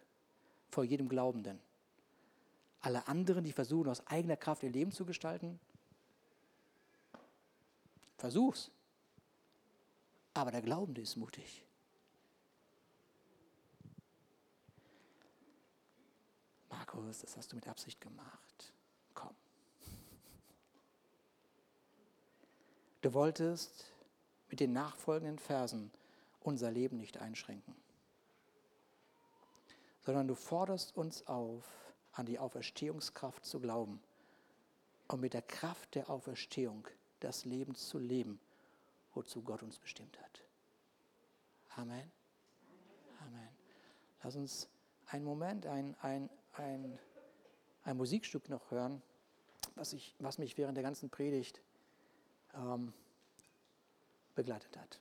vor 0.70 0.84
jedem 0.84 1.09
Glaubenden. 1.09 1.61
Alle 2.80 3.07
anderen, 3.09 3.44
die 3.44 3.53
versuchen, 3.53 3.90
aus 3.90 4.07
eigener 4.07 4.36
Kraft 4.36 4.62
ihr 4.62 4.70
Leben 4.70 4.92
zu 4.92 5.05
gestalten, 5.05 5.59
versuch's. 8.16 8.70
Aber 10.32 10.51
der 10.51 10.62
Glaubende 10.62 11.03
ist 11.03 11.16
mutig. 11.16 11.64
Markus, 16.68 17.20
das 17.20 17.36
hast 17.36 17.53
du 17.53 17.57
mit 17.57 17.66
Absicht 17.68 18.01
gemacht. 18.01 18.72
Komm. 19.12 19.34
Du 23.03 23.12
wolltest 23.12 23.89
mit 24.51 24.61
den 24.61 24.72
nachfolgenden 24.72 25.38
Versen 25.38 25.90
unser 26.40 26.70
Leben 26.70 26.96
nicht 26.96 27.18
einschränken, 27.18 27.74
sondern 30.01 30.28
du 30.28 30.34
forderst 30.34 30.96
uns 30.96 31.26
auf, 31.26 31.64
an 32.12 32.26
die 32.26 32.38
Auferstehungskraft 32.38 33.44
zu 33.44 33.61
glauben 33.61 34.01
und 35.09 35.20
mit 35.20 35.32
der 35.32 35.42
Kraft 35.42 35.94
der 35.94 36.11
Auferstehung 36.11 36.86
das 37.20 37.44
Leben 37.44 37.74
zu 37.74 37.98
leben, 37.98 38.40
wozu 39.14 39.42
Gott 39.42 39.62
uns 39.62 39.78
bestimmt 39.78 40.18
hat. 40.20 40.42
Amen. 41.76 42.11
Amen. 43.20 43.48
Lass 44.22 44.36
uns 44.36 44.68
einen 45.07 45.24
Moment, 45.24 45.66
ein, 45.66 45.94
ein, 46.03 46.28
ein, 46.53 46.98
ein 47.84 47.96
Musikstück 47.96 48.48
noch 48.48 48.70
hören, 48.70 49.03
was, 49.76 49.92
ich, 49.92 50.14
was 50.18 50.38
mich 50.38 50.59
während 50.59 50.76
der 50.76 50.84
ganzen 50.84 51.11
Predigt 51.11 51.61
ähm, 52.55 52.92
begleitet 54.35 54.76
hat. 54.76 55.01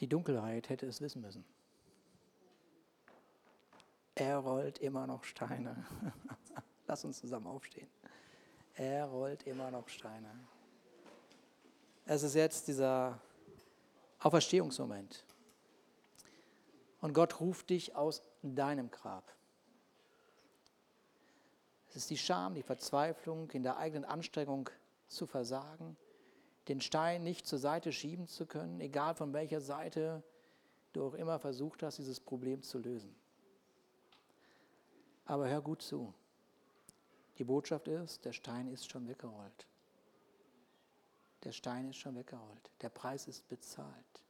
Die 0.00 0.08
Dunkelheit 0.08 0.68
hätte 0.68 0.86
es 0.86 1.00
wissen 1.00 1.20
müssen. 1.20 1.44
Er 4.14 4.38
rollt 4.38 4.78
immer 4.78 5.06
noch 5.06 5.24
Steine. 5.24 5.84
Lass 6.86 7.04
uns 7.04 7.20
zusammen 7.20 7.46
aufstehen. 7.46 7.88
Er 8.74 9.06
rollt 9.06 9.42
immer 9.44 9.70
noch 9.70 9.88
Steine. 9.88 10.30
Es 12.06 12.22
ist 12.22 12.34
jetzt 12.34 12.66
dieser 12.66 13.20
Auferstehungsmoment. 14.18 15.24
Und 17.00 17.14
Gott 17.14 17.40
ruft 17.40 17.70
dich 17.70 17.94
aus 17.94 18.22
deinem 18.42 18.90
Grab. 18.90 19.32
Es 21.88 21.96
ist 21.96 22.10
die 22.10 22.18
Scham, 22.18 22.54
die 22.54 22.62
Verzweiflung 22.62 23.50
in 23.50 23.62
der 23.62 23.76
eigenen 23.76 24.04
Anstrengung 24.04 24.70
zu 25.10 25.26
versagen, 25.26 25.96
den 26.68 26.80
Stein 26.80 27.22
nicht 27.22 27.46
zur 27.46 27.58
Seite 27.58 27.92
schieben 27.92 28.26
zu 28.26 28.46
können, 28.46 28.80
egal 28.80 29.14
von 29.14 29.32
welcher 29.32 29.60
Seite 29.60 30.22
du 30.92 31.06
auch 31.06 31.14
immer 31.14 31.38
versucht 31.38 31.82
hast, 31.82 31.98
dieses 31.98 32.20
Problem 32.20 32.62
zu 32.62 32.78
lösen. 32.78 33.14
Aber 35.24 35.48
hör 35.48 35.60
gut 35.60 35.82
zu. 35.82 36.12
Die 37.38 37.44
Botschaft 37.44 37.88
ist, 37.88 38.24
der 38.24 38.32
Stein 38.32 38.68
ist 38.68 38.90
schon 38.90 39.08
weggerollt. 39.08 39.66
Der 41.44 41.52
Stein 41.52 41.88
ist 41.88 41.96
schon 41.96 42.16
weggerollt. 42.16 42.70
Der 42.82 42.90
Preis 42.90 43.26
ist 43.28 43.48
bezahlt. 43.48 44.22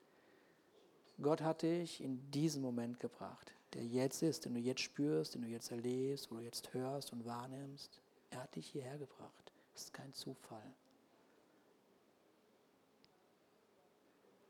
Gott 1.20 1.42
hat 1.42 1.62
dich 1.62 2.02
in 2.02 2.30
diesen 2.30 2.62
Moment 2.62 3.00
gebracht 3.00 3.52
der 3.72 3.84
jetzt 3.84 4.22
ist, 4.22 4.44
den 4.44 4.54
du 4.54 4.60
jetzt 4.60 4.80
spürst, 4.80 5.34
den 5.34 5.42
du 5.42 5.48
jetzt 5.48 5.70
erlebst, 5.70 6.30
wo 6.30 6.36
du 6.36 6.42
jetzt 6.42 6.72
hörst 6.74 7.12
und 7.12 7.24
wahrnimmst. 7.24 8.00
Er 8.30 8.42
hat 8.42 8.54
dich 8.56 8.68
hierher 8.68 8.98
gebracht. 8.98 9.49
Ist 9.80 9.94
kein 9.94 10.12
Zufall. 10.12 10.74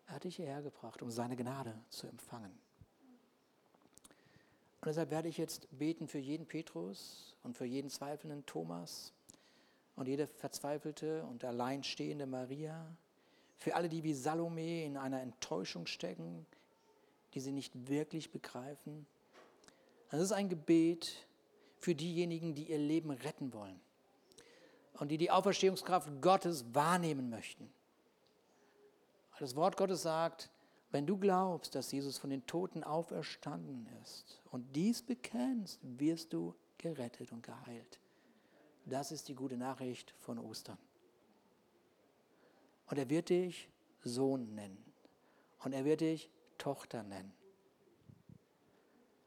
Er 0.09 0.14
hat 0.16 0.24
dich 0.24 0.35
hierher 0.35 0.61
gebracht, 0.61 1.03
um 1.03 1.11
seine 1.12 1.37
Gnade 1.37 1.72
zu 1.89 2.09
empfangen. 2.09 2.51
Und 4.81 4.87
deshalb 4.87 5.12
werde 5.12 5.28
ich 5.28 5.39
jetzt 5.39 5.68
beten 5.70 6.09
für 6.09 6.18
jeden 6.18 6.47
Petrus 6.47 7.37
und 7.45 7.57
für 7.57 7.64
jeden 7.64 7.91
zweifelnden 7.91 8.45
Thomas 8.45 9.12
und 9.95 10.09
jede 10.09 10.26
verzweifelte 10.26 11.24
und 11.26 11.45
alleinstehende 11.45 12.26
Maria, 12.26 12.85
für 13.57 13.76
alle, 13.76 13.89
die 13.89 14.03
wie 14.03 14.14
Salome 14.14 14.85
in 14.85 14.97
einer 14.97 15.20
Enttäuschung 15.20 15.87
stecken, 15.87 16.45
die 17.35 17.41
sie 17.41 17.53
nicht 17.53 17.89
wirklich 17.89 18.33
begreifen. 18.33 19.07
Das 20.11 20.20
ist 20.20 20.33
ein 20.33 20.49
Gebet 20.49 21.28
für 21.78 21.95
diejenigen, 21.95 22.57
die 22.57 22.64
ihr 22.64 22.78
Leben 22.78 23.12
retten 23.12 23.53
wollen 23.53 23.81
und 25.01 25.09
die 25.09 25.18
die 25.18 25.30
Auferstehungskraft 25.30 26.09
Gottes 26.20 26.64
wahrnehmen 26.74 27.30
möchten. 27.30 27.72
Das 29.40 29.57
Wort 29.57 29.78
Gottes 29.78 30.03
sagt, 30.03 30.51
wenn 30.90 31.07
du 31.07 31.16
glaubst, 31.16 31.74
dass 31.74 31.90
Jesus 31.90 32.18
von 32.18 32.28
den 32.28 32.44
Toten 32.46 32.84
auferstanden 32.84 33.88
ist 34.03 34.42
und 34.51 34.76
dies 34.76 35.01
bekennst, 35.03 35.80
wirst 35.82 36.34
du 36.34 36.55
gerettet 36.76 37.32
und 37.32 37.42
geheilt. 37.42 37.98
Das 38.84 39.11
ist 39.11 39.28
die 39.28 39.34
gute 39.34 39.57
Nachricht 39.57 40.12
von 40.18 40.38
Ostern. 40.38 40.76
Und 42.88 42.98
er 42.98 43.09
wird 43.09 43.30
dich 43.30 43.70
Sohn 44.05 44.55
nennen. 44.55 44.84
Und 45.61 45.72
er 45.72 45.86
wird 45.86 46.03
dich 46.03 46.28
Tochter 46.59 47.03
nennen. 47.03 47.32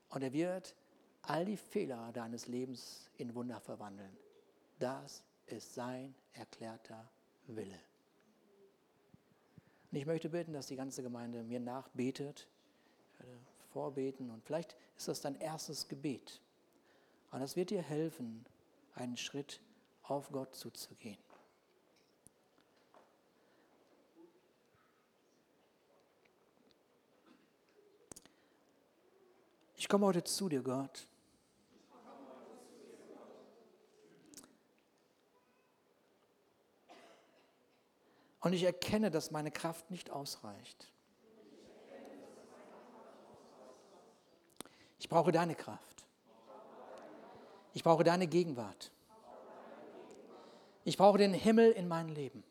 Und 0.10 0.22
er 0.22 0.34
wird 0.34 0.76
all 1.24 1.46
die 1.46 1.58
Fehler 1.58 2.12
deines 2.12 2.48
Lebens 2.48 3.10
in 3.18 3.34
Wunder 3.34 3.60
verwandeln. 3.60 4.16
Das 4.78 5.24
ist 5.48 5.74
sein 5.74 6.16
erklärter 6.34 7.10
Wille. 7.48 7.80
Und 9.92 9.98
ich 9.98 10.06
möchte 10.06 10.30
bitten, 10.30 10.54
dass 10.54 10.68
die 10.68 10.76
ganze 10.76 11.04
Gemeinde 11.04 11.44
mir 11.44 11.60
nachbetet. 11.60 12.48
Ich 13.14 13.20
werde 13.20 13.40
vorbeten 13.72 14.30
und 14.30 14.44
vielleicht 14.44 14.76
ist 14.98 15.08
das 15.08 15.22
dein 15.22 15.40
erstes 15.40 15.88
Gebet. 15.88 16.42
Und 17.32 17.42
das 17.42 17.56
wird 17.56 17.70
dir 17.70 17.82
helfen, 17.82 18.46
einen 18.96 19.18
Schritt 19.18 19.62
auf 20.04 20.32
Gott 20.32 20.56
zuzugehen. 20.56 21.18
Ich 29.76 29.90
komme 29.90 30.06
heute 30.06 30.24
zu 30.24 30.48
dir, 30.48 30.62
Gott. 30.62 31.08
Und 38.44 38.52
ich 38.52 38.64
erkenne, 38.64 39.10
dass 39.10 39.32
meine 39.32 39.52
Kraft 39.52 39.90
nicht 39.90 40.12
ausreicht. 40.12 40.92
Ich 45.00 45.08
brauche 45.08 45.32
deine 45.32 45.56
Kraft. 45.56 46.06
Ich 47.74 47.84
brauche 47.84 48.04
deine 48.04 48.28
Gegenwart. 48.28 48.92
Ich 50.84 50.98
brauche 50.98 51.18
den 51.18 51.34
Himmel 51.34 51.72
in 51.72 51.88
mein 51.88 52.10
Leben. 52.10 52.44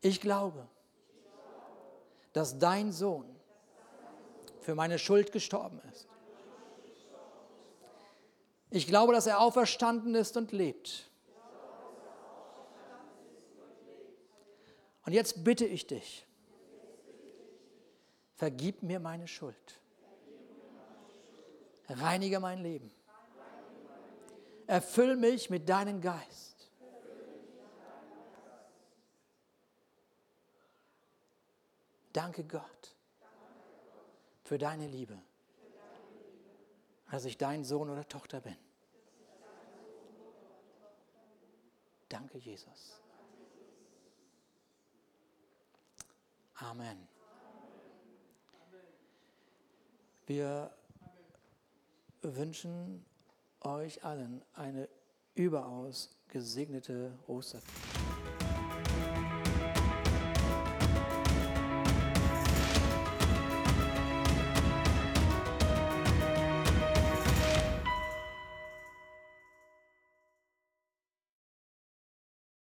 Ich 0.00 0.20
glaube, 0.20 0.68
dass 2.32 2.60
dein 2.60 2.92
Sohn 2.92 3.28
für 4.60 4.76
meine 4.76 5.00
Schuld 5.00 5.32
gestorben 5.32 5.80
ist. 5.90 6.06
Ich 8.70 8.86
glaube, 8.86 9.12
dass 9.12 9.26
er 9.26 9.40
auferstanden 9.40 10.14
ist 10.14 10.36
und 10.36 10.52
lebt. 10.52 11.10
Und 15.06 15.12
jetzt 15.12 15.44
bitte 15.44 15.64
ich 15.64 15.86
dich, 15.86 16.26
vergib 18.34 18.82
mir 18.82 18.98
meine 18.98 19.28
Schuld. 19.28 19.80
Reinige 21.88 22.40
mein 22.40 22.60
Leben. 22.60 22.90
Erfüll 24.66 25.14
mich 25.14 25.48
mit 25.48 25.68
deinem 25.68 26.00
Geist. 26.00 26.68
Danke 32.12 32.42
Gott 32.42 32.96
für 34.42 34.58
deine 34.58 34.88
Liebe, 34.88 35.16
dass 37.10 37.26
ich 37.26 37.38
dein 37.38 37.62
Sohn 37.62 37.90
oder 37.90 38.08
Tochter 38.08 38.40
bin. 38.40 38.56
Danke, 42.08 42.38
Jesus. 42.38 43.00
Amen. 46.58 46.96
Wir 50.26 50.70
wünschen 52.22 53.04
euch 53.60 54.04
allen 54.04 54.42
eine 54.54 54.88
überaus 55.34 56.16
gesegnete 56.28 57.12
Osterzeit. 57.26 58.05